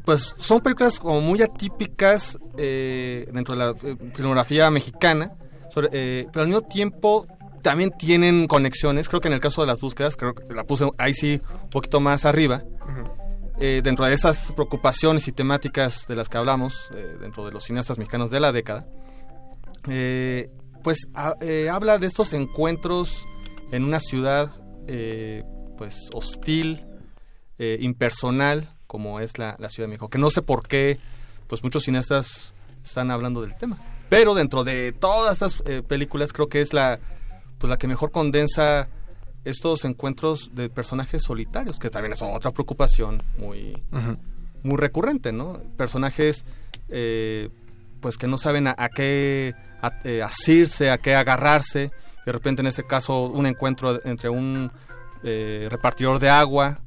[0.05, 5.33] pues son películas como muy atípicas eh, dentro de la eh, filmografía mexicana,
[5.73, 7.27] sobre- eh, pero al mismo tiempo
[7.62, 9.09] también tienen conexiones.
[9.09, 11.70] Creo que en el caso de las búsquedas, creo que la puse ahí sí un
[11.70, 12.62] poquito más arriba.
[13.61, 17.62] Eh, dentro de esas preocupaciones y temáticas de las que hablamos, eh, dentro de los
[17.65, 18.86] cineastas mexicanos de la década,
[19.89, 20.51] eh,
[20.82, 21.35] pues ha-
[21.70, 23.27] habla de estos encuentros
[23.70, 24.51] en una ciudad
[24.89, 25.44] eh,
[25.78, 26.86] pues hostil,
[27.78, 30.09] impersonal, como es la, la Ciudad de México.
[30.09, 30.99] Que no sé por qué,
[31.47, 32.55] pues muchos cineastas
[32.85, 33.78] están hablando del tema.
[34.13, 36.99] Pero dentro de todas estas eh, películas creo que es la,
[37.57, 38.89] pues la que mejor condensa
[39.45, 43.83] estos encuentros de personajes solitarios, que también es otra preocupación muy,
[44.63, 45.55] muy recurrente, ¿no?
[45.79, 46.45] Personajes
[46.91, 47.49] eh,
[48.01, 51.91] pues que no saben a, a qué a- eh, asirse, a qué agarrarse.
[52.27, 54.71] De repente en este caso un encuentro entre un
[55.25, 56.81] eh, repartidor de agua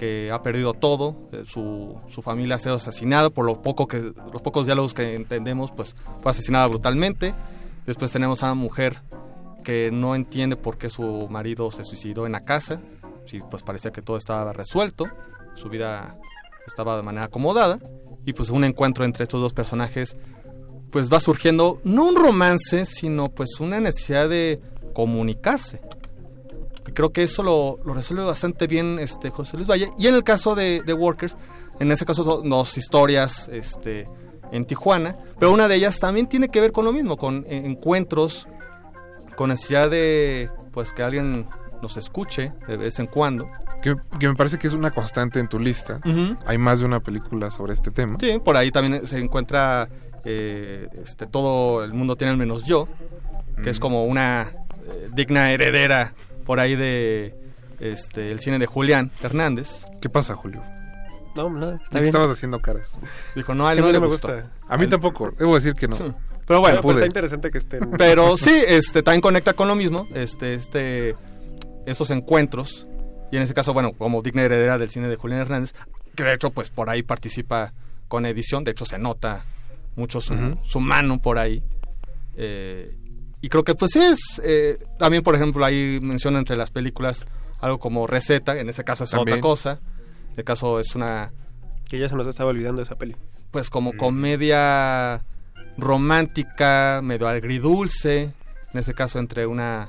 [0.00, 4.14] que ha perdido todo, eh, su, su familia ha sido asesinada, por lo poco que,
[4.32, 7.34] los pocos diálogos que entendemos, pues fue asesinada brutalmente.
[7.84, 9.02] Después tenemos a una mujer
[9.62, 12.80] que no entiende por qué su marido se suicidó en la casa,
[13.26, 15.04] sí, pues parecía que todo estaba resuelto,
[15.54, 16.16] su vida
[16.66, 17.78] estaba de manera acomodada,
[18.24, 20.16] y pues un encuentro entre estos dos personajes,
[20.90, 24.62] pues va surgiendo no un romance, sino pues una necesidad de
[24.94, 25.82] comunicarse.
[26.94, 29.90] Creo que eso lo, lo resuelve bastante bien este José Luis Valle.
[29.98, 31.36] Y en el caso de, de Workers,
[31.78, 34.08] en ese caso son dos historias este,
[34.52, 37.62] en Tijuana, pero una de ellas también tiene que ver con lo mismo, con eh,
[37.64, 38.48] encuentros,
[39.36, 41.46] con necesidad de pues que alguien
[41.82, 43.46] nos escuche de vez en cuando.
[43.82, 46.00] Que, que me parece que es una constante en tu lista.
[46.44, 48.18] Hay más de una película sobre este tema.
[48.20, 49.88] Sí, por ahí también se encuentra
[50.24, 52.88] eh, este, todo el mundo tiene al menos yo,
[53.62, 54.48] que es como una
[54.86, 56.12] eh, digna heredera
[56.44, 57.34] por ahí de
[57.78, 59.84] este el cine de Julián Hernández.
[60.00, 60.62] ¿Qué pasa, Julio?
[61.36, 62.06] No, nada, está ¿De qué bien.
[62.06, 62.90] estabas haciendo caras?
[63.36, 64.28] Dijo, no, a él Que no, no le me gustó.
[64.34, 64.50] gusta.
[64.68, 65.96] A mí tampoco, debo decir que no.
[65.96, 66.94] Pero bueno, Pero, pues, pude.
[66.94, 67.90] está interesante que estén.
[67.96, 71.16] Pero sí, este también conecta con lo mismo, este este
[71.86, 72.86] estos encuentros
[73.32, 75.72] y en ese caso, bueno, como digna heredera del cine de Julián Hernández,
[76.16, 77.72] que de hecho pues por ahí participa
[78.08, 79.44] con edición, de hecho se nota
[79.94, 80.34] mucho su,
[80.64, 81.62] su mano por ahí.
[82.36, 82.96] Eh,
[83.40, 87.26] y creo que pues sí es eh, también por ejemplo ahí menciona entre las películas
[87.60, 89.38] algo como receta, en ese caso es También.
[89.38, 89.80] otra cosa.
[90.32, 91.32] En el caso es una
[91.88, 93.16] Que ya se nos estaba olvidando esa peli.
[93.50, 95.24] pues como comedia
[95.76, 98.32] romántica, medio agridulce,
[98.72, 99.88] en ese caso entre una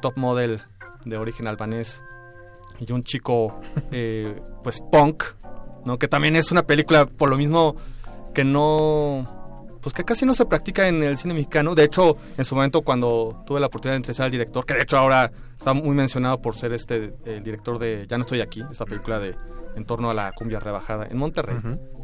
[0.00, 0.62] top model
[1.04, 2.02] de origen albanés
[2.80, 3.60] y un chico
[3.92, 5.24] eh, pues punk,
[5.84, 5.98] ¿no?
[5.98, 7.76] Que también es una película por lo mismo
[8.34, 9.41] que no
[9.82, 11.74] pues que casi no se practica en el cine mexicano.
[11.74, 14.82] De hecho, en su momento cuando tuve la oportunidad de entrevistar al director, que de
[14.82, 18.62] hecho ahora está muy mencionado por ser este el director de Ya no estoy aquí,
[18.70, 19.34] esta película de
[19.74, 21.56] en torno a la cumbia rebajada en Monterrey,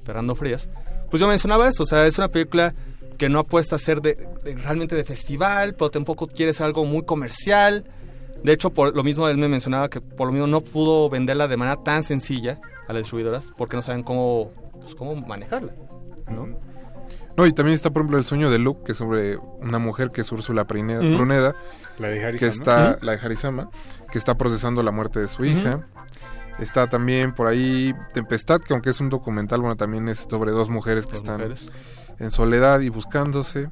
[0.05, 0.69] Fernando Frías.
[1.11, 2.75] Pues yo mencionaba eso, o sea, es una película
[3.17, 4.15] que no apuesta a ser de,
[4.45, 7.85] de- realmente de festival, pero tampoco quiere ser algo muy comercial.
[8.43, 11.49] De hecho, por lo mismo él me mencionaba que por lo mismo no pudo venderla
[11.49, 14.51] de manera tan sencilla a las distribuidoras porque no saben cómo,
[14.81, 15.73] pues, cómo manejarla.
[16.31, 16.47] ¿no?
[17.39, 20.10] No, y también está, por ejemplo, El sueño de Luke, que es sobre una mujer
[20.10, 21.55] que es Úrsula Pruneda,
[21.98, 22.51] La de que Harisama.
[22.52, 23.70] está, la de Harisama,
[24.10, 25.86] que está procesando la muerte de su hija.
[26.59, 30.69] Está también por ahí Tempestad, que aunque es un documental, bueno, también es sobre dos
[30.69, 31.70] mujeres que Dos están mujeres.
[32.19, 33.70] en soledad y buscándose.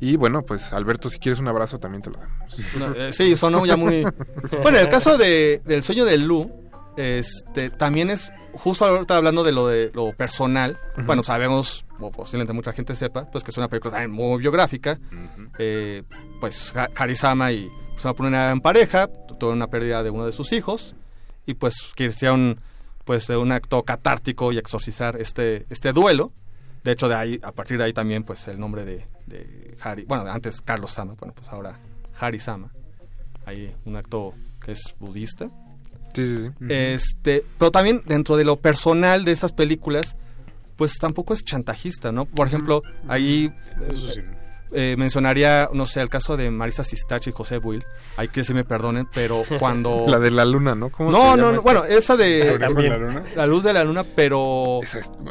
[0.00, 2.36] Y bueno, pues Alberto, si quieres un abrazo, también te lo damos.
[2.76, 4.02] No, eh, sí, sonó ya muy...
[4.62, 6.50] Bueno, en el caso de, del sueño de Lu,
[6.96, 12.52] este, también es, justo ahorita hablando de lo de lo personal, bueno, sabemos, o posiblemente
[12.52, 14.98] mucha gente sepa, pues que es una película también muy biográfica,
[15.58, 16.02] eh,
[16.40, 19.08] pues Ha- Harisama y Usama Pruneda en pareja,
[19.38, 20.94] tuvo una pérdida de uno de sus hijos,
[21.46, 22.58] y pues quisieron
[23.04, 26.32] pues de un acto catártico y exorcizar este, este duelo.
[26.84, 30.04] De hecho, de ahí, a partir de ahí también, pues el nombre de, de Hari,
[30.04, 31.78] bueno, antes Carlos Sama, bueno, pues ahora
[32.20, 32.70] Hari Sama.
[33.44, 34.30] Hay un acto
[34.64, 35.48] que es budista.
[36.14, 36.66] Sí, sí, sí.
[36.68, 40.16] Este, pero también dentro de lo personal de estas películas,
[40.76, 42.24] pues tampoco es chantajista, ¿no?
[42.26, 44.24] Por ejemplo, ahí eh,
[44.72, 47.84] eh, mencionaría, no sé, el caso de Marisa Sistachi y José Buil.
[48.16, 50.06] Hay que se me perdonen, pero cuando...
[50.08, 50.90] La de la luna, ¿no?
[50.90, 51.62] ¿Cómo No, se no, llama no, esta?
[51.62, 52.58] bueno, esa de...
[52.58, 53.24] ¿La luz de la luna?
[53.36, 54.80] La luz de la luna, pero...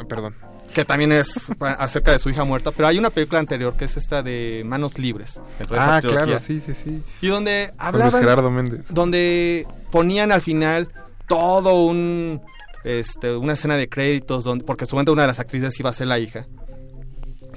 [0.08, 0.34] perdón.
[0.74, 3.96] Que también es acerca de su hija muerta, pero hay una película anterior que es
[3.96, 5.40] esta de Manos Libres.
[5.58, 7.02] de Ah, claro, sí, sí, sí.
[7.20, 8.20] Y donde hablaban...
[8.20, 8.84] Gerardo Méndez.
[8.88, 10.88] Donde ponían al final
[11.28, 12.40] todo un...
[12.84, 16.08] Este, una escena de créditos, donde, porque supuestamente una de las actrices iba a ser
[16.08, 16.46] la hija,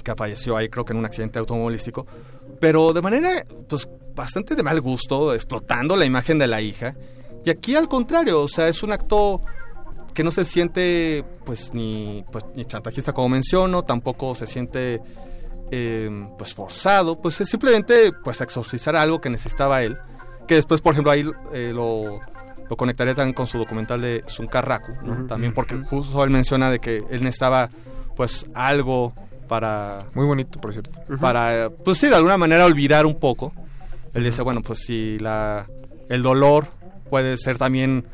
[0.04, 2.06] que falleció ahí creo que en un accidente automovilístico,
[2.60, 3.28] pero de manera
[3.68, 6.94] pues bastante de mal gusto, explotando la imagen de la hija.
[7.44, 9.40] Y aquí al contrario, o sea, es un acto
[10.16, 15.02] que no se siente pues ni pues ni chantajista como menciono, tampoco se siente
[15.70, 19.98] eh, pues forzado, pues es simplemente pues exorcizar algo que necesitaba él,
[20.48, 22.20] que después por ejemplo ahí eh, lo,
[22.66, 25.26] lo conectaré también con su documental de Suncar Raku, ¿no?
[25.26, 27.68] También porque justo él menciona de que él necesitaba
[28.16, 29.12] pues algo
[29.48, 30.90] para Muy bonito, por cierto.
[31.20, 33.52] para pues sí de alguna manera olvidar un poco
[34.14, 35.66] él dice bueno pues si la
[36.08, 36.68] el dolor
[37.10, 38.06] puede ser también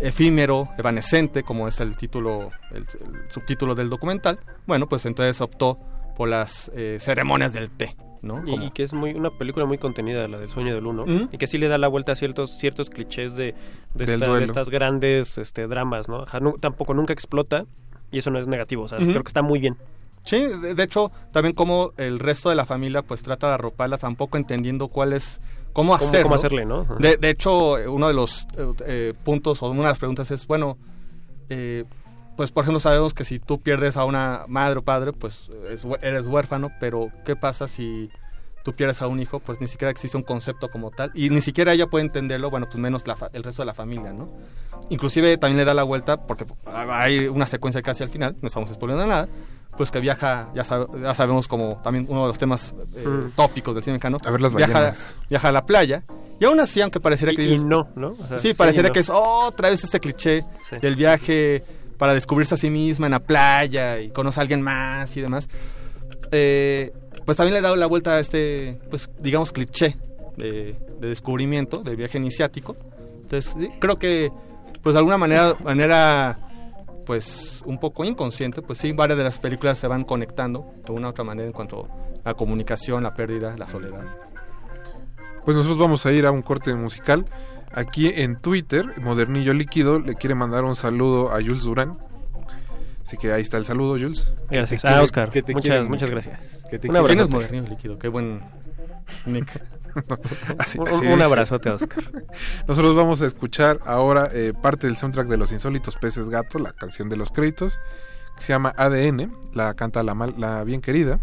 [0.00, 5.78] efímero evanescente como es el título el, el subtítulo del documental bueno pues entonces optó
[6.16, 10.26] por las eh, ceremonias del té no Y, que es muy una película muy contenida,
[10.26, 12.90] la del sueño del uno, y que sí le da la vuelta a ciertos ciertos
[12.90, 13.54] clichés de,
[13.94, 14.44] de, Del esta- de duelo.
[14.44, 16.24] estas grandes este, dramas, ¿no?
[16.58, 17.64] Tampoco nunca explota,
[18.10, 19.76] y eso no es negativo, o sea, creo que está muy bien.
[20.24, 23.98] Sí, de, de hecho, también como el resto de la familia pues trata de arroparla,
[23.98, 25.40] tampoco entendiendo cuál es,
[25.72, 26.22] cómo hacerlo.
[26.24, 26.84] cómo hacerle, ¿no?
[26.98, 30.46] De, de hecho, uno de los eh, eh, puntos o una de las preguntas es,
[30.46, 30.76] bueno,
[31.48, 31.84] eh,
[32.36, 35.50] pues por ejemplo sabemos que si tú pierdes a una madre o padre, pues
[36.02, 38.10] eres huérfano, pero ¿qué pasa si
[38.64, 39.40] tú pierdes a un hijo?
[39.40, 42.66] Pues ni siquiera existe un concepto como tal y ni siquiera ella puede entenderlo, bueno,
[42.66, 44.28] pues menos la fa- el resto de la familia, ¿no?
[44.90, 48.68] Inclusive también le da la vuelta porque hay una secuencia casi al final, no estamos
[48.70, 49.28] exponiendo nada,
[49.78, 53.30] pues que viaja, ya, sab- ya sabemos como también uno de los temas eh, Mm.
[53.36, 54.92] tópicos del cine mexicano, A ver las viaja,
[55.30, 56.02] viaja a la playa
[56.38, 58.08] y aún así, aunque pareciera que Y- y dices- no, ¿no?
[58.10, 58.92] O sea, sí, sí pareciera y no.
[58.92, 60.76] que es otra vez este cliché Sí.
[60.82, 61.64] del viaje
[61.96, 65.48] para descubrirse a sí misma en la playa y conoce a alguien más y demás.
[66.30, 66.92] Eh,
[67.24, 69.96] pues también le he dado la vuelta a este, pues digamos, cliché
[70.36, 72.76] de, de descubrimiento, del viaje iniciático.
[73.22, 74.30] Entonces, sí, creo que,
[74.82, 76.38] pues de alguna manera, manera,
[77.08, 81.06] pues un poco inconsciente, pues sí, varias de las películas se van conectando de una
[81.08, 81.88] u otra manera en cuanto
[82.24, 84.02] a la comunicación, la pérdida, la soledad.
[85.44, 87.24] Pues nosotros vamos a ir a un corte musical.
[87.72, 91.98] Aquí en Twitter, Modernillo Líquido le quiere mandar un saludo a Jules Durán.
[93.06, 94.30] Así que ahí está el saludo, Jules.
[94.50, 94.82] Gracias.
[94.82, 96.40] Que te Ah, quiere- Oscar, que te muchas- muchas gracias.
[96.70, 97.34] Que te Un quiere ¿Quién es abrazote.
[97.46, 97.98] Modernillo Líquido?
[97.98, 98.40] Qué buen
[99.24, 99.48] nick.
[100.58, 102.04] Así- Un- así un abrazote Oscar.
[102.68, 106.72] Nosotros vamos a escuchar ahora eh, parte del soundtrack de Los Insólitos Peces Gato, la
[106.72, 107.78] canción de los créditos,
[108.36, 111.20] que se llama ADN, la canta la, mal- la bien querida.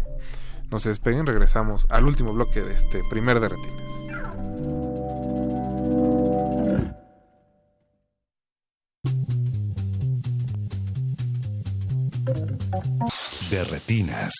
[0.70, 3.92] No se despeguen, regresamos al último bloque de este primer de retinas.
[13.50, 14.32] De retinas.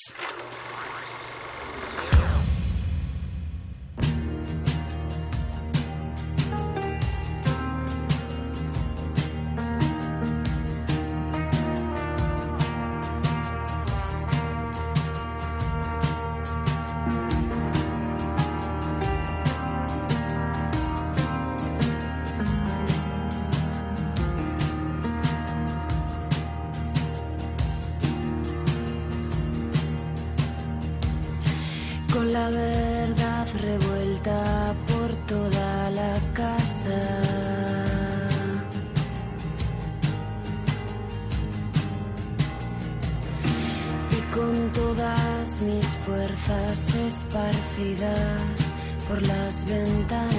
[44.96, 48.40] Todas mis fuerzas esparcidas
[49.08, 50.32] por las ventanas.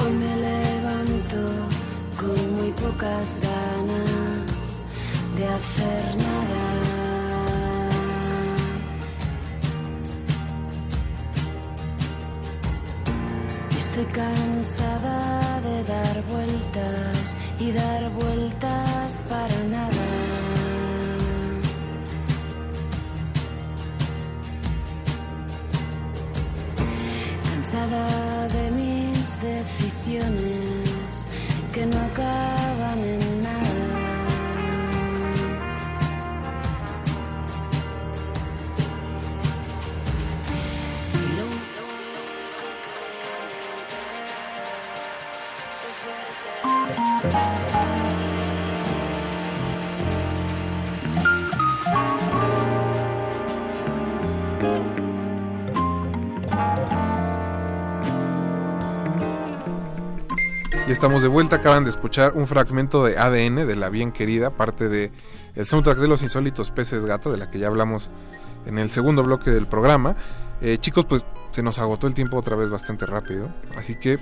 [0.00, 1.38] Hoy me levanto
[2.18, 4.56] con muy pocas ganas
[5.36, 6.23] de hacer.
[17.58, 18.13] Y dar
[61.04, 64.88] estamos de vuelta, acaban de escuchar un fragmento de ADN de la bien querida, parte
[64.88, 65.12] de
[65.54, 68.08] el soundtrack de los insólitos peces gato, de la que ya hablamos
[68.64, 70.16] en el segundo bloque del programa.
[70.62, 74.18] Eh, chicos, pues se nos agotó el tiempo otra vez bastante rápido, así que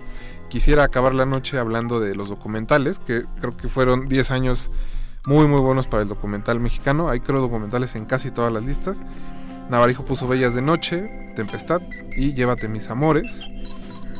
[0.48, 4.68] quisiera acabar la noche hablando de los documentales, que creo que fueron 10 años
[5.24, 7.08] muy muy buenos para el documental mexicano.
[7.08, 8.96] Hay creo documentales en casi todas las listas.
[9.70, 11.80] Navarijo puso Bellas de Noche, Tempestad
[12.16, 13.48] y Llévate mis amores.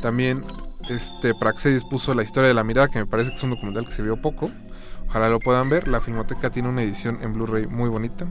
[0.01, 0.45] También
[0.89, 3.85] este Praxedis puso La historia de la mirada, que me parece que es un documental
[3.85, 4.49] que se vio poco.
[5.07, 5.87] Ojalá lo puedan ver.
[5.87, 8.27] La Filmoteca tiene una edición en Blu-ray muy bonita.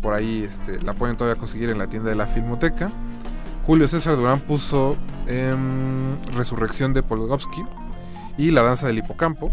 [0.00, 2.90] Por ahí este, la pueden todavía conseguir en la tienda de la Filmoteca.
[3.66, 7.64] Julio César Durán puso em, Resurrección de Polgovsky
[8.36, 9.50] y La danza del hipocampo.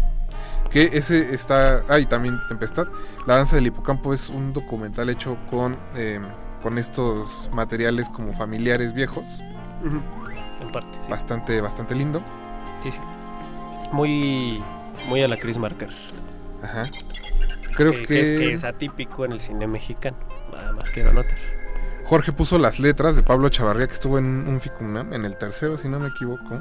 [0.70, 1.82] Que ese está.
[1.88, 2.88] Ah, y también Tempestad.
[3.26, 6.22] La danza del hipocampo es un documental hecho con, em,
[6.62, 9.26] con estos materiales como familiares viejos.
[10.72, 11.10] Parte, sí.
[11.10, 12.20] Bastante, bastante lindo.
[12.82, 12.98] Sí, sí.
[13.92, 14.62] Muy,
[15.08, 15.90] muy a la Chris Marker.
[16.62, 16.88] Ajá.
[17.74, 20.16] Creo que, que- es, que es atípico en el cine mexicano.
[20.52, 21.36] Nada más quiero anotar.
[22.04, 25.78] Jorge puso las letras de Pablo Chavarría, que estuvo en un Ficunam, en el tercero,
[25.78, 26.60] si no me equivoco.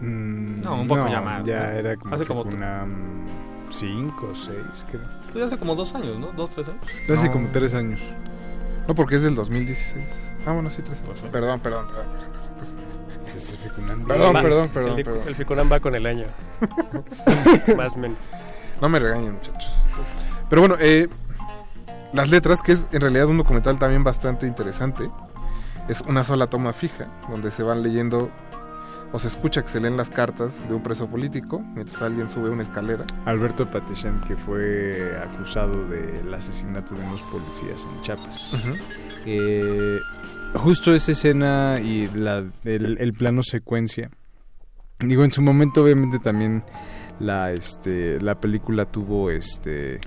[0.00, 1.78] No, un poco ya más, Ya ¿no?
[1.78, 2.84] era como, Hace como- una
[3.70, 5.00] 5 o 6, creo.
[5.32, 6.28] Pues hace como dos años, ¿no?
[6.32, 6.82] ¿Dos, tres años?
[7.10, 7.32] Hace No.
[7.32, 8.00] como 3 años.
[8.86, 10.04] No, porque es del 2016.
[10.46, 11.20] Ah, bueno, sí, tres años.
[11.32, 12.06] Perdón, perdón, perdón.
[13.36, 14.04] Este es Ficunam.
[14.04, 15.22] Perdón, Va- perdón, perdón, el, perdón.
[15.66, 16.24] El va con el año.
[17.76, 18.18] más o menos.
[18.80, 19.72] No me regañen, muchachos.
[20.48, 21.08] Pero bueno, eh,
[22.12, 25.10] las letras, que es en realidad un documental también bastante interesante,
[25.88, 28.30] es una sola toma fija, donde se van leyendo
[29.12, 32.50] o se escucha que se leen las cartas de un preso político mientras alguien sube
[32.50, 33.04] una escalera.
[33.24, 38.54] Alberto Patechán, que fue acusado del asesinato de unos policías en Chiapas.
[38.54, 38.74] Ujú.
[39.24, 39.98] Eh,
[40.54, 44.10] justo esa escena y la, el, el plano secuencia.
[44.98, 46.64] Digo, en su momento obviamente también
[47.20, 50.00] la, este, la película tuvo este...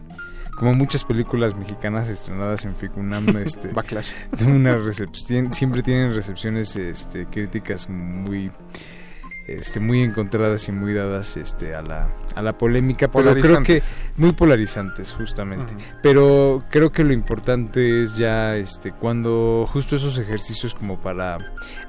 [0.57, 4.11] Como muchas películas mexicanas estrenadas en Ficunam, este, Backlash.
[4.45, 8.51] una recepción, siempre tienen recepciones este, críticas muy
[9.57, 13.81] este, muy encontradas y muy dadas este, a, la, a la polémica, pero creo que
[14.17, 15.73] muy polarizantes justamente.
[16.01, 21.37] Pero creo que lo importante es ya este, cuando justo esos ejercicios como para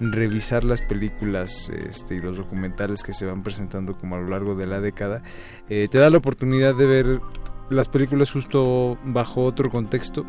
[0.01, 4.55] revisar las películas este, y los documentales que se van presentando como a lo largo
[4.55, 5.23] de la década,
[5.69, 7.21] eh, te da la oportunidad de ver
[7.69, 10.25] las películas justo bajo otro contexto.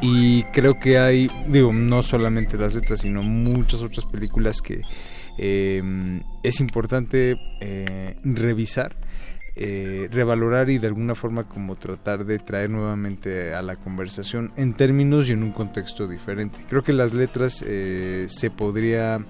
[0.00, 4.80] Y creo que hay, digo, no solamente las letras, sino muchas otras películas que
[5.38, 8.96] eh, es importante eh, revisar,
[9.56, 14.74] eh, revalorar y de alguna forma como tratar de traer nuevamente a la conversación en
[14.74, 16.58] términos y en un contexto diferente.
[16.68, 19.24] Creo que las letras eh, se podría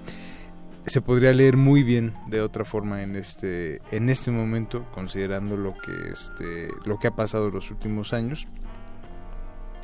[0.87, 5.73] se podría leer muy bien de otra forma en este en este momento considerando lo
[5.73, 8.47] que este lo que ha pasado los últimos años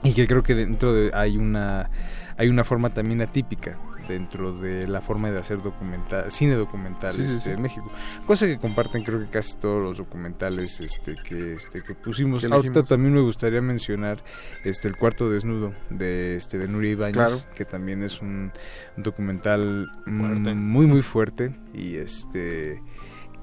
[0.04, 1.90] y que creo que dentro de hay una
[2.38, 3.78] hay una forma también atípica
[4.08, 7.50] dentro de la forma de hacer documental cine documental Sí, este, sí.
[7.52, 7.92] en México
[8.26, 12.84] cosa que comparten creo que casi todos los documentales este que este que pusimos ahorita
[12.84, 14.24] también me gustaría mencionar
[14.64, 17.36] este el cuarto desnudo de este de Nuria Ibáñez Claro.
[17.56, 18.52] que también es un
[18.98, 20.54] documental Fuerte.
[20.54, 22.82] muy muy fuerte y este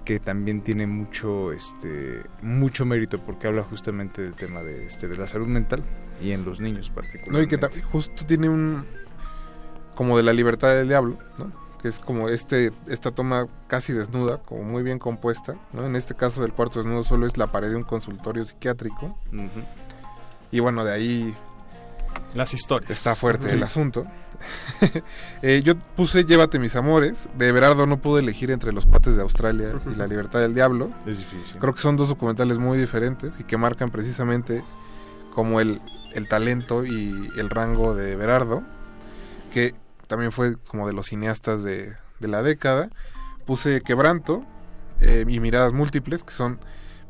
[0.05, 5.17] que también tiene mucho este mucho mérito porque habla justamente del tema de este de
[5.19, 5.83] la salud mental
[6.23, 7.69] y en los niños No, y particularmente.
[7.71, 8.85] que justo tiene un.
[9.99, 11.51] Como de la libertad del diablo, ¿no?
[11.83, 15.85] Que es como este esta toma casi desnuda, como muy bien compuesta, ¿no?
[15.87, 19.19] En este caso del cuarto desnudo solo es la pared de un consultorio psiquiátrico.
[20.53, 21.37] Y bueno, de ahí
[22.35, 22.93] Las historias.
[22.93, 23.57] está fuerte Sí.
[23.57, 24.07] el asunto.
[25.43, 27.29] Eh, yo puse Llévate mis amores.
[27.37, 30.91] De Berardo no pude elegir entre Los pates de Australia y La libertad del diablo.
[31.07, 31.59] Es difícil.
[31.61, 34.63] Creo que son dos documentales muy diferentes y que marcan precisamente
[35.35, 35.81] como el,
[36.15, 38.63] el talento y el rango de Berardo,
[39.53, 39.75] que
[40.09, 42.91] también fue como de los cineastas de, de la década.
[43.47, 44.45] Puse Quebranto
[45.01, 46.59] eh, y Miradas Múltiples, que son,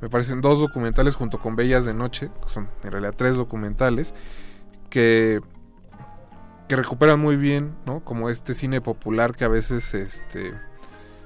[0.01, 4.15] me parecen dos documentales junto con Bellas de Noche, que son en realidad tres documentales,
[4.91, 5.41] que,
[6.69, 8.05] que recuperan muy bien, ¿no?
[8.05, 10.55] Como este cine popular que a veces, este,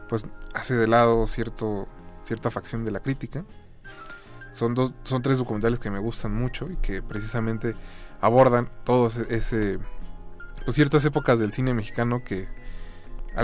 [0.08, 0.24] pues,
[0.54, 1.88] hace de lado cierto,
[2.22, 3.44] cierta facción de la crítica.
[4.52, 7.74] Son, dos, son tres documentales que me gustan mucho y que precisamente
[8.20, 9.78] abordan todos e- ese,
[10.64, 12.48] pues ciertas épocas del cine mexicano que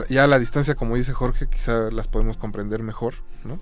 [0.09, 3.15] ya a la distancia, como dice Jorge, quizá las podemos comprender mejor,
[3.45, 3.59] ¿no?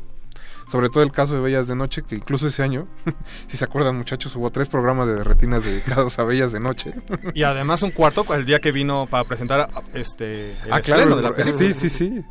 [0.70, 2.88] sobre todo el caso de Bellas de Noche, que incluso ese año,
[3.48, 6.94] si se acuerdan muchachos, hubo tres programas de retinas dedicados a Bellas de Noche.
[7.34, 11.22] Y además un cuarto el día que vino para presentar este el ah, claro, de
[11.22, 11.72] la película.
[11.72, 12.24] sí, sí, sí.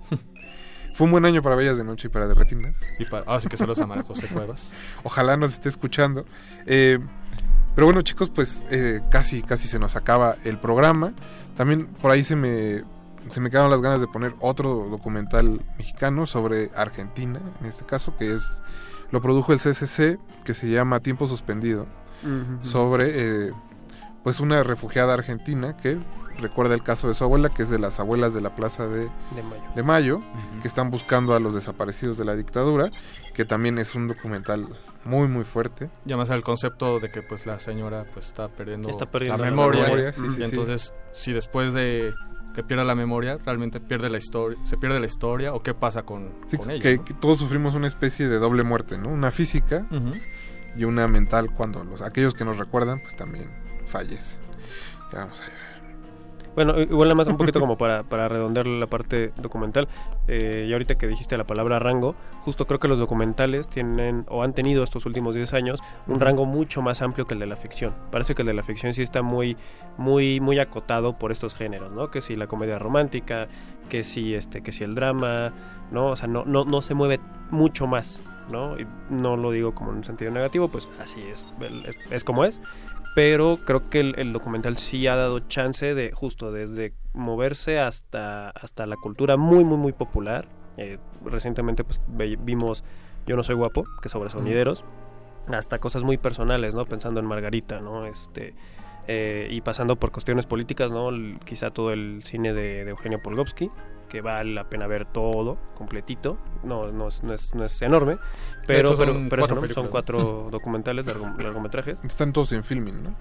[0.93, 2.77] Fue un buen año para Bellas de Noche y para de retinas.
[2.99, 4.69] Y para, ahora sí que saludos a María José Cuevas.
[5.03, 6.25] Ojalá nos esté escuchando.
[6.65, 6.99] Eh,
[7.75, 11.13] pero bueno, chicos, pues eh, casi, casi se nos acaba el programa.
[11.57, 12.83] También por ahí se me,
[13.29, 18.15] se me quedaron las ganas de poner otro documental mexicano sobre Argentina, en este caso,
[18.17, 18.49] que es
[19.11, 21.85] lo produjo el CCC, que se llama Tiempo Suspendido,
[22.61, 23.51] sobre eh,
[24.23, 25.99] pues una refugiada argentina que
[26.39, 29.01] recuerda el caso de su abuela, que es de las abuelas de la Plaza de,
[29.35, 29.63] De Mayo.
[29.75, 30.21] de Mayo,
[30.61, 32.89] que están buscando a los desaparecidos de la dictadura,
[33.33, 34.67] que también es un documental
[35.05, 35.89] muy muy fuerte.
[36.05, 39.45] Y además el concepto de que pues la señora pues está perdiendo, Está perdiendo la
[39.45, 40.43] la memoria, memoria, sí, y sí, sí.
[40.43, 42.13] entonces si después de
[42.53, 46.03] que pierda la memoria realmente pierde la historia se pierde la historia o qué pasa
[46.03, 47.05] con, Sí, con ella que, ¿no?
[47.05, 49.09] que todos sufrimos una especie de doble muerte, ¿no?
[49.09, 49.85] Una física
[50.77, 53.49] y una mental cuando los aquellos que nos recuerdan pues también
[53.87, 54.39] fallecen.
[55.11, 55.64] Ya vamos a ver.
[56.55, 59.89] Bueno, igual nada más un poquito como para, para redondear la parte documental.
[60.27, 64.41] Eh, y ahorita que dijiste la palabra rango, justo creo que los documentales tienen o
[64.41, 67.57] han tenido estos últimos 10 años un rango mucho más amplio que el de la
[67.57, 67.93] ficción.
[68.09, 69.57] Parece que el de la ficción sí está muy
[69.97, 72.09] muy muy acotado por estos géneros, ¿no?
[72.09, 73.47] Que si la comedia romántica,
[73.89, 75.51] que si este que si el drama,
[75.91, 76.07] ¿no?
[76.07, 77.19] O sea, no no no se mueve
[77.51, 78.19] mucho más,
[78.49, 78.79] ¿no?
[78.79, 81.45] Y no lo digo como en un sentido negativo, pues así es,
[81.85, 82.61] es, es como es
[83.15, 88.49] pero creo que el, el documental sí ha dado chance de justo desde moverse hasta
[88.51, 90.47] hasta la cultura muy muy muy popular.
[90.77, 92.83] Eh, recientemente pues ve- vimos
[93.25, 94.83] yo no soy guapo que es sobre sonideros
[95.47, 98.53] hasta cosas muy personales no pensando en Margarita no este
[99.07, 103.21] eh, y pasando por cuestiones políticas no El- quizá todo el cine de, de Eugenio
[103.21, 103.69] Polgovsky
[104.09, 106.37] que vale la pena ver todo completito.
[106.63, 108.17] No no es, no es, no es enorme
[108.67, 111.97] pero hecho, pero, son pero eso, cuatro son cuatro documentales largo- largometrajes.
[112.03, 113.15] Están todos en filming, ¿no?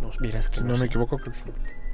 [0.00, 1.44] No, mira, es que Si no no me equivoco, creo que sí.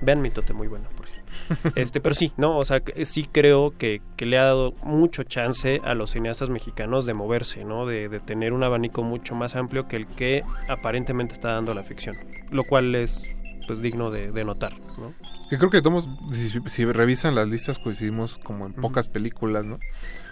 [0.01, 1.73] Vean mi tote, muy bueno, por cierto.
[1.75, 5.81] este, pero sí, no, o sea, sí creo que, que le ha dado mucho chance
[5.85, 7.85] a los cineastas mexicanos de moverse, ¿no?
[7.85, 11.83] De, de tener un abanico mucho más amplio que el que aparentemente está dando la
[11.83, 12.17] ficción,
[12.51, 13.25] lo cual es
[13.67, 15.13] pues digno de, de notar, ¿no?
[15.51, 19.79] Que creo que todos, si, si revisan las listas, coincidimos como en pocas películas, ¿no?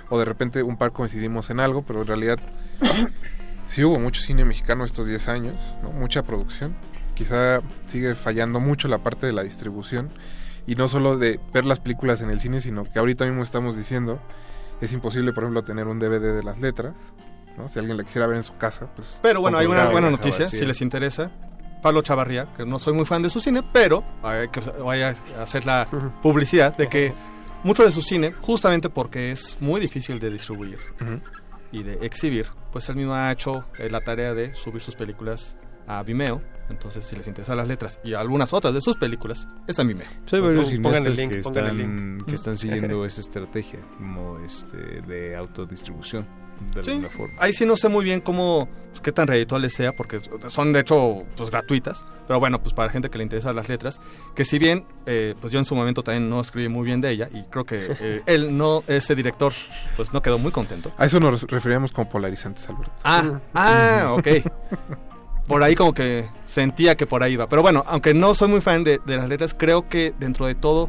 [0.08, 2.38] O de repente un par coincidimos en algo, pero en realidad
[3.66, 5.90] sí hubo mucho cine mexicano estos 10 años, ¿no?
[5.90, 6.74] Mucha producción.
[7.16, 10.10] Quizá sigue fallando mucho la parte de la distribución.
[10.68, 13.76] Y no solo de ver las películas en el cine, sino que ahorita mismo estamos
[13.76, 14.20] diciendo,
[14.80, 16.94] es imposible, por ejemplo, tener un DVD de las letras,
[17.56, 17.68] ¿no?
[17.68, 19.18] Si alguien la quisiera ver en su casa, pues...
[19.22, 21.30] Pero bueno, hay una buena noticia, si les interesa.
[21.82, 25.14] Pablo Chavarría, que no soy muy fan de su cine, pero hay que voy a
[25.40, 25.86] hacer la
[26.22, 27.12] publicidad de que
[27.62, 31.20] mucho de su cine, justamente porque es muy difícil de distribuir Ujú.
[31.70, 35.54] y de exhibir, pues él mismo ha hecho eh, la tarea de subir sus películas
[35.86, 36.42] a Vimeo.
[36.68, 40.08] Entonces, si les interesan las letras y algunas otras de sus películas, está en Vimeo.
[40.32, 42.26] Hay varios Pongan cineastas el link, que, están, link.
[42.26, 46.26] que están siguiendo esa estrategia como este de autodistribución
[46.74, 47.34] de Sí, alguna forma.
[47.38, 50.80] ahí sí no sé muy bien cómo, pues, qué tan redituales sea, porque son de
[50.80, 54.00] hecho pues gratuitas, pero bueno, pues para gente que le interesan las letras,
[54.34, 57.10] que si bien, eh, pues yo en su momento también no escribí muy bien de
[57.10, 59.52] ella, y creo que eh, él no, este director,
[59.96, 60.92] pues no quedó muy contento.
[60.96, 62.92] A eso nos referíamos como polarizantes, Alberto.
[63.04, 64.26] Ah, ah, ok.
[65.48, 67.48] Por ahí como que sentía que por ahí iba.
[67.48, 70.54] Pero bueno, aunque no soy muy fan de, de las letras, creo que dentro de
[70.56, 70.88] todo,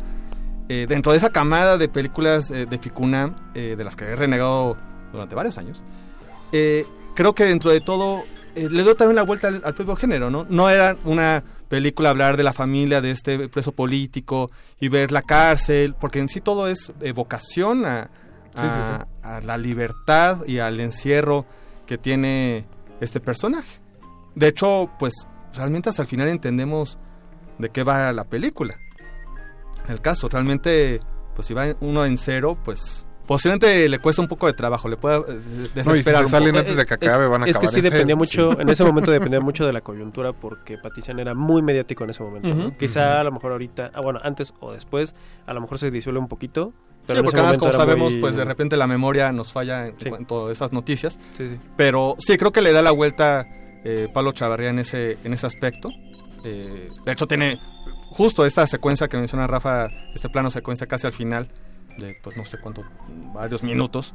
[0.69, 4.15] eh, dentro de esa camada de películas eh, de Ficuna, eh, de las que he
[4.15, 4.75] renegado
[5.11, 5.83] durante varios años,
[6.51, 6.85] eh,
[7.15, 8.23] creo que dentro de todo
[8.55, 10.47] le doy también la vuelta al, al propio género, ¿no?
[10.49, 15.21] No era una película hablar de la familia de este preso político y ver la
[15.21, 18.09] cárcel, porque en sí todo es evocación a,
[19.23, 21.45] a- a la libertad y al encierro
[21.85, 22.65] que tiene
[22.99, 23.79] este personaje.
[24.37, 25.13] De hecho, pues
[25.53, 26.99] realmente hasta el final entendemos
[27.57, 28.75] de qué va la película.
[29.89, 30.99] El caso, realmente,
[31.35, 34.95] pues si va uno en cero, pues posiblemente le cuesta un poco de trabajo, le
[34.97, 35.23] puede eh,
[35.73, 36.45] desesperar un poco.
[36.59, 38.61] antes de que acabe, van a es que acabar sí en dependía cero, mucho, sí.
[38.61, 42.21] en ese momento dependía mucho de la coyuntura porque Patricia era muy mediático en ese
[42.23, 42.53] momento.
[42.53, 42.77] ¿no?
[42.77, 45.15] Quizá a lo mejor ahorita, ah, bueno, antes o después,
[45.45, 46.73] a lo mejor se disuelve un poquito.
[47.05, 49.87] Pero Sí, en porque además, como sabemos, muy- pues de repente la memoria nos falla
[49.87, 50.09] en Sí.
[50.09, 51.17] cuanto a esas noticias.
[51.37, 51.57] Sí, sí.
[51.75, 53.45] Pero sí, creo que le da la vuelta
[53.89, 55.89] eh, Pablo Chavarría en ese, en ese aspecto.
[56.43, 57.57] Eh, de hecho, tiene
[58.09, 61.47] justo esta secuencia que menciona Rafa, este plano secuencia casi al final,
[61.97, 62.83] de pues no sé cuánto,
[63.33, 64.13] varios minutos.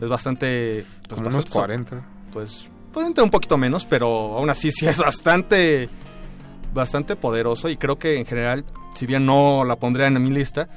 [0.00, 0.84] Es bastante...
[1.08, 2.06] Pues, Como unos bastante- 40.
[2.32, 5.88] Pues, pues un poquito menos, pero aún así sí es bastante
[6.74, 10.68] bastante poderoso y creo que en general, si bien no la pondría en mi lista,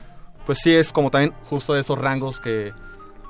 [0.45, 2.73] pues sí es como también justo de esos rangos que,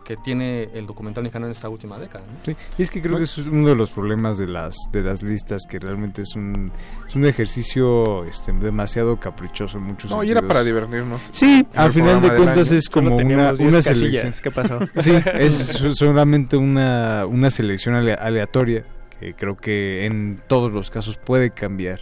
[0.06, 2.24] que tiene el documental mexicano en esta última década.
[2.26, 2.34] ¿no?
[2.46, 5.22] Sí, y es que creo que es uno de los problemas de las de las
[5.24, 6.72] listas que realmente es un
[7.08, 11.22] es un ejercicio este demasiado caprichoso en muchos No, y era para divertirnos.
[11.32, 12.78] Sí, al final de cuentas año.
[12.80, 14.34] es como Solo una, teníamos 10 una selección.
[14.42, 14.80] ¿Qué pasó?
[14.98, 18.86] Sí, es so- solamente una, una selección ale- aleatoria
[19.20, 22.02] que creo que en todos los casos puede cambiar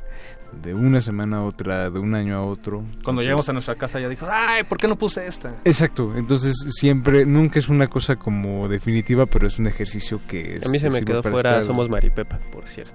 [0.62, 2.78] de una semana a otra, de un año a otro.
[2.80, 5.54] Cuando Entonces- llegamos a nuestra casa ya dijo, ay, ¿por qué no puse esta?
[5.66, 10.60] Exacto, entonces siempre, nunca es una cosa como definitiva, pero es un ejercicio que...
[10.66, 12.94] A mí se me quedó fuera estar- Somos Maripepa, por cierto.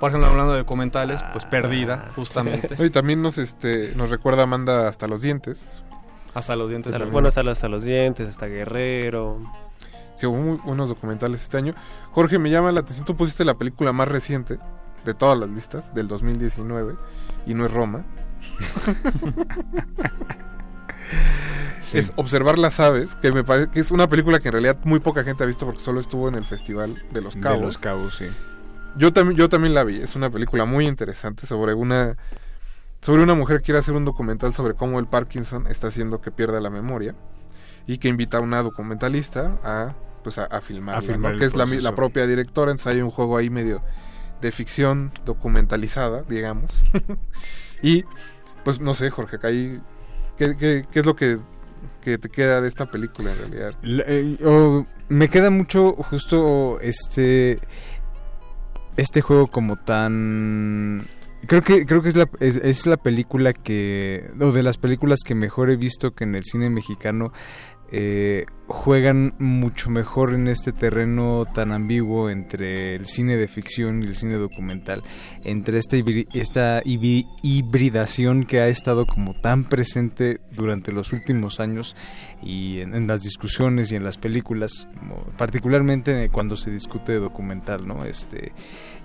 [0.00, 2.76] Por ejemplo, hablando de documentales, pues Perdida, justamente.
[2.84, 5.64] Y también nos este nos recuerda Amanda hasta los dientes.
[6.34, 6.94] Hasta los dientes.
[6.94, 9.40] Hasta bueno, hasta, los- hasta los dientes, hasta Guerrero.
[10.14, 11.74] Sí, hubo muy buenos documentales este año.
[12.12, 14.58] Jorge, me llama la atención, tú pusiste la película más reciente
[15.08, 16.94] de todas las listas, del 2019,
[17.46, 18.04] y no es Roma.
[21.80, 21.98] Sí.
[21.98, 24.98] Es Observar las aves, que me parece que es una película que en realidad muy
[24.98, 27.62] poca gente ha visto porque solo estuvo en el Festival de Los De Cabos.
[27.62, 28.26] Los Cabos, sí.
[28.96, 32.16] Yo también, yo también la vi, es una película muy interesante sobre una
[33.00, 36.32] sobre una mujer que quiere hacer un documental sobre cómo el Parkinson está haciendo que
[36.32, 37.14] pierda la memoria
[37.86, 39.94] y que invita a una documentalista a
[40.24, 41.38] pues a, filmar ¿no?
[41.38, 43.82] que es la, la propia directora, entonces hay un juego ahí medio
[44.40, 46.84] de ficción documentalizada, digamos.
[47.82, 48.04] y
[48.64, 49.80] pues no sé, Jorge, ¿qué,
[50.56, 51.38] qué, qué es lo que,
[52.00, 53.74] que te queda de esta película en realidad?
[53.82, 57.58] Eh, me queda mucho justo este
[58.96, 61.06] este juego como tan
[61.46, 65.34] creo que creo que es la es la película que o de las películas que
[65.34, 67.32] mejor he visto que en el cine mexicano
[67.90, 74.06] eh, juegan mucho mejor en este terreno tan ambiguo entre el cine de ficción y
[74.06, 75.02] el cine documental,
[75.42, 75.96] entre esta,
[76.34, 81.96] esta hibridación que ha estado como tan presente durante los últimos años
[82.42, 84.86] y en, en las discusiones y en las películas,
[85.38, 88.04] particularmente cuando se discute de documental, ¿no?
[88.04, 88.52] Este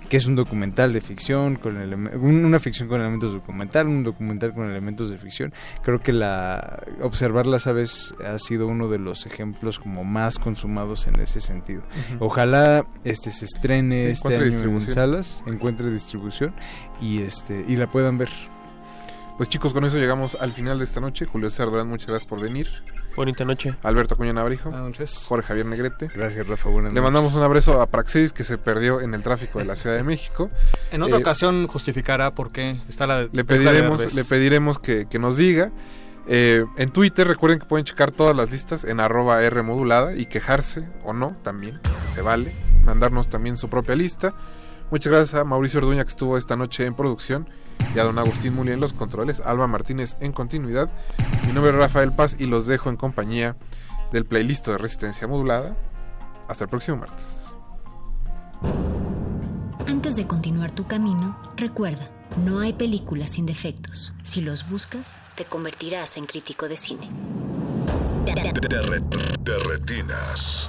[0.08, 4.70] que es un documental de ficción con una ficción con elementos documental, un documental con
[4.70, 5.52] elementos de ficción.
[5.82, 11.06] Creo que la observar las aves ha sido uno de los ejemplos como más consumados
[11.06, 11.82] en ese sentido.
[12.18, 16.54] Ojalá este se estrene Sí, este año en salas, encuentre distribución
[17.00, 18.30] y este y la puedan ver.
[19.36, 21.24] Pues chicos, con eso llegamos al final de esta noche.
[21.24, 22.68] Julio César muchas gracias por venir.
[23.16, 23.74] Bonita noche.
[23.82, 24.70] Alberto Acuña Nabrijo.
[24.70, 25.24] Buenas noches.
[25.28, 26.08] Jorge Javier Negrete.
[26.14, 26.68] Gracias, Rafa.
[26.68, 29.76] Buenas Le mandamos un abrazo a Praxedis que se perdió en el tráfico de la
[29.76, 30.50] Ciudad de México.
[30.90, 35.18] En otra Eh, ocasión justificará por qué está la le pediremos, le pediremos que, que
[35.18, 35.70] nos diga.
[36.26, 40.26] Eh, en Twitter recuerden que pueden checar todas las listas en arroba R modulada y
[40.26, 41.80] quejarse o no también,
[42.14, 42.52] se vale.
[42.84, 44.34] Mandarnos también su propia lista.
[44.90, 47.48] Muchas gracias a Mauricio Orduña que estuvo esta noche en producción
[47.94, 50.90] y a don Agustín Muli en los controles, Alba Martínez en continuidad.
[51.46, 53.56] Mi nombre es Rafael Paz y los dejo en compañía
[54.12, 55.76] del playlist de Resistencia Modulada.
[56.48, 57.24] Hasta el próximo martes.
[59.86, 62.10] Antes de continuar tu camino, recuerda,
[62.44, 64.12] no hay películas sin defectos.
[64.22, 67.10] Si los buscas, te convertirás en crítico de cine.
[68.24, 70.68] De retinas.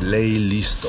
[0.00, 0.88] Ley listo.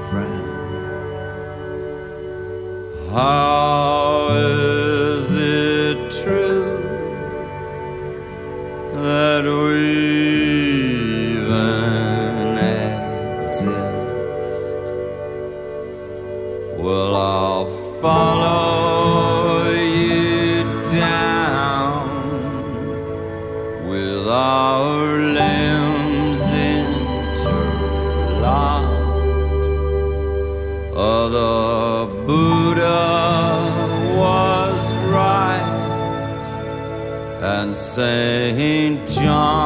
[0.09, 0.47] friend.
[3.11, 3.80] How
[37.93, 39.60] Saint John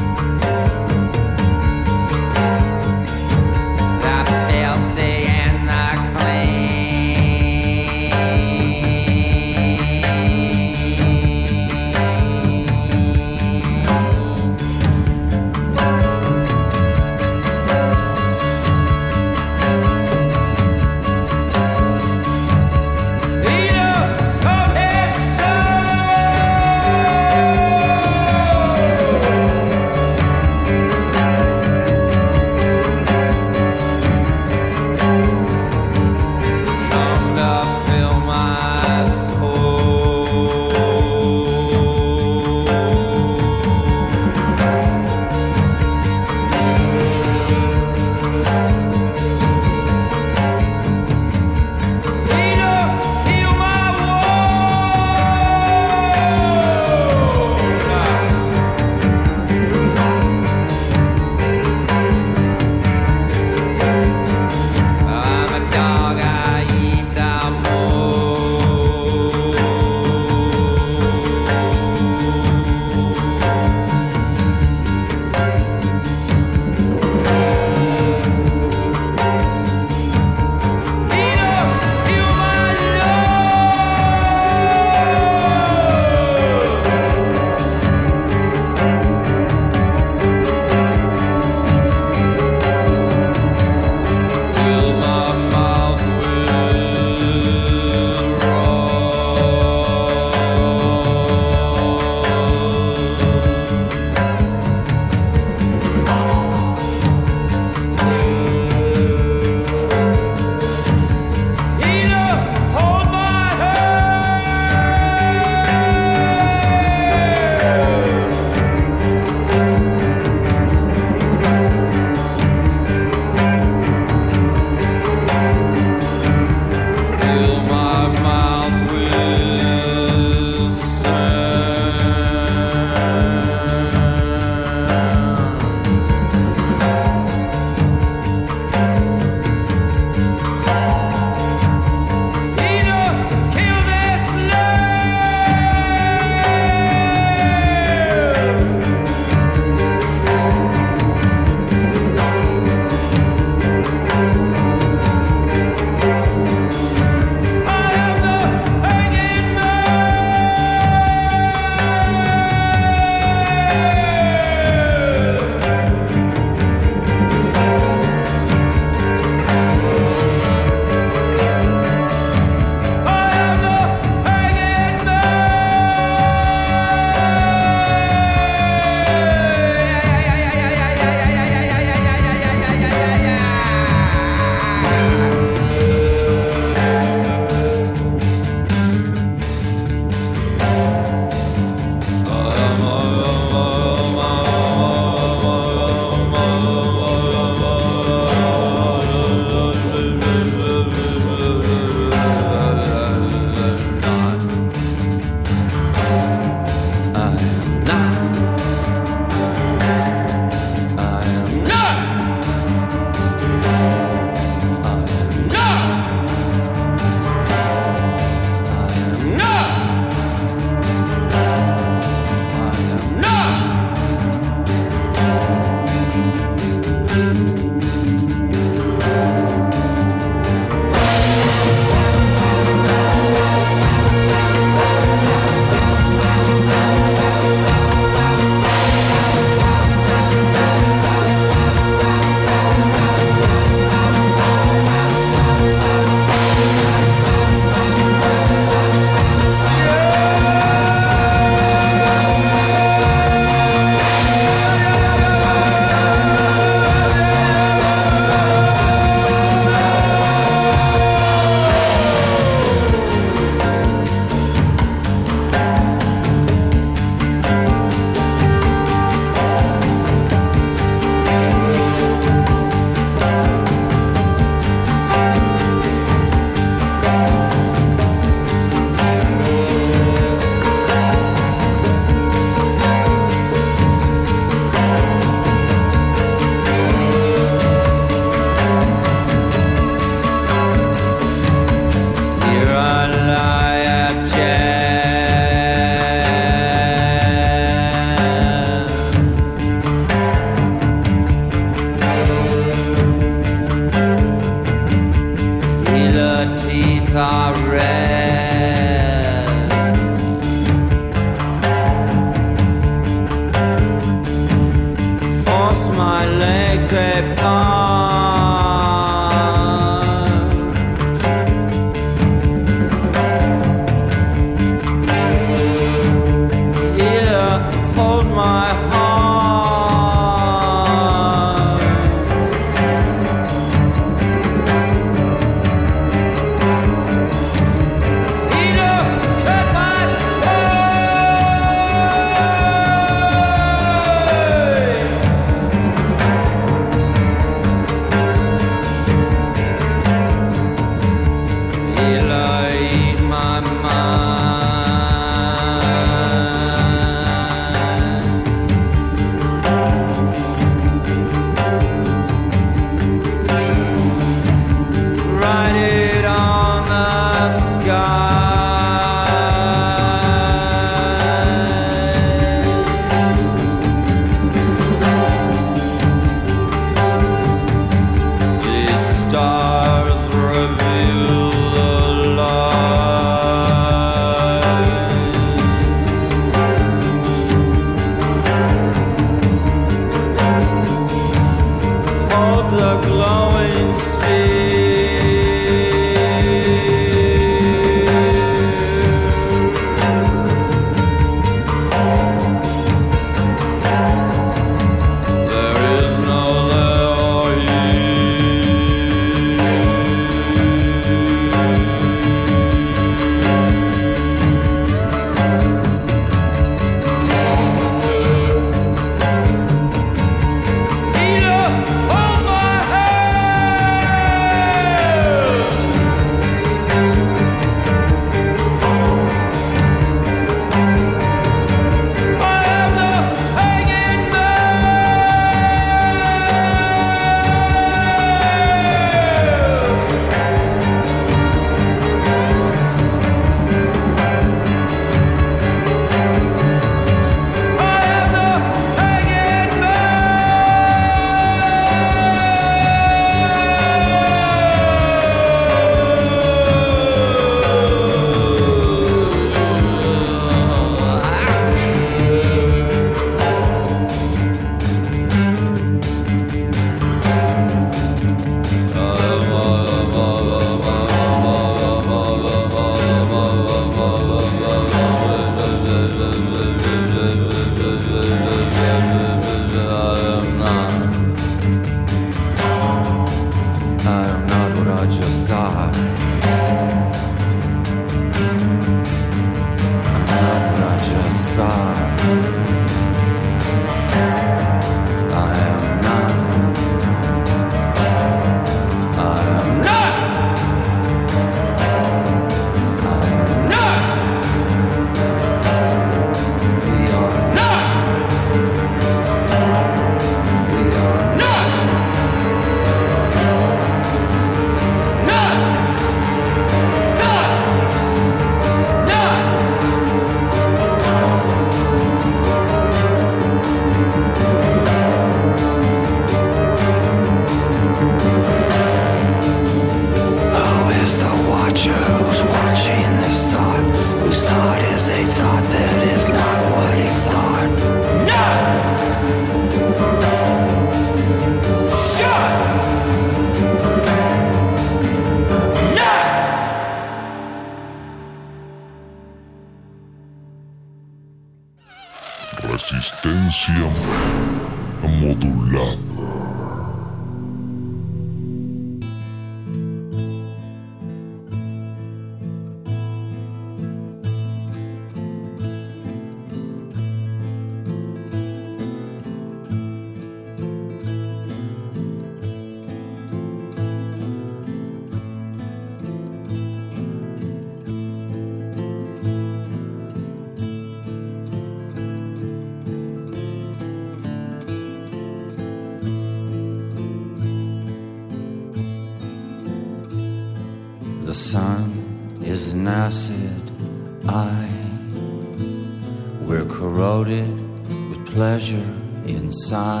[599.71, 600.00] sign.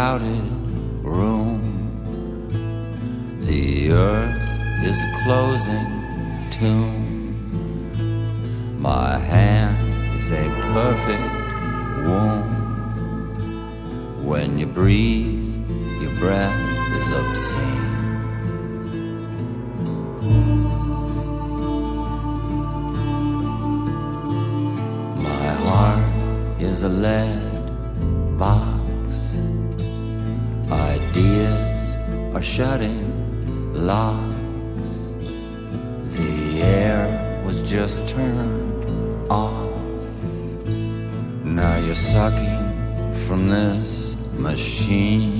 [0.00, 0.48] crowded
[1.04, 1.60] room.
[3.40, 4.48] The earth
[4.82, 5.90] is a closing
[6.50, 7.36] tomb.
[8.80, 11.34] My hand is a perfect
[12.06, 12.48] womb.
[14.24, 15.68] When you breathe,
[16.00, 16.58] your breath
[16.98, 17.90] is obscene.
[25.28, 28.69] My heart is a lead body.
[32.40, 35.12] are shutting locks.
[36.16, 39.68] The air was just turned off.
[41.44, 45.39] Now you're sucking from this machine.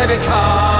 [0.00, 0.79] They become